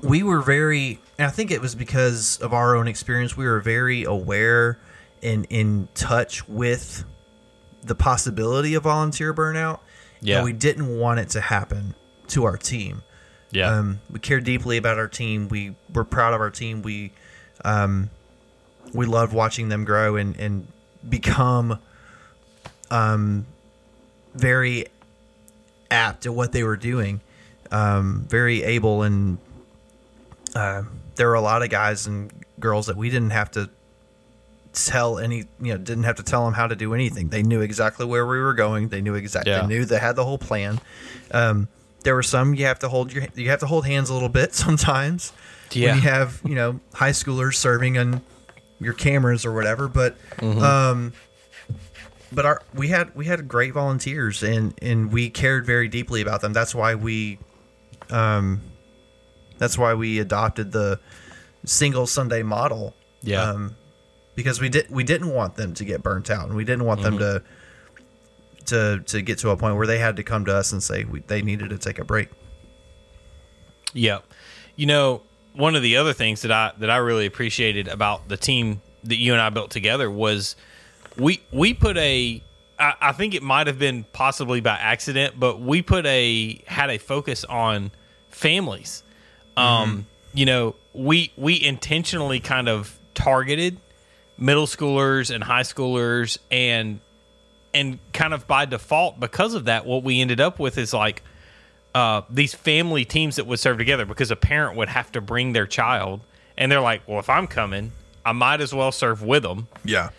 we 0.03 0.21
were 0.21 0.41
very 0.41 0.99
and 1.17 1.27
i 1.27 1.29
think 1.29 1.49
it 1.49 1.61
was 1.61 1.75
because 1.75 2.37
of 2.41 2.53
our 2.53 2.75
own 2.75 2.87
experience 2.87 3.37
we 3.37 3.45
were 3.45 3.59
very 3.59 4.03
aware 4.03 4.77
and 5.23 5.47
in 5.49 5.87
touch 5.95 6.47
with 6.47 7.05
the 7.81 7.95
possibility 7.95 8.75
of 8.75 8.83
volunteer 8.83 9.33
burnout. 9.33 9.79
Yeah. 10.21 10.37
and 10.37 10.45
we 10.45 10.53
didn't 10.53 10.87
want 10.99 11.19
it 11.19 11.29
to 11.29 11.41
happen 11.41 11.95
to 12.27 12.45
our 12.45 12.57
team. 12.57 13.01
Yeah. 13.51 13.75
um, 13.75 13.99
we 14.09 14.19
care 14.19 14.39
deeply 14.39 14.77
about 14.77 14.97
our 14.97 15.07
team. 15.07 15.47
We 15.47 15.75
we're 15.93 16.05
proud 16.05 16.33
of 16.33 16.41
our 16.41 16.49
team. 16.49 16.81
We 16.81 17.11
um, 17.63 18.09
we 18.93 19.05
loved 19.05 19.33
watching 19.33 19.69
them 19.69 19.85
grow 19.85 20.15
and 20.15 20.35
and 20.37 20.67
become 21.07 21.79
um 22.89 23.45
very 24.33 24.85
apt 25.91 26.25
at 26.25 26.33
what 26.33 26.51
they 26.51 26.63
were 26.63 26.77
doing. 26.77 27.21
Um, 27.71 28.25
very 28.27 28.63
able, 28.63 29.03
and 29.03 29.37
uh, 30.55 30.83
there 31.15 31.27
were 31.27 31.33
a 31.35 31.41
lot 31.41 31.63
of 31.63 31.69
guys 31.69 32.07
and 32.07 32.31
girls 32.59 32.87
that 32.87 32.95
we 32.97 33.09
didn't 33.09 33.31
have 33.31 33.51
to 33.51 33.69
tell 34.73 35.19
any 35.19 35.37
you 35.61 35.71
know 35.73 35.77
didn't 35.77 36.03
have 36.03 36.15
to 36.15 36.23
tell 36.23 36.45
them 36.45 36.53
how 36.53 36.67
to 36.67 36.75
do 36.75 36.93
anything. 36.93 37.29
They 37.29 37.43
knew 37.43 37.61
exactly 37.61 38.05
where 38.05 38.25
we 38.25 38.39
were 38.39 38.53
going. 38.53 38.89
They 38.89 39.01
knew 39.01 39.13
exactly 39.15 39.51
Yeah. 39.51 39.61
they 39.61 39.67
knew 39.67 39.85
they 39.85 39.99
had 39.99 40.15
the 40.15 40.25
whole 40.25 40.37
plan. 40.39 40.79
Um, 41.31 41.67
there 42.03 42.15
were 42.15 42.23
some 42.23 42.53
you 42.55 42.65
have 42.65 42.79
to 42.79 42.89
hold 42.89 43.13
your 43.13 43.25
you 43.35 43.49
have 43.49 43.59
to 43.59 43.67
hold 43.67 43.85
hands 43.85 44.09
a 44.09 44.13
little 44.13 44.29
bit 44.29 44.53
sometimes 44.65 45.31
Yeah. 45.71 45.89
when 45.89 45.95
you 45.97 46.01
have 46.09 46.41
you 46.43 46.55
know 46.55 46.79
high 46.93 47.11
schoolers 47.11 47.55
serving 47.55 47.97
on 47.97 48.21
your 48.79 48.93
cameras 48.93 49.45
or 49.45 49.53
whatever 49.53 49.87
but 49.87 50.17
um 50.41 51.13
but 52.33 52.45
our 52.45 52.61
we 52.73 52.87
had 52.89 53.15
we 53.15 53.25
had 53.25 53.47
great 53.47 53.73
volunteers 53.73 54.41
and 54.43 54.73
and 54.81 55.11
we 55.11 55.29
cared 55.29 55.65
very 55.67 55.87
deeply 55.87 56.21
about 56.21 56.41
them. 56.41 56.51
That's 56.51 56.73
why 56.73 56.95
we 56.95 57.37
um 58.09 58.61
that's 59.57 59.77
why 59.77 59.93
we 59.93 60.19
adopted 60.19 60.71
the 60.71 60.99
single 61.65 62.05
sunday 62.07 62.43
model 62.43 62.93
Yeah. 63.21 63.41
um 63.43 63.75
because 64.35 64.59
we 64.59 64.69
did 64.69 64.89
we 64.89 65.03
didn't 65.03 65.29
want 65.29 65.55
them 65.55 65.73
to 65.75 65.85
get 65.85 66.01
burnt 66.03 66.29
out 66.29 66.47
and 66.47 66.55
we 66.55 66.63
didn't 66.65 66.85
want 66.85 67.01
them 67.01 67.17
to 67.19 67.43
to 68.65 68.99
to 69.05 69.21
get 69.21 69.37
to 69.39 69.49
a 69.49 69.57
point 69.57 69.75
where 69.75 69.87
they 69.87 69.99
had 69.99 70.15
to 70.17 70.23
come 70.23 70.45
to 70.45 70.55
us 70.55 70.71
and 70.71 70.81
say 70.81 71.03
we, 71.03 71.19
they 71.21 71.41
needed 71.41 71.69
to 71.69 71.77
take 71.77 71.99
a 71.99 72.03
break 72.05 72.29
Yeah, 73.93 74.19
You 74.75 74.87
know, 74.87 75.21
one 75.53 75.75
of 75.75 75.83
the 75.83 75.97
other 75.97 76.13
things 76.13 76.41
that 76.41 76.51
I 76.51 76.71
that 76.79 76.89
I 76.89 76.97
really 76.97 77.25
appreciated 77.25 77.87
about 77.87 78.27
the 78.27 78.37
team 78.37 78.81
that 79.03 79.17
you 79.17 79.33
and 79.33 79.41
I 79.41 79.49
built 79.49 79.69
together 79.69 80.09
was 80.09 80.55
we 81.17 81.41
we 81.51 81.73
put 81.73 81.97
a 81.97 82.41
I, 82.79 82.93
I 83.01 83.11
think 83.11 83.35
it 83.35 83.43
might 83.43 83.67
have 83.67 83.77
been 83.77 84.03
possibly 84.13 84.61
by 84.61 84.75
accident, 84.77 85.39
but 85.39 85.59
we 85.61 85.81
put 85.83 86.05
a 86.07 86.63
had 86.65 86.89
a 86.89 86.97
focus 86.97 87.43
on 87.45 87.91
families. 88.29 89.02
Um, 89.57 90.07
you 90.33 90.45
know, 90.45 90.75
we 90.93 91.31
we 91.37 91.63
intentionally 91.63 92.39
kind 92.39 92.69
of 92.69 92.97
targeted 93.13 93.77
middle 94.37 94.65
schoolers 94.65 95.33
and 95.33 95.43
high 95.43 95.61
schoolers 95.61 96.37
and 96.51 96.99
and 97.73 97.99
kind 98.11 98.33
of 98.33 98.47
by 98.47 98.65
default 98.65 99.19
because 99.19 99.53
of 99.53 99.65
that 99.65 99.85
what 99.85 100.03
we 100.03 100.21
ended 100.21 100.39
up 100.41 100.59
with 100.59 100.77
is 100.77 100.93
like 100.93 101.23
uh, 101.95 102.21
these 102.29 102.53
family 102.53 103.05
teams 103.05 103.35
that 103.35 103.45
would 103.45 103.59
serve 103.59 103.77
together 103.77 104.05
because 104.05 104.31
a 104.31 104.35
parent 104.35 104.75
would 104.75 104.89
have 104.89 105.11
to 105.11 105.21
bring 105.21 105.53
their 105.53 105.67
child 105.67 106.21
and 106.57 106.71
they're 106.71 106.81
like 106.81 107.07
well 107.07 107.19
if 107.19 107.29
i'm 107.29 107.45
coming 107.45 107.91
i 108.25 108.31
might 108.31 108.61
as 108.61 108.73
well 108.73 108.91
serve 108.91 109.21
with 109.21 109.43
them 109.43 109.67
yeah. 109.83 110.09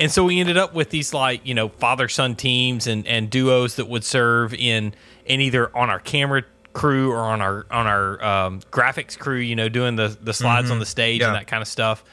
And 0.00 0.10
so 0.10 0.24
we 0.24 0.40
ended 0.40 0.56
up 0.56 0.74
with 0.74 0.90
these 0.90 1.14
like 1.14 1.46
you 1.46 1.54
know 1.54 1.68
father 1.68 2.08
son 2.08 2.34
teams 2.34 2.86
and 2.86 3.06
and 3.06 3.30
duos 3.30 3.76
that 3.76 3.88
would 3.88 4.04
serve 4.04 4.52
in 4.52 4.92
in 5.24 5.40
either 5.40 5.74
on 5.76 5.88
our 5.88 6.00
camera 6.00 6.42
crew 6.74 7.10
or 7.12 7.20
on 7.20 7.40
our 7.40 7.64
on 7.70 7.86
our 7.86 8.22
um, 8.22 8.60
graphics 8.70 9.18
crew 9.18 9.38
you 9.38 9.56
know 9.56 9.68
doing 9.70 9.96
the 9.96 10.14
the 10.22 10.32
slides 10.34 10.70
on 10.70 10.78
the 10.80 10.86
stage 10.86 11.20
Yeah. 11.20 11.28
and 11.28 11.36
that 11.36 11.46
kind 11.46 11.62
of 11.62 11.68
stuff. 11.68 12.04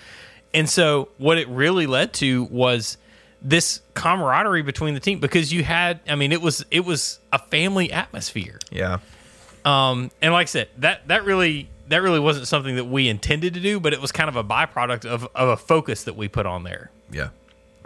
And 0.53 0.69
so 0.69 1.09
what 1.17 1.37
it 1.37 1.47
really 1.49 1.87
led 1.87 2.13
to 2.15 2.43
was 2.45 2.97
this 3.41 3.81
camaraderie 3.95 4.61
between 4.61 4.93
the 4.93 4.99
team 4.99 5.19
because 5.19 5.51
you 5.51 5.63
had 5.63 5.99
i 6.07 6.13
mean 6.15 6.31
it 6.31 6.41
was 6.41 6.63
it 6.71 6.85
was 6.85 7.19
a 7.33 7.39
family 7.39 7.91
atmosphere. 7.91 8.59
Yeah. 8.71 8.99
Um, 9.65 10.09
and 10.21 10.33
like 10.33 10.45
I 10.45 10.45
said, 10.45 10.69
that 10.77 11.07
that 11.07 11.25
really 11.25 11.69
that 11.87 12.01
really 12.01 12.19
wasn't 12.19 12.47
something 12.47 12.75
that 12.77 12.85
we 12.85 13.09
intended 13.09 13.53
to 13.55 13.59
do, 13.59 13.79
but 13.79 13.93
it 13.93 14.01
was 14.01 14.11
kind 14.11 14.29
of 14.29 14.35
a 14.35 14.43
byproduct 14.43 15.05
of, 15.05 15.27
of 15.35 15.49
a 15.49 15.57
focus 15.57 16.05
that 16.05 16.15
we 16.15 16.27
put 16.27 16.45
on 16.45 16.63
there. 16.63 16.89
yeah. 17.11 17.29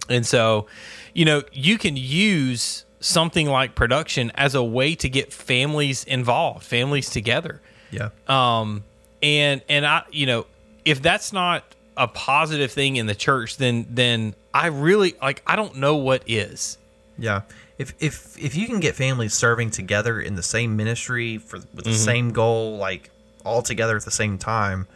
And 0.07 0.25
so, 0.25 0.67
you 1.13 1.25
know, 1.25 1.41
you 1.51 1.77
can 1.79 1.97
use 1.97 2.84
something 2.99 3.47
like 3.47 3.75
production 3.75 4.31
as 4.35 4.55
a 4.55 4.63
way 4.63 4.95
to 4.95 5.09
get 5.09 5.31
families 5.33 6.03
involved, 6.05 6.63
families 6.63 7.09
together. 7.09 7.61
yeah 7.91 8.09
Um, 8.27 8.83
and 9.21 9.61
and 9.69 9.85
I, 9.85 10.03
you 10.11 10.25
know, 10.25 10.45
if 10.85 11.01
that's 11.01 11.31
not 11.33 11.63
a 11.97 12.07
positive 12.07 12.71
thing 12.71 12.95
in 12.97 13.05
the 13.05 13.15
church, 13.15 13.57
then 13.57 13.85
then 13.89 14.35
I 14.53 14.67
really 14.67 15.15
like 15.21 15.41
I 15.47 15.55
don't 15.55 15.77
know 15.77 15.95
what 15.95 16.23
is. 16.27 16.77
Yeah. 17.17 17.41
If 17.77 17.93
if 17.99 18.37
if 18.37 18.55
you 18.55 18.67
can 18.67 18.79
get 18.79 18.95
families 18.95 19.33
serving 19.33 19.71
together 19.71 20.19
in 20.19 20.35
the 20.35 20.43
same 20.43 20.75
ministry 20.75 21.37
for 21.37 21.59
with 21.73 21.85
the 21.85 21.93
same 21.93 22.31
goal, 22.31 22.77
like 22.77 23.09
all 23.43 23.61
together 23.61 23.95
at 23.97 24.03
the 24.05 24.11
same 24.11 24.37
time, 24.37 24.87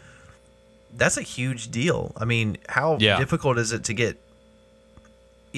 that's 0.95 1.17
a 1.17 1.21
huge 1.21 1.71
deal. 1.71 2.13
I 2.17 2.25
mean, 2.25 2.57
how 2.69 2.97
Yeah. 2.99 3.17
difficult 3.19 3.57
is 3.57 3.71
it 3.71 3.83
to 3.85 3.93
get 3.93 4.17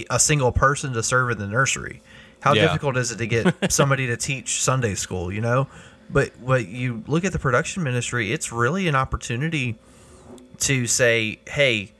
a 0.09 0.19
single 0.19 0.51
person 0.51 0.93
to 0.93 1.03
serve 1.03 1.29
in 1.31 1.37
the 1.37 1.47
nursery? 1.47 2.01
How 2.41 2.53
Yeah. 2.53 2.63
difficult 2.63 2.97
is 2.97 3.11
it 3.11 3.17
to 3.17 3.27
get 3.27 3.55
somebody 3.71 4.07
to 4.07 4.17
teach 4.17 4.61
Sunday 4.61 4.95
school, 4.95 5.31
you 5.31 5.41
know? 5.41 5.67
But 6.09 6.31
what 6.39 6.67
you 6.67 7.03
look 7.07 7.23
at 7.23 7.31
the 7.31 7.39
production 7.39 7.83
ministry, 7.83 8.33
it's 8.33 8.51
really 8.51 8.87
an 8.87 8.95
opportunity 8.95 9.79
to 10.59 10.85
say, 10.85 11.39
"Hey, 11.47 11.93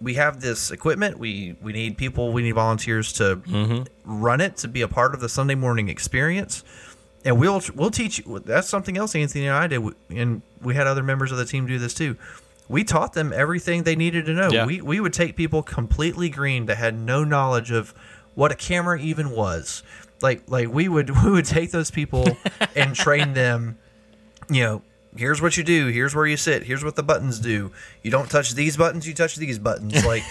we 0.00 0.14
have 0.14 0.40
this 0.40 0.70
equipment. 0.70 1.18
We 1.18 1.56
we 1.60 1.72
need 1.72 1.96
people. 1.96 2.32
We 2.32 2.42
need 2.42 2.52
volunteers 2.52 3.12
to 3.14 3.36
mm-hmm. 3.36 3.82
run 4.04 4.40
it 4.40 4.56
to 4.58 4.68
be 4.68 4.82
a 4.82 4.88
part 4.88 5.14
of 5.14 5.20
the 5.20 5.28
Sunday 5.28 5.54
morning 5.54 5.88
experience, 5.88 6.64
and 7.24 7.38
we'll 7.38 7.62
we'll 7.74 7.90
teach. 7.90 8.22
That's 8.26 8.68
something 8.68 8.96
else 8.96 9.14
Anthony 9.14 9.46
and 9.46 9.56
I 9.56 9.66
did, 9.66 9.82
and 10.10 10.42
we 10.60 10.74
had 10.74 10.86
other 10.86 11.02
members 11.02 11.32
of 11.32 11.38
the 11.38 11.44
team 11.44 11.66
do 11.66 11.78
this 11.78 11.94
too. 11.94 12.16
We 12.68 12.84
taught 12.84 13.12
them 13.12 13.32
everything 13.32 13.84
they 13.84 13.96
needed 13.96 14.26
to 14.26 14.32
know. 14.32 14.50
Yeah. 14.50 14.66
We 14.66 14.80
we 14.80 15.00
would 15.00 15.12
take 15.12 15.36
people 15.36 15.62
completely 15.62 16.28
green 16.28 16.66
that 16.66 16.76
had 16.76 16.98
no 16.98 17.24
knowledge 17.24 17.70
of 17.70 17.94
what 18.36 18.52
a 18.52 18.54
camera 18.54 19.00
even 19.00 19.30
was. 19.30 19.82
Like 20.22 20.44
like 20.46 20.68
we 20.72 20.88
would 20.88 21.10
we 21.24 21.30
would 21.32 21.46
take 21.46 21.72
those 21.72 21.90
people 21.90 22.24
and 22.76 22.94
train 22.94 23.32
them 23.32 23.78
you 24.48 24.62
know, 24.62 24.82
here's 25.16 25.40
what 25.40 25.56
you 25.56 25.64
do, 25.64 25.88
here's 25.88 26.14
where 26.14 26.26
you 26.26 26.36
sit, 26.36 26.62
here's 26.62 26.84
what 26.84 26.96
the 26.96 27.02
buttons 27.02 27.38
do. 27.38 27.72
You 28.02 28.10
don't 28.10 28.30
touch 28.30 28.54
these 28.54 28.76
buttons, 28.76 29.06
you 29.06 29.14
touch 29.14 29.36
these 29.36 29.58
buttons. 29.58 30.04
Like 30.04 30.22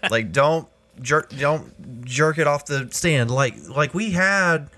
like 0.10 0.32
don't 0.32 0.68
jerk 1.00 1.30
don't 1.36 2.04
jerk 2.04 2.38
it 2.38 2.46
off 2.46 2.66
the 2.66 2.88
stand. 2.90 3.30
Like 3.30 3.54
like 3.68 3.94
we 3.94 4.10
had 4.10 4.70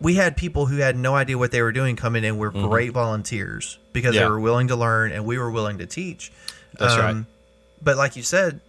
we 0.00 0.14
had 0.14 0.36
people 0.36 0.66
who 0.66 0.76
had 0.76 0.96
no 0.96 1.14
idea 1.14 1.36
what 1.36 1.50
they 1.50 1.62
were 1.62 1.72
doing 1.72 1.96
come 1.96 2.14
in 2.14 2.24
and 2.24 2.38
were 2.38 2.52
mm-hmm. 2.52 2.68
great 2.68 2.92
volunteers 2.92 3.78
because 3.92 4.14
Yeah. 4.14 4.24
they 4.24 4.30
were 4.30 4.40
willing 4.40 4.68
to 4.68 4.76
learn 4.76 5.10
and 5.12 5.24
we 5.24 5.38
were 5.38 5.50
willing 5.50 5.78
to 5.78 5.86
teach. 5.86 6.30
That's 6.78 6.96
right. 6.96 7.10
Um, 7.10 7.26
but 7.82 7.96
like 7.96 8.14
you 8.14 8.22
said, 8.22 8.60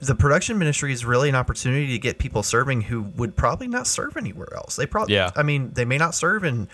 the 0.00 0.14
production 0.14 0.58
ministry 0.58 0.92
is 0.92 1.04
really 1.04 1.28
an 1.28 1.34
opportunity 1.34 1.88
to 1.88 1.98
get 1.98 2.18
people 2.18 2.42
serving 2.42 2.80
who 2.82 3.02
would 3.16 3.36
probably 3.36 3.68
not 3.68 3.86
serve 3.86 4.16
anywhere 4.16 4.52
else. 4.54 4.76
They 4.76 4.86
probably, 4.86 5.14
Yeah. 5.14 5.30
I 5.36 5.42
mean, 5.42 5.72
they 5.72 5.84
may 5.84 5.98
not 5.98 6.14
serve 6.14 6.42
in 6.44 6.68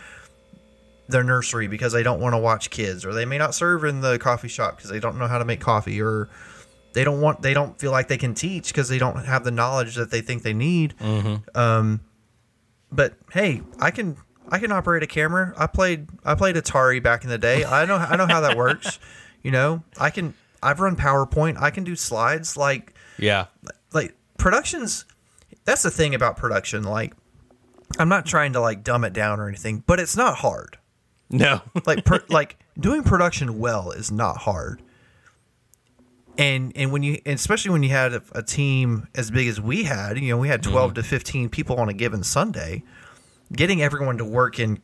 their 1.09 1.25
nursery 1.25 1.67
because 1.67 1.93
they 1.93 2.03
don't 2.03 2.21
want 2.21 2.35
to 2.35 2.39
watch 2.39 2.71
kids, 2.71 3.05
or 3.05 3.13
they 3.13 3.25
may 3.25 3.39
not 3.39 3.55
serve 3.55 3.85
in 3.85 4.01
the 4.01 4.19
coffee 4.19 4.49
shop 4.49 4.77
because 4.77 4.91
they 4.91 5.01
don't 5.01 5.19
know 5.19 5.27
how 5.27 5.39
to 5.39 5.45
make 5.45 5.61
coffee, 5.61 6.01
or 6.01 6.29
they 6.95 7.05
don't 7.05 7.21
want, 7.21 7.43
they 7.43 7.53
don't 7.55 7.79
feel 7.79 7.91
like 7.91 8.09
they 8.09 8.17
can 8.19 8.35
teach 8.35 8.69
because 8.69 8.89
they 8.89 8.99
don't 8.99 9.25
have 9.25 9.45
the 9.45 9.51
knowledge 9.51 9.97
that 9.97 10.11
they 10.11 10.21
think 10.21 10.43
they 10.43 10.55
need. 10.55 10.95
Um, 11.55 12.01
but 12.93 13.15
hey, 13.33 13.63
I 13.81 13.91
can, 13.91 14.17
I 14.49 14.59
can 14.61 14.71
operate 14.71 15.03
a 15.03 15.07
camera. 15.09 15.53
I 15.57 15.67
played, 15.67 16.09
I 16.25 16.35
played 16.37 16.55
Atari 16.57 17.03
back 17.03 17.25
in 17.25 17.31
the 17.31 17.39
day. 17.39 17.65
I 17.65 17.85
know, 17.85 17.97
I 17.97 18.17
know 18.17 18.27
how 18.27 18.41
that 18.43 18.57
works. 18.57 18.99
You 19.43 19.53
know, 19.53 19.85
I 19.97 20.11
can, 20.11 20.35
I've 20.61 20.81
run 20.81 20.97
PowerPoint. 20.97 21.63
I 21.63 21.71
can 21.71 21.85
do 21.85 21.95
slides. 21.95 22.57
Like, 22.57 22.95
Yeah. 23.19 23.47
like 23.93 24.15
productions 24.39 25.05
that's 25.65 25.83
the 25.83 25.91
thing 25.91 26.15
about 26.15 26.37
production 26.37 26.83
like 26.85 27.15
i'm 27.99 28.09
not 28.09 28.27
trying 28.27 28.53
to 28.53 28.61
like 28.61 28.85
dumb 28.85 29.05
it 29.05 29.13
down 29.13 29.41
or 29.41 29.49
anything 29.49 29.83
but 29.87 29.99
it's 30.01 30.17
not 30.17 30.37
hard 30.37 30.79
No. 31.31 31.63
like 31.87 32.05
per, 32.05 32.23
like 32.29 32.59
doing 32.79 33.03
production 33.03 33.59
well 33.59 33.91
is 33.91 34.11
not 34.13 34.39
hard 34.39 34.83
and 36.39 36.73
and 36.77 36.93
when 36.93 37.03
you 37.03 37.15
and 37.25 37.35
especially 37.35 37.71
when 37.71 37.83
you 37.83 37.89
had 37.89 38.13
a, 38.13 38.23
a 38.33 38.43
team 38.43 39.09
as 39.15 39.31
big 39.31 39.49
as 39.49 39.61
we 39.61 39.85
had 39.85 40.19
you 40.19 40.29
know 40.29 40.37
we 40.39 40.49
had 40.49 40.63
12 40.63 40.91
mm-hmm. 40.91 40.95
to 40.97 41.03
15 41.03 41.49
people 41.49 41.77
on 41.77 41.89
a 41.89 41.95
given 41.95 42.23
sunday 42.23 42.83
getting 43.53 43.81
everyone 43.83 44.19
to 44.19 44.25
work 44.25 44.59
in 44.59 44.81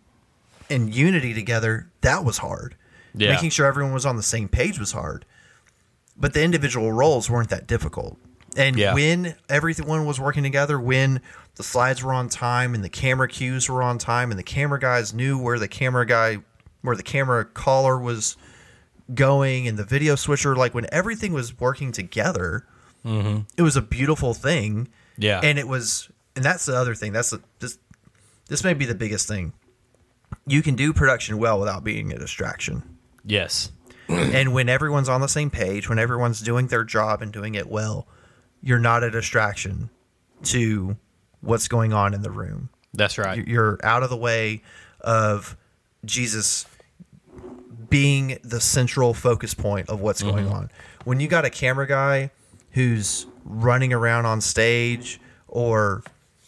in 0.70 0.90
unity 0.90 1.34
together 1.34 1.90
that 2.00 2.24
was 2.24 2.38
hard 2.38 2.74
Yeah. 3.14 3.30
making 3.32 3.50
sure 3.50 3.66
everyone 3.66 3.92
was 3.92 4.06
on 4.06 4.16
the 4.16 4.22
same 4.22 4.48
page 4.48 4.78
was 4.78 4.92
hard 4.92 5.26
but 6.16 6.34
the 6.34 6.42
individual 6.42 6.92
roles 6.92 7.28
weren't 7.30 7.48
that 7.50 7.66
difficult 7.66 8.18
and 8.56 8.76
Yeah. 8.76 8.94
when 8.94 9.34
everyone 9.48 10.04
was 10.04 10.20
working 10.20 10.42
together 10.42 10.78
when 10.78 11.20
the 11.56 11.62
slides 11.62 12.02
were 12.02 12.12
on 12.12 12.28
time 12.28 12.74
and 12.74 12.84
the 12.84 12.88
camera 12.88 13.28
cues 13.28 13.68
were 13.68 13.82
on 13.82 13.98
time 13.98 14.30
and 14.30 14.38
the 14.38 14.42
camera 14.44 14.78
guys 14.78 15.12
knew 15.14 15.38
where 15.38 15.58
the 15.58 15.68
camera 15.68 16.06
guy 16.06 16.38
where 16.82 16.96
the 16.96 17.02
camera 17.02 17.44
caller 17.44 17.98
was 17.98 18.36
going 19.14 19.66
and 19.68 19.78
the 19.78 19.84
video 19.84 20.14
switcher 20.16 20.54
like 20.56 20.74
when 20.74 20.86
everything 20.92 21.32
was 21.32 21.58
working 21.60 21.92
together 21.92 22.66
mm-hmm. 23.04 23.40
it 23.56 23.62
was 23.62 23.76
a 23.76 23.82
beautiful 23.82 24.34
thing 24.34 24.88
Yeah. 25.18 25.40
and 25.42 25.58
it 25.58 25.68
was 25.68 26.08
and 26.36 26.44
that's 26.44 26.66
the 26.66 26.76
other 26.76 26.94
thing 26.94 27.12
that's 27.12 27.30
the 27.30 27.40
this 27.58 27.78
this 28.48 28.64
may 28.64 28.74
be 28.74 28.84
the 28.86 28.94
biggest 28.94 29.28
thing 29.28 29.52
you 30.46 30.62
can 30.62 30.74
do 30.76 30.92
production 30.92 31.38
well 31.38 31.58
without 31.60 31.84
being 31.84 32.12
a 32.12 32.18
distraction 32.18 32.82
yes. 33.24 33.70
and 34.08 34.52
when 34.52 34.68
everyone's 34.68 35.08
on 35.08 35.20
the 35.20 35.28
same 35.28 35.50
page, 35.50 35.88
when 35.88 35.98
everyone's 35.98 36.40
doing 36.40 36.66
their 36.68 36.84
job 36.84 37.22
and 37.22 37.32
doing 37.32 37.54
it 37.54 37.68
well, 37.68 38.06
you're 38.62 38.78
not 38.78 39.02
a 39.02 39.10
distraction 39.10 39.90
to 40.44 40.96
what's 41.40 41.68
going 41.68 41.92
on 41.92 42.14
in 42.14 42.22
the 42.22 42.30
room. 42.30 42.68
That's 42.94 43.18
right. 43.18 43.46
You're 43.46 43.78
out 43.82 44.02
of 44.02 44.10
the 44.10 44.16
way 44.16 44.62
of 45.00 45.56
Jesus 46.04 46.66
being 47.88 48.38
the 48.42 48.60
central 48.60 49.14
focus 49.14 49.54
point 49.54 49.88
of 49.88 50.00
what's 50.00 50.22
going 50.22 50.44
Mm-hmm. 50.46 50.54
on. 50.54 50.70
When 51.04 51.20
you 51.20 51.28
got 51.28 51.44
a 51.44 51.50
camera 51.50 51.86
guy 51.86 52.30
who's 52.70 53.26
running 53.44 53.92
around 53.92 54.24
on 54.26 54.40
stage 54.40 55.20
or 55.48 56.02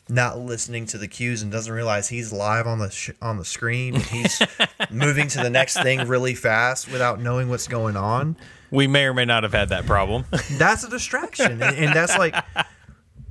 not 0.08 0.38
listening 0.38 0.84
to 0.86 0.98
the 0.98 1.08
cues 1.08 1.42
and 1.42 1.50
doesn't 1.50 1.72
realize 1.72 2.08
he's 2.08 2.32
live 2.32 2.66
on 2.66 2.78
the 2.78 2.90
sh- 2.90 3.10
on 3.22 3.38
the 3.38 3.44
screen 3.44 3.94
and 3.94 4.04
he's 4.04 4.42
moving 4.90 5.28
to 5.28 5.38
the 5.38 5.48
next 5.50 5.80
thing 5.82 6.06
really 6.06 6.34
fast 6.34 6.90
without 6.92 7.20
knowing 7.20 7.48
what's 7.48 7.66
going 7.68 7.96
on 7.96 8.36
we 8.70 8.86
may 8.86 9.04
or 9.04 9.14
may 9.14 9.24
not 9.24 9.44
have 9.44 9.52
had 9.52 9.68
that 9.68 9.86
problem. 9.86 10.24
that's 10.58 10.82
a 10.84 10.90
distraction 10.90 11.62
and, 11.62 11.76
and 11.76 11.94
that's 11.94 12.18
like 12.18 12.34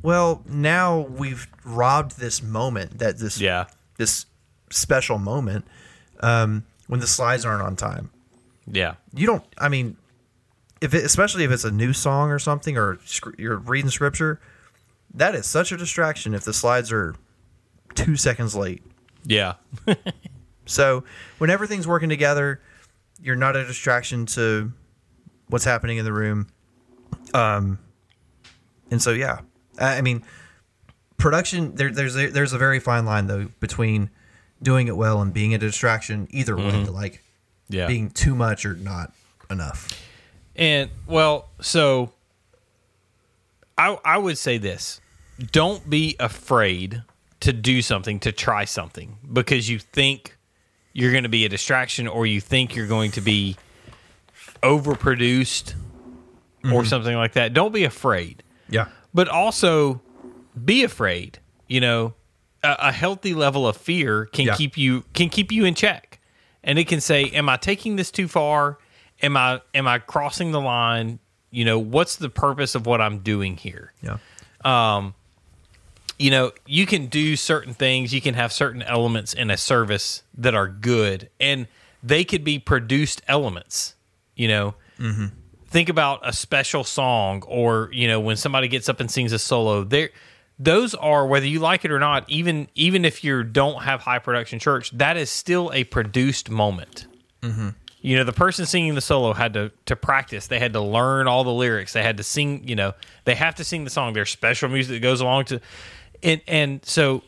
well 0.01 0.41
now 0.47 1.01
we've 1.01 1.47
robbed 1.63 2.17
this 2.19 2.41
moment 2.41 2.97
that 2.99 3.17
this 3.19 3.39
yeah. 3.39 3.65
this 3.97 4.25
special 4.71 5.19
moment 5.19 5.65
um, 6.21 6.63
when 6.87 6.99
the 6.99 7.07
slides 7.07 7.45
aren't 7.45 7.61
on 7.61 7.75
time 7.75 8.09
Yeah. 8.65 8.95
you 9.13 9.27
don't 9.27 9.43
i 9.59 9.69
mean 9.69 9.95
if 10.81 10.93
it, 10.93 11.03
especially 11.05 11.43
if 11.43 11.51
it's 11.51 11.63
a 11.65 11.71
new 11.71 11.93
song 11.93 12.31
or 12.31 12.39
something 12.39 12.77
or 12.77 12.97
sc- 13.05 13.37
you're 13.37 13.57
reading 13.57 13.91
scripture 13.91 14.39
that 15.13 15.35
is 15.35 15.45
such 15.45 15.71
a 15.71 15.77
distraction 15.77 16.33
if 16.33 16.43
the 16.43 16.53
slides 16.53 16.91
are 16.91 17.15
two 17.95 18.15
seconds 18.15 18.55
late 18.55 18.81
Yeah. 19.25 19.55
so 20.65 21.03
when 21.37 21.49
everything's 21.49 21.87
working 21.87 22.09
together 22.09 22.61
you're 23.21 23.35
not 23.35 23.55
a 23.55 23.65
distraction 23.65 24.25
to 24.25 24.71
what's 25.47 25.65
happening 25.65 25.97
in 25.97 26.05
the 26.05 26.13
room 26.13 26.47
um 27.33 27.77
and 28.91 29.01
so 29.01 29.11
yeah 29.11 29.39
i 29.79 29.97
I 29.97 30.01
mean 30.01 30.23
production 31.17 31.75
there, 31.75 31.91
there's 31.91 32.15
a, 32.17 32.27
there's 32.27 32.53
a 32.53 32.57
very 32.57 32.79
fine 32.79 33.05
line 33.05 33.27
though 33.27 33.47
between 33.59 34.09
doing 34.61 34.87
it 34.87 34.97
well 34.97 35.21
and 35.21 35.33
being 35.33 35.53
a 35.53 35.57
distraction 35.57 36.27
either 36.31 36.55
way 36.57 36.83
like 36.85 37.21
Yeah. 37.69 37.87
being 37.87 38.09
too 38.09 38.33
much 38.35 38.65
or 38.65 38.73
not 38.75 39.13
enough 39.51 39.89
And 40.55 40.89
well, 41.07 41.49
so 41.61 42.11
I 43.77 43.97
I 44.05 44.17
would 44.17 44.37
say 44.37 44.57
this. 44.59 45.01
Don't 45.51 45.89
be 45.89 46.15
afraid 46.19 47.03
to 47.41 47.53
do 47.53 47.81
something, 47.81 48.19
to 48.21 48.31
try 48.31 48.65
something 48.65 49.17
because 49.31 49.69
you 49.69 49.79
think 49.79 50.37
you're 50.93 51.11
going 51.11 51.23
to 51.23 51.29
be 51.29 51.45
a 51.45 51.49
distraction 51.49 52.07
or 52.07 52.25
you 52.25 52.39
think 52.39 52.75
you're 52.75 52.87
going 52.87 53.11
to 53.11 53.21
be 53.21 53.57
overproduced 54.61 55.73
or 56.63 56.69
mm-hmm. 56.69 56.83
something 56.85 57.15
like 57.15 57.33
that. 57.33 57.53
Don't 57.53 57.73
be 57.73 57.83
afraid. 57.83 58.43
yeah 58.69 58.87
But 59.13 59.27
also 59.27 60.01
be 60.63 60.83
afraid. 60.83 61.39
You 61.67 61.81
know, 61.81 62.13
a, 62.63 62.75
a 62.79 62.91
healthy 62.91 63.33
level 63.33 63.67
of 63.67 63.75
fear 63.75 64.25
can 64.27 64.45
Yeah. 64.45 64.55
keep 64.55 64.77
you 64.77 65.03
can 65.13 65.29
keep 65.29 65.51
you 65.51 65.65
in 65.65 65.75
check. 65.75 66.19
And 66.63 66.79
it 66.79 66.87
can 66.87 67.01
say, 67.01 67.25
Am 67.25 67.49
I 67.49 67.57
taking 67.57 67.97
this 67.97 68.11
too 68.11 68.27
far? 68.27 68.77
Am 69.21 69.35
I 69.35 69.61
am 69.73 69.87
I 69.87 69.99
crossing 69.99 70.51
the 70.51 70.61
line? 70.61 71.19
You 71.51 71.65
know, 71.65 71.77
what's 71.77 72.15
the 72.15 72.29
purpose 72.29 72.73
of 72.75 72.85
what 72.85 73.01
I'm 73.01 73.19
doing 73.19 73.57
here? 73.57 73.91
yeah 74.01 74.17
um, 74.63 75.13
you 76.19 76.31
know, 76.31 76.51
you 76.65 76.85
can 76.85 77.07
do 77.07 77.35
certain 77.35 77.73
things, 77.73 78.13
you 78.13 78.21
can 78.21 78.33
have 78.33 78.53
certain 78.53 78.81
elements 78.81 79.33
in 79.33 79.49
a 79.49 79.57
service 79.57 80.23
that 80.37 80.55
are 80.55 80.67
good, 80.67 81.29
and 81.39 81.67
they 82.01 82.23
could 82.23 82.43
be 82.43 82.59
produced 82.59 83.21
elements. 83.27 83.95
You 84.35 84.47
know, 84.47 84.75
mm-hmm. 84.99 85.27
think 85.67 85.89
about 85.89 86.21
a 86.23 86.33
special 86.33 86.83
song, 86.83 87.43
or 87.47 87.89
you 87.91 88.07
know, 88.07 88.19
when 88.19 88.35
somebody 88.35 88.67
gets 88.67 88.89
up 88.89 88.99
and 88.99 89.09
sings 89.09 89.31
a 89.31 89.39
solo. 89.39 89.83
There, 89.83 90.09
those 90.59 90.93
are 90.95 91.25
whether 91.25 91.47
you 91.47 91.59
like 91.59 91.83
it 91.85 91.91
or 91.91 91.99
not. 91.99 92.29
Even 92.29 92.67
even 92.75 93.05
if 93.05 93.23
you 93.23 93.43
don't 93.43 93.83
have 93.83 94.01
high 94.01 94.19
production 94.19 94.59
church, 94.59 94.91
that 94.91 95.17
is 95.17 95.29
still 95.29 95.71
a 95.73 95.83
produced 95.83 96.49
moment. 96.49 97.07
Mm-hmm. 97.41 97.69
You 98.01 98.17
know, 98.17 98.25
the 98.25 98.33
person 98.33 98.65
singing 98.65 98.95
the 98.95 99.01
solo 99.01 99.33
had 99.33 99.53
to 99.53 99.71
to 99.85 99.95
practice. 99.95 100.47
They 100.47 100.59
had 100.59 100.73
to 100.73 100.81
learn 100.81 101.27
all 101.27 101.43
the 101.43 101.53
lyrics. 101.53 101.93
They 101.93 102.03
had 102.03 102.17
to 102.17 102.23
sing. 102.23 102.67
You 102.67 102.75
know, 102.75 102.93
they 103.23 103.35
have 103.35 103.55
to 103.55 103.63
sing 103.63 103.85
the 103.85 103.89
song. 103.89 104.13
There's 104.13 104.29
special 104.29 104.69
music 104.69 104.95
that 104.95 104.99
goes 104.99 105.21
along 105.21 105.45
to, 105.45 105.61
and 106.23 106.41
and 106.47 106.85
so 106.85 107.23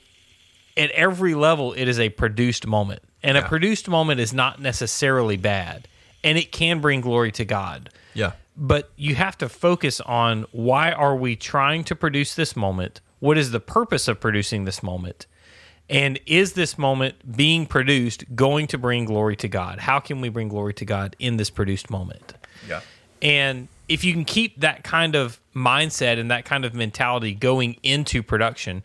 at 0.78 0.92
every 0.92 1.36
level, 1.36 1.74
it 1.74 1.88
is 1.88 2.00
a 2.00 2.10
produced 2.10 2.68
moment, 2.68 3.02
and 3.24 3.38
a 3.38 3.42
produced 3.44 3.88
moment 3.88 4.20
is 4.20 4.34
not 4.34 4.60
necessarily 4.60 5.38
bad, 5.38 5.88
and 6.24 6.38
it 6.38 6.52
can 6.52 6.82
bring 6.82 7.02
glory 7.02 7.32
to 7.34 7.46
God. 7.46 7.90
yeah 8.14 8.34
But 8.58 8.92
you 8.96 9.16
have 9.16 9.38
to 9.40 9.50
focus 9.50 10.02
on 10.02 10.46
why 10.52 10.92
are 10.92 11.16
we 11.16 11.36
trying 11.36 11.84
to 11.86 11.96
produce 11.96 12.36
this 12.36 12.56
moment? 12.56 13.02
What 13.20 13.38
is 13.38 13.52
the 13.52 13.60
purpose 13.60 14.08
of 14.08 14.20
producing 14.20 14.66
this 14.66 14.84
moment? 14.84 15.28
And 15.90 16.20
is 16.26 16.54
this 16.54 16.78
moment 16.78 17.38
being 17.38 17.68
produced 17.68 18.24
going 18.36 18.68
to 18.68 18.78
bring 18.78 19.06
glory 19.06 19.36
to 19.38 19.48
God? 19.48 19.80
How 19.80 20.00
can 20.00 20.20
we 20.20 20.30
bring 20.30 20.48
glory 20.50 20.74
to 20.76 20.86
God 20.86 21.16
in 21.20 21.38
this 21.38 21.50
produced 21.50 21.90
moment? 21.90 22.34
yeah 22.68 22.82
And 23.22 23.68
if 23.88 24.04
you 24.04 24.14
can 24.14 24.26
keep 24.26 24.62
that 24.62 24.84
kind 24.84 25.16
of 25.16 25.40
mindset 25.56 26.20
and 26.20 26.32
that 26.32 26.46
kind 26.46 26.66
of 26.66 26.74
mentality 26.74 27.34
going 27.34 27.78
into 27.84 28.24
production, 28.24 28.84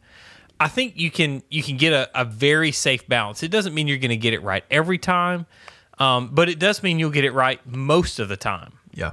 I 0.59 0.69
think 0.69 0.97
you 0.97 1.11
can 1.11 1.43
you 1.49 1.63
can 1.63 1.77
get 1.77 1.93
a, 1.93 2.11
a 2.15 2.25
very 2.25 2.73
safe 2.73 3.07
balance. 3.09 3.43
It 3.43 3.51
doesn't 3.51 3.75
mean 3.75 3.89
you're 3.89 3.99
going 3.99 4.11
to 4.11 4.17
get 4.17 4.35
it 4.35 4.43
right 4.43 4.65
every 4.71 4.99
time, 4.99 5.47
um, 5.99 6.31
but 6.33 6.49
it 6.49 6.59
does 6.59 6.83
mean 6.83 6.99
you'll 6.99 7.11
get 7.11 7.25
it 7.25 7.33
right 7.33 7.61
most 7.67 8.19
of 8.19 8.29
the 8.29 8.37
time. 8.37 8.75
yeah 8.93 9.13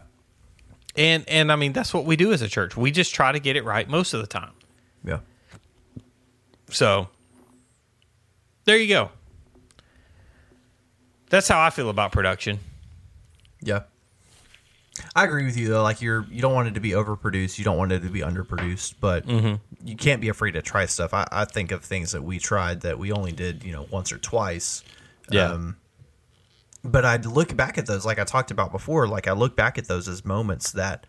And 0.96 1.24
and 1.30 1.52
I 1.52 1.56
mean 1.56 1.72
that's 1.74 1.94
what 1.94 2.06
we 2.06 2.16
do 2.18 2.34
as 2.34 2.42
a 2.42 2.50
church. 2.50 2.76
We 2.76 2.92
just 2.92 3.16
try 3.16 3.32
to 3.32 3.40
get 3.40 3.56
it 3.56 3.64
right 3.64 3.88
most 3.88 4.14
of 4.14 4.20
the 4.20 4.28
time. 4.28 4.52
yeah 5.06 5.20
So 6.70 7.08
there 8.66 8.78
you 8.78 8.90
go. 8.90 9.12
That's 11.30 11.48
how 11.48 11.62
I 11.62 11.70
feel 11.70 11.90
about 11.90 12.12
production. 12.12 12.60
Yeah. 13.62 13.84
I 15.16 15.26
agree 15.26 15.46
with 15.46 15.58
you 15.58 15.70
though. 15.70 15.84
Like 15.84 16.02
you're, 16.02 16.26
you 16.32 16.42
don't 16.42 16.54
want 16.54 16.68
it 16.68 16.74
to 16.76 16.80
be 16.80 16.92
overproduced. 16.92 17.58
You 17.58 17.64
don't 17.64 17.78
want 17.78 17.92
it 17.92 18.02
to 18.02 18.10
be 18.10 18.22
underproduced, 18.22 18.96
but 19.00 19.28
you 19.84 19.96
can't 19.96 20.22
be 20.22 20.30
afraid 20.30 20.52
to 20.52 20.62
try 20.62 20.86
stuff. 20.86 21.14
I, 21.14 21.28
I 21.32 21.46
think 21.46 21.72
of 21.72 21.84
things 21.84 22.12
that 22.12 22.24
we 22.24 22.40
tried 22.40 22.82
that 22.82 22.98
we 22.98 23.12
only 23.12 23.32
did, 23.32 23.64
you 23.64 23.72
know, 23.72 23.88
once 23.92 24.12
or 24.12 24.18
twice. 24.18 24.84
Yeah. 25.30 25.52
Um, 25.52 25.78
but 26.84 27.06
I'd 27.06 27.26
look 27.26 27.56
back 27.56 27.78
at 27.78 27.86
those, 27.86 28.06
like 28.06 28.20
I 28.20 28.24
talked 28.24 28.52
about 28.52 28.72
before. 28.72 29.08
Like 29.08 29.28
I 29.28 29.34
look 29.34 29.56
back 29.56 29.78
at 29.78 29.88
those 29.88 30.08
as 30.08 30.24
moments 30.24 30.72
that 30.72 31.06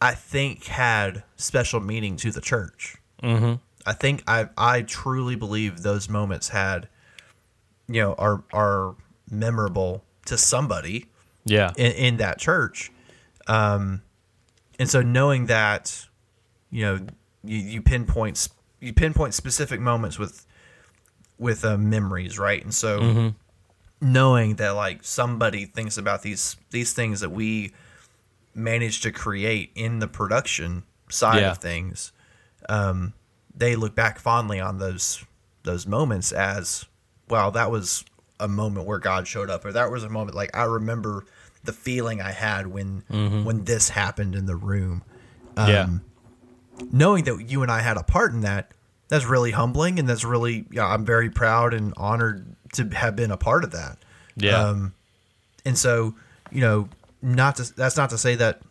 I 0.00 0.14
think 0.14 0.64
had 0.66 1.24
special 1.36 1.80
meaning 1.80 2.16
to 2.18 2.30
the 2.30 2.40
church. 2.40 2.96
Mm-hmm. 3.22 3.54
I 3.86 3.92
think 3.94 4.22
I, 4.26 4.48
I 4.56 4.82
truly 4.82 5.34
believe 5.34 5.82
those 5.82 6.08
moments 6.08 6.50
had, 6.50 6.88
you 7.88 8.02
know, 8.02 8.14
are 8.14 8.44
are 8.52 8.96
memorable 9.30 10.04
to 10.26 10.36
somebody 10.36 11.06
Yeah. 11.50 11.72
in, 11.76 11.92
in 11.92 12.16
that 12.18 12.38
church. 12.38 12.90
Um, 13.46 14.02
and 14.78 14.88
so 14.88 15.00
knowing 15.02 15.46
that, 15.46 16.06
you 16.70 16.82
know, 16.84 17.00
you, 17.44 17.58
you 17.58 17.82
pinpoint 17.82 18.48
you 18.80 18.92
pinpoint 18.92 19.34
specific 19.34 19.80
moments 19.80 20.18
with 20.18 20.46
with 21.38 21.64
uh, 21.64 21.76
memories, 21.78 22.38
right? 22.38 22.62
And 22.62 22.74
so 22.74 23.32
knowing 24.00 24.56
that 24.56 24.70
like 24.70 25.02
somebody 25.02 25.64
thinks 25.64 25.96
about 25.98 26.22
these 26.22 26.56
these 26.70 26.92
things 26.92 27.20
that 27.20 27.30
we 27.30 27.72
managed 28.54 29.02
to 29.04 29.12
create 29.12 29.70
in 29.74 29.98
the 29.98 30.08
production 30.08 30.82
side 31.08 31.40
Yeah. 31.42 31.52
of 31.52 31.58
things, 31.58 32.12
um, 32.68 33.14
they 33.54 33.76
look 33.76 33.94
back 33.94 34.18
fondly 34.18 34.60
on 34.60 34.78
those 34.78 35.24
those 35.64 35.86
moments 35.86 36.32
as 36.32 36.86
well. 37.28 37.50
That 37.50 37.70
was 37.70 38.04
a 38.40 38.48
moment 38.48 38.86
where 38.86 38.98
God 39.00 39.26
showed 39.26 39.50
up, 39.50 39.64
or 39.64 39.72
that 39.72 39.90
was 39.90 40.04
a 40.04 40.08
moment 40.08 40.36
like 40.36 40.56
I 40.56 40.64
remember 40.64 41.24
the 41.64 41.72
feeling 41.72 42.20
I 42.20 42.32
had 42.32 42.66
when 42.68 43.02
when 43.08 43.64
this 43.64 43.88
happened 43.90 44.34
in 44.34 44.46
the 44.46 44.56
room. 44.56 45.02
yeah. 45.56 45.82
Um, 45.82 46.02
Knowing 46.92 47.24
that 47.24 47.44
you 47.50 47.62
and 47.62 47.72
I 47.72 47.80
had 47.80 47.96
a 47.96 48.04
part 48.04 48.32
in 48.32 48.42
that, 48.42 48.70
that's 49.08 49.24
really 49.24 49.50
humbling, 49.50 49.98
and 49.98 50.08
that's 50.08 50.22
really 50.24 50.64
yeah. 50.70 50.86
I'm 50.86 51.04
very 51.04 51.28
proud 51.28 51.74
and 51.74 51.92
honored 51.96 52.54
to 52.74 52.84
have 52.90 53.16
been 53.16 53.32
a 53.32 53.36
part 53.36 53.64
of 53.64 53.72
that. 53.72 53.98
Yeah. 54.36 54.56
Um, 54.68 54.94
and 55.64 55.76
so, 55.76 56.14
you 56.52 56.60
know, 56.60 56.88
not 57.20 57.56
to, 57.56 57.74
that's 57.74 57.96
not 57.96 58.10
to 58.10 58.18
say 58.18 58.36
that 58.36 58.62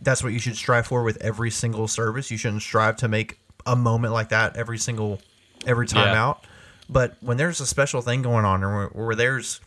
that's 0.00 0.22
what 0.22 0.32
you 0.32 0.38
should 0.38 0.54
strive 0.56 0.86
for 0.86 1.02
with 1.02 1.16
every 1.20 1.50
single 1.50 1.88
service. 1.88 2.30
You 2.30 2.36
shouldn't 2.38 2.62
strive 2.62 2.94
to 2.98 3.08
make 3.08 3.40
a 3.66 3.74
moment 3.74 4.12
like 4.12 4.28
that 4.28 4.56
every 4.56 4.78
single 4.78 5.20
every 5.66 5.88
time 5.88 6.06
Yeah. 6.14 6.22
out. 6.24 6.46
But 6.88 7.16
when 7.20 7.36
there's 7.38 7.60
a 7.60 7.66
special 7.66 8.02
thing 8.02 8.22
going 8.22 8.44
on, 8.44 8.62
or 8.62 8.88
where, 8.90 9.06
where 9.06 9.16
there's 9.16 9.60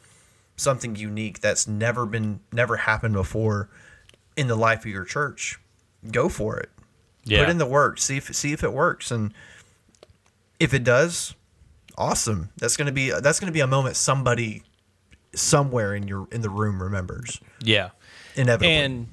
something 0.56 0.95
unique 0.95 1.39
that's 1.41 1.68
never 1.68 2.06
been 2.06 2.39
never 2.52 2.78
happened 2.78 3.14
before 3.14 3.70
in 4.38 4.47
the 4.47 4.56
life 4.56 4.80
of 4.80 4.88
your 4.88 5.06
church, 5.06 5.60
go 6.12 6.30
for 6.30 6.58
it. 6.58 6.70
yeah. 7.26 7.39
Put 7.39 7.49
in 7.49 7.58
the 7.58 7.66
work. 7.66 7.99
See 7.99 8.18
if 8.18 8.34
see 8.36 8.54
if 8.54 8.64
it 8.64 8.74
works, 8.74 9.12
and 9.12 9.34
if 10.60 10.74
it 10.74 10.84
does, 10.84 11.34
awesome. 11.97 12.49
That's 12.58 12.78
gonna 12.78 12.91
be 12.91 13.12
that's 13.12 13.39
gonna 13.39 13.52
be 13.52 13.60
a 13.60 13.68
moment 13.68 13.95
somebody 13.95 14.64
somewhere 15.34 15.95
in 15.95 16.08
your 16.08 16.28
in 16.32 16.41
the 16.41 16.49
room 16.49 16.82
remembers. 16.82 17.39
yeah. 17.62 17.89
Inevitably. 18.36 18.74
And 18.76 19.08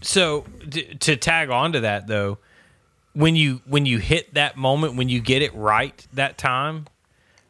so 0.00 0.44
t- 0.68 0.94
to 0.94 1.16
tag 1.16 1.50
on 1.50 1.72
to 1.72 1.80
that 1.80 2.06
though, 2.08 2.38
when 3.12 3.36
you 3.36 3.60
when 3.66 3.86
you 3.86 3.98
hit 3.98 4.34
that 4.34 4.56
moment 4.56 4.96
when 4.96 5.08
you 5.08 5.20
get 5.20 5.42
it 5.42 5.54
right 5.54 6.06
that 6.12 6.38
time, 6.38 6.86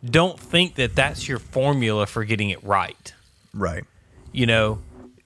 don't 0.04 0.38
think 0.38 0.74
that 0.76 0.94
that's 0.94 1.26
your 1.28 1.38
formula 1.38 2.06
for 2.06 2.24
getting 2.24 2.50
it 2.50 2.62
right. 2.62 3.14
Right. 3.58 3.84
You 4.32 4.46
know, 4.46 4.78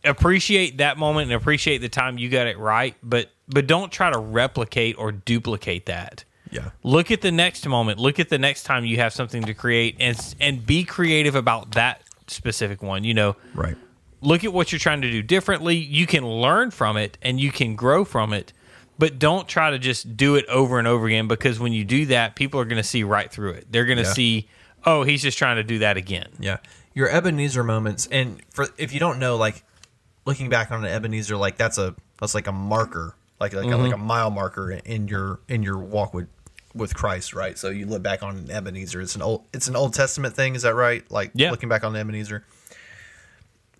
appreciate 0.05 0.79
that 0.79 0.99
moment 0.99 1.31
and 1.31 1.41
appreciate 1.41 1.79
the 1.79 1.89
time 1.89 2.19
you 2.19 2.29
got 2.29 2.47
it 2.47 2.59
right, 2.59 2.95
but 3.03 3.31
but 3.49 3.67
don't 3.67 3.93
try 3.93 4.11
to 4.11 4.19
replicate 4.19 4.97
or 4.99 5.13
duplicate 5.13 5.87
that. 5.87 6.25
Yeah. 6.51 6.71
Look 6.83 7.11
at 7.11 7.21
the 7.23 7.33
next 7.33 7.67
moment. 7.67 7.99
Look 7.99 8.19
at 8.21 8.29
the 8.29 8.39
next 8.39 8.65
time 8.65 8.85
you 8.85 8.97
have 8.99 9.13
something 9.13 9.43
to 9.45 9.55
create 9.55 9.97
and 10.01 10.19
and 10.41 10.65
be 10.67 10.85
creative 10.85 11.35
about 11.35 11.73
that 11.73 12.03
specific 12.27 12.83
one. 12.83 13.05
You 13.05 13.15
know, 13.15 13.37
Right. 13.55 13.77
look 14.21 14.45
at 14.45 14.53
what 14.53 14.73
you're 14.73 14.79
trying 14.79 15.03
to 15.03 15.11
do 15.11 15.23
differently. 15.23 15.77
You 15.77 16.07
can 16.07 16.27
learn 16.27 16.71
from 16.71 16.97
it 16.97 17.19
and 17.23 17.41
you 17.41 17.51
can 17.53 17.75
grow 17.75 18.05
from 18.05 18.33
it, 18.33 18.53
but 18.99 19.19
don't 19.19 19.49
try 19.49 19.71
to 19.71 19.79
just 19.79 20.17
do 20.17 20.37
it 20.37 20.47
over 20.47 20.79
and 20.79 20.87
over 20.89 21.07
again 21.07 21.27
because 21.29 21.59
when 21.59 21.73
you 21.73 21.85
do 21.85 22.07
that, 22.07 22.37
people 22.37 22.61
are 22.61 22.65
going 22.65 22.83
to 22.83 22.89
see 22.89 23.03
right 23.03 23.31
through 23.31 23.53
it. 23.53 23.67
They're 23.71 23.87
going 23.87 23.99
to 23.99 24.05
Yeah. 24.05 24.13
see, 24.13 24.49
oh, 24.85 25.03
he's 25.05 25.23
just 25.23 25.39
trying 25.39 25.57
to 25.57 25.65
do 25.65 25.79
that 25.81 25.97
again. 25.97 26.29
Yeah. 26.39 26.59
Your 26.95 27.09
Ebenezer 27.09 27.65
moments, 27.65 28.07
and 28.11 28.43
for 28.51 28.67
if 28.77 28.93
you 28.93 29.01
don't 29.01 29.19
know, 29.19 29.37
like 29.37 29.65
looking 30.25 30.49
back 30.49 30.71
on 30.71 30.85
an 30.85 30.91
Ebenezer, 30.91 31.37
like 31.37 31.57
that's 31.57 31.79
a 31.79 31.95
that's 32.21 32.35
like 32.35 32.47
a 32.47 32.53
marker, 32.53 33.17
like 33.41 33.53
like, 33.53 33.65
a, 33.65 33.77
like 33.77 33.93
a 33.93 33.97
mm-hmm. 33.97 34.07
mile 34.07 34.31
marker 34.31 34.71
in 34.71 35.09
your 35.09 35.41
in 35.49 35.63
your 35.63 35.79
walk 35.79 36.15
with 36.15 36.29
with 36.75 36.95
Christ, 36.95 37.35
right? 37.35 37.59
So 37.59 37.71
you 37.71 37.87
look 37.87 38.03
back 38.03 38.23
on 38.23 38.37
an 38.37 38.51
Ebenezer. 38.51 39.01
It's 39.01 39.17
an 39.17 39.23
old 39.23 39.47
it's 39.53 39.69
an 39.69 39.77
Old 39.77 39.95
Testament 39.95 40.35
thing, 40.35 40.55
is 40.55 40.63
that 40.63 40.75
right? 40.75 41.09
Like 41.11 41.33
Yeah. 41.35 41.51
looking 41.51 41.69
back 41.69 41.85
on 41.85 41.95
Ebenezer. 41.95 42.45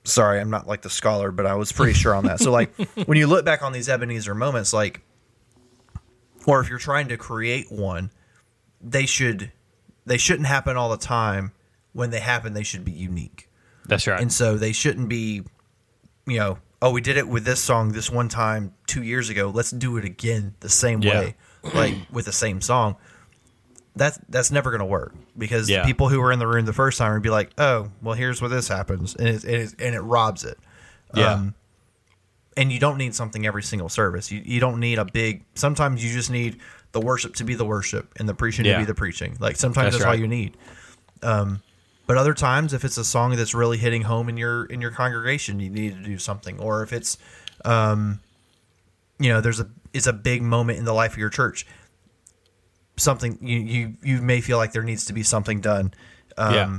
Sorry, 0.05 0.41
I'm 0.41 0.51
not 0.51 0.67
like 0.67 0.83
the 0.83 0.91
scholar, 0.91 1.31
but 1.31 1.47
I 1.47 1.55
was 1.55 1.71
pretty 1.71 1.93
sure 1.93 2.15
on 2.15 2.25
that. 2.25 2.41
So 2.41 2.51
like 2.51 2.75
when 3.07 3.19
you 3.19 3.27
look 3.27 3.45
back 3.45 3.63
on 3.63 3.73
these 3.73 3.89
Ebenezer 3.89 4.35
moments, 4.35 4.73
like 4.73 5.03
or 6.47 6.61
if 6.61 6.69
you're 6.69 6.79
trying 6.79 7.09
to 7.09 7.17
create 7.17 7.71
one, 7.71 8.11
they 8.81 9.07
should 9.07 9.53
they 10.05 10.17
shouldn't 10.17 10.47
happen 10.47 10.77
all 10.77 10.91
the 10.91 10.97
time. 10.97 11.53
When 11.93 12.11
they 12.11 12.21
happen, 12.21 12.55
they 12.55 12.63
should 12.63 12.85
be 12.85 12.93
unique. 12.93 13.49
That's 13.87 14.07
right. 14.07 14.21
And 14.21 14.33
so 14.33 14.57
they 14.57 14.73
shouldn't 14.73 15.09
be, 15.09 15.43
you 16.27 16.39
know, 16.39 16.59
oh, 16.81 16.91
we 16.93 17.01
did 17.01 17.17
it 17.17 17.29
with 17.29 17.45
this 17.45 17.61
song 17.61 17.93
this 17.93 18.11
one 18.11 18.29
time 18.29 18.75
two 18.87 19.03
years 19.03 19.29
ago. 19.29 19.51
Let's 19.55 19.71
do 19.71 19.97
it 19.99 20.05
again 20.05 20.55
the 20.61 20.69
same 20.69 21.03
Yeah. 21.03 21.21
way, 21.21 21.37
like 21.75 21.95
with 22.13 22.25
the 22.25 22.33
same 22.33 22.61
song. 22.61 22.97
That's 23.95 24.19
that's 24.31 24.51
never 24.51 24.71
going 24.71 24.79
to 24.81 24.87
work 24.87 25.15
because 25.37 25.69
Yeah. 25.69 25.83
the 25.83 25.87
people 25.87 26.09
who 26.09 26.19
were 26.21 26.33
in 26.33 26.39
the 26.39 26.47
room 26.47 26.65
the 26.65 26.73
first 26.73 26.97
time 26.97 27.13
would 27.13 27.23
be 27.23 27.29
like, 27.29 27.51
oh, 27.59 27.91
well, 28.01 28.15
here's 28.15 28.41
where 28.41 28.49
this 28.49 28.69
happens, 28.69 29.15
and 29.15 29.29
it, 29.29 29.45
it, 29.45 29.75
and 29.79 29.95
it 29.95 30.01
robs 30.01 30.45
it. 30.45 30.59
yeah. 31.15 31.35
Um, 31.35 31.55
and 32.57 32.71
you 32.73 32.79
don't 32.79 32.99
need 32.99 33.15
something 33.15 33.47
every 33.47 33.63
single 33.63 33.89
service. 33.89 34.31
You, 34.31 34.43
you 34.45 34.61
don't 34.61 34.79
need 34.81 34.99
a 34.99 35.05
big. 35.07 35.45
Sometimes 35.55 36.05
you 36.05 36.11
just 36.13 36.31
need 36.31 36.59
the 36.93 37.01
worship 37.01 37.35
to 37.37 37.45
be 37.45 37.55
the 37.55 37.65
worship 37.65 38.13
and 38.19 38.29
the 38.29 38.35
preaching 38.35 38.65
Yeah. 38.67 38.75
to 38.75 38.79
be 38.81 38.85
the 38.85 38.95
preaching. 38.95 39.37
Like 39.41 39.57
sometimes 39.57 39.87
That's 39.87 39.97
that's, 39.97 40.05
all 40.05 40.11
right. 40.13 40.19
you 40.21 40.29
need. 40.29 40.57
Um, 41.23 41.63
but 42.07 42.17
other 42.17 42.35
times, 42.35 42.73
if 42.73 42.85
it's 42.85 42.99
a 42.99 43.05
song 43.05 43.37
that's 43.37 43.55
really 43.55 43.79
hitting 43.79 44.03
home 44.03 44.29
in 44.29 44.37
your 44.37 44.65
in 44.67 44.81
your 44.81 44.91
congregation, 44.91 45.61
you 45.61 45.71
need 45.71 45.95
to 45.97 46.03
do 46.03 46.19
something. 46.19 46.59
Or 46.59 46.83
if 46.83 46.93
it's, 46.93 47.17
um, 47.65 48.21
you 49.19 49.29
know, 49.29 49.41
there's 49.41 49.61
a 49.61 49.69
it's 49.93 50.07
a 50.07 50.13
big 50.13 50.43
moment 50.43 50.79
in 50.79 50.85
the 50.85 50.93
life 50.93 51.13
of 51.13 51.19
your 51.19 51.31
church. 51.31 51.67
Something 52.97 53.39
you 53.41 53.59
you 53.59 53.95
you 54.03 54.23
may 54.23 54.41
feel 54.41 54.59
like 54.59 54.73
there 54.73 54.83
needs 54.83 55.07
to 55.07 55.13
be 55.13 55.23
something 55.23 55.61
done. 55.61 55.95
Um, 56.37 56.55
yeah. 56.55 56.79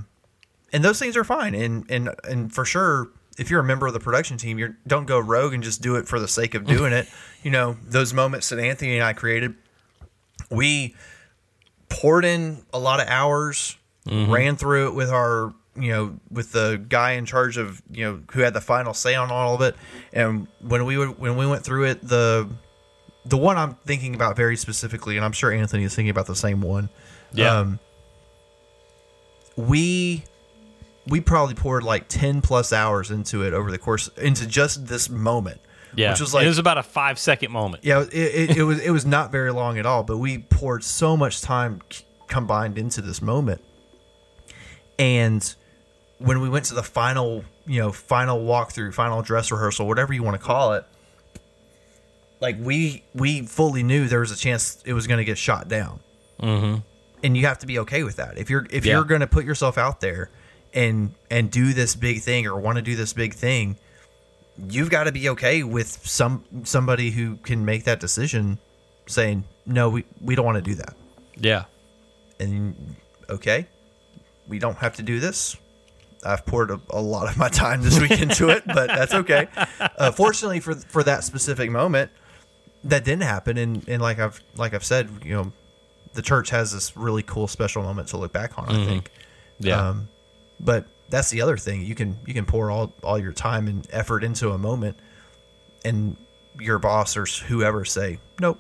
and 0.74 0.84
those 0.84 1.00
things 1.00 1.16
are 1.16 1.24
fine 1.24 1.54
and 1.54 1.86
and 1.90 2.10
and 2.24 2.54
for 2.54 2.66
sure 2.66 3.10
if 3.38 3.50
you're 3.50 3.60
a 3.60 3.64
member 3.64 3.86
of 3.88 3.94
the 3.94 4.00
production 4.00 4.38
team 4.38 4.58
you 4.58 4.76
don't 4.88 5.06
go 5.06 5.20
rogue 5.20 5.54
and 5.54 5.64
just 5.64 5.82
do 5.82 5.96
it 5.96 6.08
for 6.08 6.20
the 6.20 6.28
sake 6.28 6.56
of 6.56 6.66
doing 6.66 6.92
it 6.92 7.08
you 7.44 7.52
know 7.52 7.78
those 7.84 8.16
moments 8.16 8.50
that 8.50 8.58
anthony 8.58 8.96
and 8.96 9.04
i 9.04 9.14
created 9.14 9.54
we 10.50 10.96
poured 11.88 12.26
in 12.26 12.64
a 12.74 12.80
lot 12.80 13.00
of 13.00 13.08
hours 13.08 13.78
ran 14.06 14.56
through 14.56 14.88
it 14.88 14.94
with 14.96 15.10
our 15.10 15.54
you 15.76 15.92
know 15.92 16.20
with 16.30 16.52
the 16.52 16.84
guy 16.90 17.12
in 17.14 17.26
charge 17.26 17.58
of 17.58 17.82
you 17.90 18.04
know 18.06 18.20
who 18.34 18.42
had 18.42 18.54
the 18.54 18.62
final 18.62 18.94
say 18.94 19.16
on 19.16 19.32
all 19.32 19.56
of 19.56 19.62
it 19.62 19.76
and 20.12 20.48
when 20.62 20.86
we 20.86 20.98
would 20.98 21.18
when 21.18 21.36
we 21.38 21.48
went 21.48 21.64
through 21.64 21.86
it 21.86 22.00
the 22.08 22.48
the 23.26 23.38
one 23.38 23.58
i'm 23.58 23.74
thinking 23.86 24.14
about 24.14 24.36
very 24.36 24.56
specifically 24.58 25.16
and 25.16 25.26
i'm 25.26 25.32
sure 25.32 25.52
anthony 25.52 25.84
is 25.84 25.96
thinking 25.96 26.12
about 26.12 26.28
the 26.28 26.36
same 26.36 26.62
one 26.62 26.90
Yeah. 27.34 27.58
um, 27.60 27.80
we 29.56 30.24
we 31.08 31.22
probably 31.22 31.56
poured 31.56 31.84
like 31.84 32.08
10 32.08 32.42
plus 32.42 32.72
hours 32.74 33.12
into 33.12 33.44
it 33.44 33.54
over 33.54 33.72
the 33.72 33.78
course 33.78 34.10
into 34.18 34.46
just 34.48 34.88
this 34.88 35.10
moment 35.10 35.60
yeah. 35.96 36.12
which 36.12 36.20
was 36.22 36.34
like 36.34 36.46
it 36.46 36.48
was 36.50 36.58
about 36.58 36.78
a 36.78 36.84
five 36.84 37.20
second 37.20 37.52
moment. 37.52 37.84
yeah 37.84 38.02
it, 38.02 38.14
it, 38.14 38.58
it 38.58 38.64
was 38.64 38.80
it 38.80 38.90
was 38.92 39.06
not 39.06 39.32
very 39.32 39.52
long 39.52 39.78
at 39.78 39.86
all 39.86 40.04
but 40.04 40.18
we 40.18 40.38
poured 40.40 40.84
so 40.84 41.16
much 41.18 41.42
time 41.42 41.82
combined 42.28 42.78
into 42.78 43.02
this 43.02 43.22
moment 43.22 43.62
and 45.04 45.56
when 46.20 46.40
we 46.42 46.48
went 46.50 46.66
to 46.66 46.74
the 46.74 46.84
final 46.84 47.44
you 47.66 47.80
know 47.82 47.92
final 47.92 48.40
walkthrough 48.40 48.94
final 48.94 49.22
dress 49.22 49.52
rehearsal 49.52 49.86
whatever 49.88 50.14
you 50.14 50.24
want 50.24 50.40
to 50.40 50.46
call 50.46 50.74
it 50.74 50.86
like 52.40 52.56
we 52.60 53.04
we 53.14 53.42
fully 53.46 53.84
knew 53.84 54.08
there 54.08 54.20
was 54.20 54.32
a 54.32 54.36
chance 54.36 54.82
it 54.86 54.94
was 54.94 55.08
going 55.08 55.18
to 55.20 55.26
get 55.26 55.38
shot 55.38 55.68
down 55.68 56.00
Mm-hmm. 56.42 56.80
and 57.24 57.38
you 57.38 57.46
have 57.46 57.60
to 57.60 57.68
be 57.68 57.80
okay 57.80 58.04
with 58.04 58.18
that 58.18 58.38
if 58.38 58.50
you're 58.50 58.66
if 58.70 58.86
Yeah. 58.86 58.94
you're 58.96 59.04
going 59.06 59.22
to 59.22 59.28
put 59.28 59.46
yourself 59.46 59.78
out 59.78 60.02
there 60.02 60.30
and 60.74 61.14
and 61.30 61.50
do 61.52 61.74
this 61.74 61.96
big 61.96 62.22
thing 62.22 62.48
or 62.48 62.60
want 62.60 62.78
to 62.78 62.82
do 62.82 62.96
this 62.96 63.14
big 63.14 63.34
thing 63.34 63.78
you've 64.70 64.90
got 64.90 65.06
to 65.06 65.12
be 65.12 65.30
okay 65.30 65.64
with 65.64 65.88
some 66.06 66.44
somebody 66.64 67.12
who 67.12 67.38
can 67.38 67.64
make 67.64 67.86
that 67.86 68.00
decision 68.00 68.58
saying 69.08 69.44
no 69.66 69.90
we, 69.90 70.04
we 70.22 70.36
don't 70.36 70.46
want 70.46 70.58
to 70.58 70.62
do 70.72 70.76
that 70.76 70.96
Yeah. 71.38 71.66
and 72.40 72.96
okay 73.30 73.68
we 74.48 74.60
don't 74.60 74.78
have 74.78 74.96
to 74.96 75.04
do 75.04 75.20
this 75.20 75.56
i've 76.26 76.46
poured 76.46 76.72
a, 76.72 76.80
a 76.90 77.02
lot 77.02 77.30
of 77.30 77.38
my 77.38 77.50
time 77.50 77.82
this 77.82 78.00
week 78.00 78.12
into 78.22 78.50
it 78.50 78.64
but 78.66 78.88
that's 78.88 79.14
okay 79.14 79.48
uh, 79.98 80.12
fortunately 80.12 80.60
for 80.60 80.74
for 80.76 81.04
that 81.04 81.24
specific 81.24 81.70
moment 81.72 82.10
that 82.84 83.04
didn't 83.06 83.24
happen 83.24 83.58
and 83.58 83.88
and 83.88 84.02
like 84.02 84.20
i've 84.20 84.42
like 84.56 84.74
i've 84.74 84.84
said 84.86 85.10
you 85.24 85.34
know 85.34 85.52
the 86.14 86.22
church 86.22 86.50
has 86.50 86.72
this 86.72 86.96
really 86.96 87.24
cool 87.24 87.48
special 87.48 87.82
moment 87.84 88.08
to 88.10 88.18
look 88.18 88.32
back 88.32 88.58
on 88.58 88.70
i 88.70 88.86
think 88.86 89.10
Yeah. 89.60 89.90
um, 89.90 90.08
but 90.60 90.86
that's 91.10 91.30
the 91.30 91.42
other 91.42 91.58
thing. 91.58 91.84
You 91.84 91.94
can 91.94 92.18
you 92.26 92.34
can 92.34 92.46
pour 92.46 92.72
all, 92.72 92.92
all 93.04 93.20
your 93.20 93.34
time 93.34 93.68
and 93.68 93.86
effort 93.92 94.24
into 94.24 94.50
a 94.52 94.58
moment, 94.58 94.98
and 95.86 96.18
your 96.60 96.80
boss 96.80 97.16
or 97.16 97.26
whoever 97.46 97.86
say, 97.86 98.18
"Nope, 98.40 98.60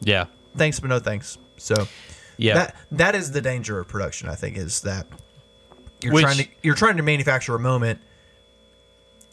yeah. 0.00 0.26
thanks, 0.54 0.80
but 0.80 0.88
no 0.88 0.98
thanks." 0.98 1.38
So 1.56 1.86
Yeah. 2.36 2.54
that 2.54 2.76
that 2.92 3.14
is 3.14 3.32
the 3.32 3.40
danger 3.40 3.78
of 3.78 3.88
production. 3.88 4.28
I 4.28 4.34
think 4.34 4.56
is 4.56 4.80
that 4.82 5.06
you're 6.02 6.12
Which- 6.14 6.22
trying 6.24 6.38
to 6.38 6.48
you're 6.62 6.74
trying 6.74 6.96
to 6.96 7.02
manufacture 7.02 7.54
a 7.54 7.58
moment, 7.60 8.00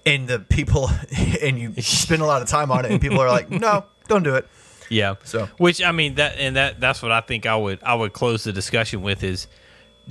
and 0.06 0.28
the 0.28 0.39
people 0.39 0.89
and 1.41 1.60
you 1.60 1.74
spend 1.82 2.22
a 2.22 2.26
lot 2.26 2.41
of 2.41 2.47
time 2.47 2.72
on 2.72 2.86
it, 2.86 2.91
and 2.91 3.02
people 3.02 3.20
are 3.20 3.30
like, 3.30 3.50
"No, 3.50 3.86
don't 4.08 4.24
do 4.24 4.36
it." 4.36 4.47
Yeah. 4.89 5.16
So- 5.24 5.47
which 5.58 5.82
I 5.84 5.91
mean 5.91 6.16
that 6.16 6.38
and 6.38 6.56
that 6.56 6.80
that's 6.80 7.02
what 7.02 7.12
I 7.12 7.22
think 7.22 7.45
I 7.45 7.56
would 7.56 7.80
I 7.84 7.93
would 7.95 8.14
close 8.14 8.43
the 8.43 8.54
discussion 8.54 9.02
with 9.02 9.24
is 9.24 9.47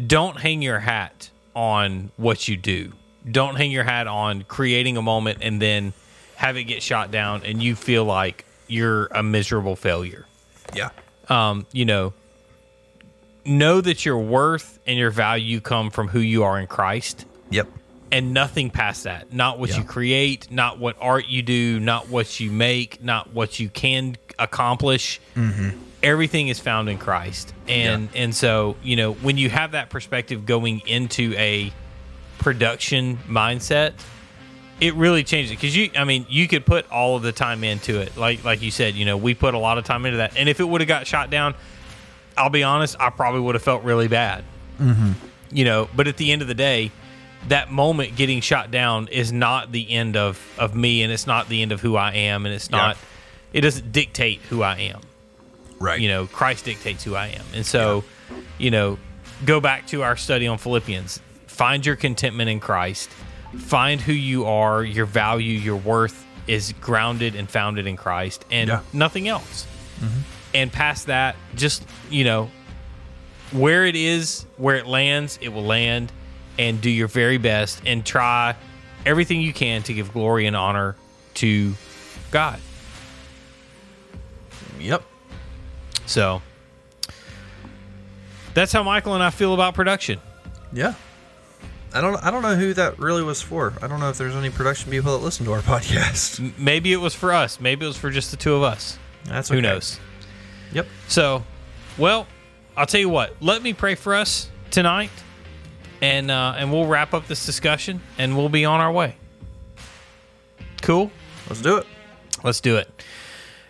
don't 0.06 0.38
hang 0.38 0.62
your 0.62 0.78
hat 0.78 1.30
on 1.54 2.10
what 2.16 2.46
you 2.48 2.56
do. 2.56 2.92
Don't 3.30 3.56
hang 3.56 3.70
your 3.72 3.82
hat 3.84 4.06
on 4.06 4.44
creating 4.44 4.96
a 4.96 5.02
moment 5.02 5.38
and 5.42 5.60
then 5.60 5.92
have 6.36 6.56
it 6.56 6.64
get 6.64 6.82
shot 6.82 7.10
down 7.10 7.42
and 7.44 7.60
you 7.60 7.74
feel 7.74 8.04
like 8.04 8.44
you're 8.68 9.06
a 9.06 9.22
miserable 9.24 9.74
failure. 9.74 10.24
Yeah, 10.74 10.90
Um, 11.28 11.66
you 11.72 11.84
know, 11.84 12.12
know 13.48 13.80
that 13.80 14.04
your 14.04 14.18
worth 14.18 14.78
and 14.86 14.98
your 14.98 15.10
value 15.10 15.60
come 15.60 15.90
from 15.90 16.08
who 16.08 16.20
you 16.20 16.44
are 16.44 16.58
in 16.60 16.66
Christ 16.66 17.24
yep, 17.50 17.66
and 18.12 18.32
nothing 18.32 18.70
past 18.70 19.04
that. 19.04 19.32
Not 19.32 19.58
what 19.58 19.70
Yeah. 19.70 19.78
you 19.78 19.84
create, 19.84 20.50
not 20.50 20.78
what 20.78 20.96
art 21.00 21.26
you 21.26 21.42
do, 21.42 21.80
not 21.80 22.08
what 22.08 22.38
you 22.40 22.50
make, 22.50 23.02
not 23.02 23.32
what 23.32 23.58
you 23.58 23.68
can 23.68 24.16
accomplish. 24.38 25.20
Mm-hmm. 25.34 25.70
Everything 26.02 26.48
is 26.48 26.60
found 26.60 26.88
in 26.88 26.96
Christ, 26.98 27.52
and 27.66 28.08
and 28.14 28.34
so 28.34 28.76
you 28.84 28.94
know 28.96 29.12
when 29.14 29.36
you 29.36 29.50
have 29.50 29.72
that 29.72 29.90
perspective 29.90 30.46
going 30.46 30.80
into 30.86 31.34
a 31.36 31.72
production 32.38 33.18
mindset, 33.28 33.94
it 34.80 34.94
really 34.94 35.24
changes 35.24 35.50
it 35.50 35.56
because 35.56 35.76
you. 35.76 35.90
I 35.96 36.04
mean, 36.04 36.24
you 36.28 36.46
could 36.46 36.64
put 36.64 36.88
all 36.90 37.16
of 37.16 37.22
the 37.22 37.32
time 37.32 37.64
into 37.64 38.00
it, 38.00 38.16
like 38.16 38.44
like 38.44 38.62
you 38.62 38.70
said. 38.70 38.94
You 38.94 39.06
know, 39.06 39.16
we 39.16 39.34
put 39.34 39.54
a 39.54 39.58
lot 39.58 39.76
of 39.76 39.84
time 39.84 40.06
into 40.06 40.18
that, 40.18 40.36
and 40.36 40.48
if 40.48 40.60
it 40.60 40.64
would 40.64 40.80
have 40.80 40.88
got 40.88 41.06
shot 41.06 41.30
down, 41.30 41.54
I'll 42.38 42.50
be 42.50 42.62
honest, 42.62 42.96
I 43.00 43.10
probably 43.10 43.40
would 43.40 43.54
have 43.54 43.62
felt 43.62 43.82
really 43.82 44.08
bad. 44.08 44.44
Mm-hmm. 44.80 45.12
You 45.50 45.64
know 45.64 45.88
but 45.96 46.06
at 46.08 46.16
the 46.18 46.30
end 46.30 46.42
of 46.42 46.48
the 46.48 46.54
day 46.54 46.90
that 47.48 47.70
moment 47.70 48.16
getting 48.16 48.40
shot 48.40 48.70
down 48.70 49.08
is 49.08 49.32
not 49.32 49.72
the 49.72 49.90
end 49.90 50.16
of 50.16 50.40
of 50.58 50.74
me 50.74 51.02
and 51.02 51.12
it's 51.12 51.26
not 51.26 51.48
the 51.48 51.62
end 51.62 51.72
of 51.72 51.80
who 51.80 51.96
i 51.96 52.12
am 52.12 52.44
and 52.46 52.54
it's 52.54 52.70
not 52.70 52.96
it 53.52 53.62
doesn't 53.62 53.90
dictate 53.92 54.40
who 54.50 54.62
i 54.62 54.76
am. 54.76 55.00
Right. 55.80 56.00
you 56.00 56.08
know 56.08 56.26
christ 56.26 56.64
dictates 56.66 57.02
who 57.04 57.14
i 57.14 57.28
am. 57.28 57.44
And 57.54 57.64
so 57.64 58.04
you 58.58 58.70
know 58.70 58.98
go 59.46 59.60
back 59.60 59.86
to 59.88 60.02
our 60.02 60.16
study 60.16 60.46
on 60.46 60.58
philippians. 60.58 61.20
Find 61.46 61.84
your 61.86 61.96
contentment 61.96 62.50
in 62.50 62.60
christ. 62.60 63.08
Find 63.56 64.00
who 64.00 64.12
you 64.12 64.44
are 64.44 64.84
your 64.84 65.06
value 65.06 65.58
your 65.58 65.76
worth 65.76 66.26
is 66.46 66.72
grounded 66.80 67.34
and 67.34 67.48
founded 67.48 67.86
in 67.86 67.96
christ 67.96 68.44
and 68.50 68.68
Yeah. 68.68 68.80
nothing 68.92 69.28
else 69.28 69.66
mm-hmm. 70.00 70.20
And 70.54 70.72
past 70.72 71.06
that, 71.06 71.36
just 71.54 71.84
you 72.10 72.24
know, 72.24 72.50
where 73.52 73.84
it 73.86 73.96
is, 73.96 74.46
where 74.56 74.76
it 74.76 74.86
lands, 74.86 75.38
it 75.40 75.48
will 75.48 75.64
land, 75.64 76.12
and 76.58 76.80
do 76.80 76.90
your 76.90 77.08
very 77.08 77.38
best 77.38 77.80
and 77.86 78.04
try 78.04 78.56
everything 79.06 79.40
you 79.40 79.52
can 79.52 79.82
to 79.84 79.94
give 79.94 80.12
glory 80.12 80.46
and 80.46 80.56
honor 80.56 80.96
to 81.34 81.74
God. 82.30 82.60
Yep. 84.78 85.02
So 86.06 86.42
that's 88.54 88.72
how 88.72 88.82
Michael 88.82 89.14
and 89.14 89.22
I 89.22 89.30
feel 89.30 89.54
about 89.54 89.74
production. 89.74 90.20
Yeah. 90.72 90.94
I 91.92 92.02
don't. 92.02 92.16
I 92.16 92.30
don't 92.30 92.42
know 92.42 92.54
who 92.54 92.74
that 92.74 92.98
really 92.98 93.22
was 93.22 93.40
for. 93.40 93.72
I 93.80 93.86
don't 93.86 93.98
know 93.98 94.10
if 94.10 94.18
there's 94.18 94.34
any 94.34 94.50
production 94.50 94.90
people 94.90 95.16
that 95.16 95.24
listen 95.24 95.46
to 95.46 95.52
our 95.52 95.60
podcast. 95.62 96.58
Maybe 96.58 96.92
it 96.92 96.98
was 96.98 97.14
for 97.14 97.32
us. 97.32 97.60
Maybe 97.60 97.86
it 97.86 97.88
was 97.88 97.96
for 97.96 98.10
just 98.10 98.30
the 98.30 98.36
two 98.36 98.54
of 98.54 98.62
us. 98.62 98.98
That's 99.24 99.48
Who 99.48 99.62
knows? 99.62 99.98
Yep. 100.72 100.86
So, 101.08 101.44
well, 101.96 102.26
I'll 102.76 102.86
tell 102.86 103.00
you 103.00 103.08
what. 103.08 103.34
Let 103.40 103.62
me 103.62 103.72
pray 103.72 103.94
for 103.94 104.14
us 104.14 104.50
tonight, 104.70 105.10
and 106.00 106.30
uh, 106.30 106.54
and 106.56 106.72
we'll 106.72 106.86
wrap 106.86 107.14
up 107.14 107.26
this 107.26 107.44
discussion, 107.46 108.00
and 108.18 108.36
we'll 108.36 108.48
be 108.48 108.64
on 108.64 108.80
our 108.80 108.92
way. 108.92 109.16
Cool. 110.82 111.10
Let's 111.48 111.62
do 111.62 111.78
it. 111.78 111.86
Let's 112.44 112.60
do 112.60 112.76
it. 112.76 112.88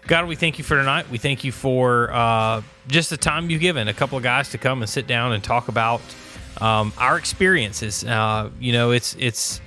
God, 0.07 0.27
we 0.27 0.37
thank 0.37 0.59
you 0.59 0.65
for 0.65 0.77
tonight. 0.77 1.11
We 1.11 1.19
thank 1.19 1.45
you 1.45 1.53
for 1.53 2.11
uh, 2.13 2.63
just 2.87 3.11
the 3.11 3.17
time 3.17 3.51
you've 3.51 3.61
given 3.61 3.89
a 3.89 3.95
couple 3.95 4.17
of 4.17 4.25
guys 4.25 4.51
to 4.51 4.59
come 4.59 4.81
and 4.81 4.89
sit 4.89 5.07
down 5.07 5.33
and 5.33 5.45
talk 5.45 5.69
about 5.69 6.01
um, 6.61 6.93
our 6.99 7.19
experiences. 7.19 8.05
Uh, 8.05 8.51
you 8.59 8.73
know, 8.73 8.91
it's 8.91 9.15
it's 9.19 9.61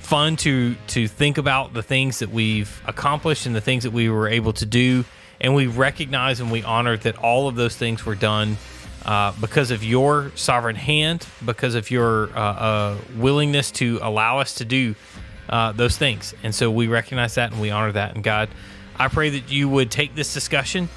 fun 0.00 0.36
to 0.36 0.74
to 0.88 1.08
think 1.08 1.38
about 1.38 1.74
the 1.74 1.82
things 1.82 2.18
that 2.18 2.30
we've 2.30 2.82
accomplished 2.86 3.46
and 3.46 3.54
the 3.54 3.60
things 3.60 3.84
that 3.84 3.92
we 3.92 4.08
were 4.08 4.28
able 4.28 4.52
to 4.54 4.66
do, 4.66 5.04
and 5.44 5.54
we 5.54 5.66
recognize 5.66 6.40
and 6.40 6.50
we 6.50 6.62
honor 6.62 6.96
that 6.96 7.18
all 7.18 7.48
of 7.48 7.54
those 7.54 7.76
things 7.76 8.06
were 8.06 8.14
done 8.14 8.56
uh, 9.04 9.30
because 9.42 9.70
of 9.70 9.84
your 9.84 10.32
sovereign 10.34 10.74
hand, 10.74 11.26
because 11.44 11.74
of 11.74 11.90
your 11.90 12.30
uh, 12.30 12.40
uh, 12.40 12.98
willingness 13.16 13.70
to 13.70 13.98
allow 14.00 14.38
us 14.38 14.54
to 14.54 14.64
do 14.64 14.94
uh, 15.50 15.70
those 15.72 15.98
things. 15.98 16.34
And 16.42 16.54
so 16.54 16.70
we 16.70 16.86
recognize 16.86 17.34
that 17.34 17.52
and 17.52 17.60
we 17.60 17.70
honor 17.70 17.92
that. 17.92 18.14
And 18.14 18.24
God, 18.24 18.48
I 18.96 19.08
pray 19.08 19.28
that 19.28 19.52
you 19.52 19.68
would 19.68 19.90
take 19.90 20.14
this 20.14 20.32
discussion 20.32 20.88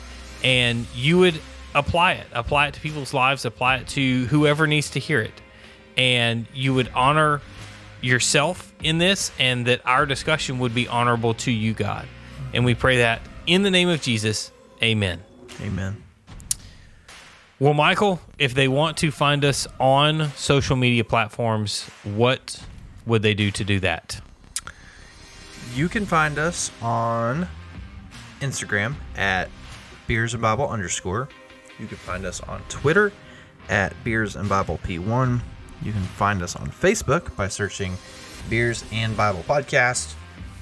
and 0.42 0.88
you 0.96 1.18
would 1.18 1.42
apply 1.76 2.14
it, 2.14 2.28
apply 2.32 2.68
it 2.68 2.76
to 2.76 2.80
people's 2.80 3.14
lives, 3.14 3.44
apply 3.44 3.80
it 3.80 3.88
to 3.90 4.28
whoever 4.28 4.66
needs 4.66 4.92
to 4.92 5.00
hear 5.00 5.20
it. 5.20 5.42
And 5.98 6.48
you 6.54 6.74
would 6.74 6.90
honor 6.96 7.42
yourself 8.00 8.74
in 8.82 8.98
this 8.98 9.30
and 9.40 9.66
that 9.66 9.82
our 9.86 10.06
discussion 10.06 10.60
would 10.60 10.74
be 10.74 10.88
honorable 10.88 11.34
to 11.34 11.52
you, 11.52 11.74
God. 11.74 12.08
And 12.54 12.64
we 12.64 12.76
pray 12.76 13.00
that 13.00 13.20
in 13.48 13.64
the 13.64 13.72
name 13.72 13.90
of 13.90 14.02
Jesus. 14.02 14.52
Amen. 14.84 15.24
Amen. 15.62 16.04
Well, 17.60 17.74
Michael, 17.74 18.20
if 18.38 18.54
they 18.54 18.68
want 18.68 18.98
to 18.98 19.10
find 19.10 19.44
us 19.44 19.66
on 19.80 20.30
social 20.36 20.76
media 20.76 21.04
platforms, 21.04 21.90
what 22.04 22.62
would 23.08 23.24
they 23.24 23.34
do 23.34 23.50
to 23.50 23.64
do 23.64 23.80
that? 23.80 24.22
You 25.74 25.90
can 25.90 26.06
find 26.06 26.38
us 26.38 26.72
on 26.84 27.48
Instagram 28.42 28.94
at 29.16 29.50
beers 30.06 30.34
and 30.34 30.42
Bible 30.42 30.70
underscore. 30.70 31.30
You 31.80 31.88
can 31.88 31.98
find 31.98 32.26
us 32.26 32.42
on 32.42 32.62
Twitter 32.70 33.12
at 33.70 33.94
beers 34.04 34.36
and 34.36 34.48
Bible 34.48 34.80
P1. 34.84 35.42
You 35.82 35.92
can 35.92 36.02
find 36.02 36.44
us 36.44 36.56
on 36.56 36.70
Facebook 36.70 37.36
by 37.36 37.48
searching 37.48 37.98
Beers 38.50 38.84
and 38.92 39.18
Bible 39.18 39.44
Podcast. 39.48 40.14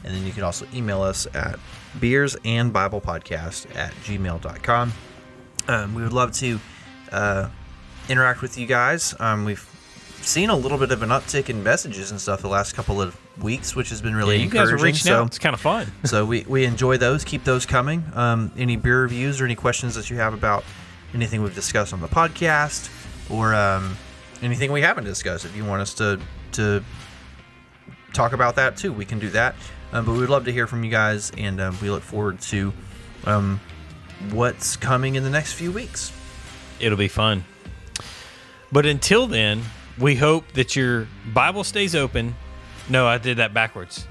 And 0.04 0.16
then 0.16 0.26
you 0.26 0.32
can 0.32 0.44
also 0.44 0.66
email 0.74 1.02
us 1.02 1.28
at 1.34 1.60
beers 2.00 2.36
and 2.46 2.72
Bible 2.72 3.02
Podcast 3.02 3.74
at 3.76 3.94
gmail.com. 4.04 4.94
Um, 5.68 5.96
we 5.96 6.04
would 6.04 6.14
love 6.14 6.32
to 6.34 6.60
uh, 7.12 7.50
interact 8.10 8.42
with 8.42 8.58
you 8.58 8.68
guys. 8.68 9.16
Um, 9.20 9.46
we've 9.46 9.68
seen 10.22 10.50
a 10.50 10.56
little 10.56 10.78
bit 10.78 10.92
of 10.92 11.04
an 11.04 11.10
uptick 11.10 11.50
in 11.50 11.64
messages 11.64 12.12
and 12.12 12.20
stuff 12.20 12.42
the 12.42 12.48
last 12.48 12.74
couple 12.74 13.02
of 13.02 13.18
weeks, 13.42 13.76
which 13.76 13.90
has 13.90 14.02
been 14.02 14.16
really 14.16 14.38
you 14.38 14.50
guys 14.50 14.70
are 14.70 14.74
encouraging. 14.74 14.86
reaching 14.86 15.08
so, 15.08 15.22
out. 15.22 15.28
It's 15.28 15.40
kind 15.40 15.54
of 15.54 15.62
fun. 15.62 15.92
so 16.06 16.26
we, 16.26 16.42
we 16.48 16.66
enjoy 16.66 16.98
those. 16.98 17.24
Keep 17.24 17.44
those 17.44 17.66
coming. 17.66 18.04
Um, 18.14 18.52
any 18.58 18.76
beer 18.76 19.02
reviews 19.04 19.42
or 19.42 19.46
any 19.46 19.56
questions 19.56 19.96
that 19.96 20.10
you 20.10 20.18
have 20.18 20.34
about 20.34 20.64
anything 21.14 21.42
we've 21.42 21.56
discussed 21.56 21.94
on 21.94 22.02
the 22.02 22.08
podcast 22.08 22.90
or 23.30 23.54
um, 23.54 23.98
anything 24.42 24.72
we 24.72 24.82
haven't 24.82 25.06
discussed, 25.06 25.46
if 25.46 25.56
you 25.56 25.66
want 25.66 25.82
us 25.82 25.94
to 25.96 26.20
to 26.54 26.84
talk 28.14 28.34
about 28.34 28.56
that 28.56 28.78
too, 28.78 28.94
we 28.94 29.06
can 29.06 29.20
do 29.20 29.30
that. 29.30 29.56
Um, 29.96 30.04
but 30.04 30.12
we 30.12 30.20
would 30.20 30.30
love 30.30 30.44
to 30.44 30.52
hear 30.52 30.68
from 30.68 30.84
you 30.84 30.92
guys, 30.92 31.32
and 31.38 31.62
um, 31.62 31.78
we 31.82 31.90
look 31.90 32.04
forward 32.04 32.42
to 32.42 32.74
um, 33.24 33.62
what's 34.32 34.76
coming 34.76 35.16
in 35.16 35.24
the 35.24 35.30
next 35.30 35.54
few 35.54 35.72
weeks. 35.72 36.12
It'll 36.82 36.98
be 36.98 37.08
fun. 37.08 37.46
But 38.74 38.86
until 38.86 39.26
then, 39.26 39.62
we 39.98 40.16
hope 40.16 40.52
that 40.52 40.76
your 40.76 41.08
Bible 41.34 41.64
stays 41.64 41.96
open. 41.96 42.36
No, 42.90 43.08
I 43.08 43.18
did 43.18 43.38
that 43.38 43.54
backwards. 43.54 44.06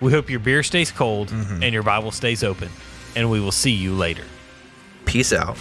We 0.00 0.12
hope 0.12 0.28
your 0.28 0.40
beer 0.40 0.62
stays 0.62 0.92
cold 0.92 1.30
and 1.32 1.72
your 1.72 1.82
Bible 1.82 2.10
stays 2.10 2.44
open. 2.44 2.68
And 3.16 3.30
we 3.30 3.40
will 3.40 3.52
see 3.52 3.70
you 3.70 3.94
later. 3.94 4.24
Peace 5.06 5.32
out. 5.32 5.56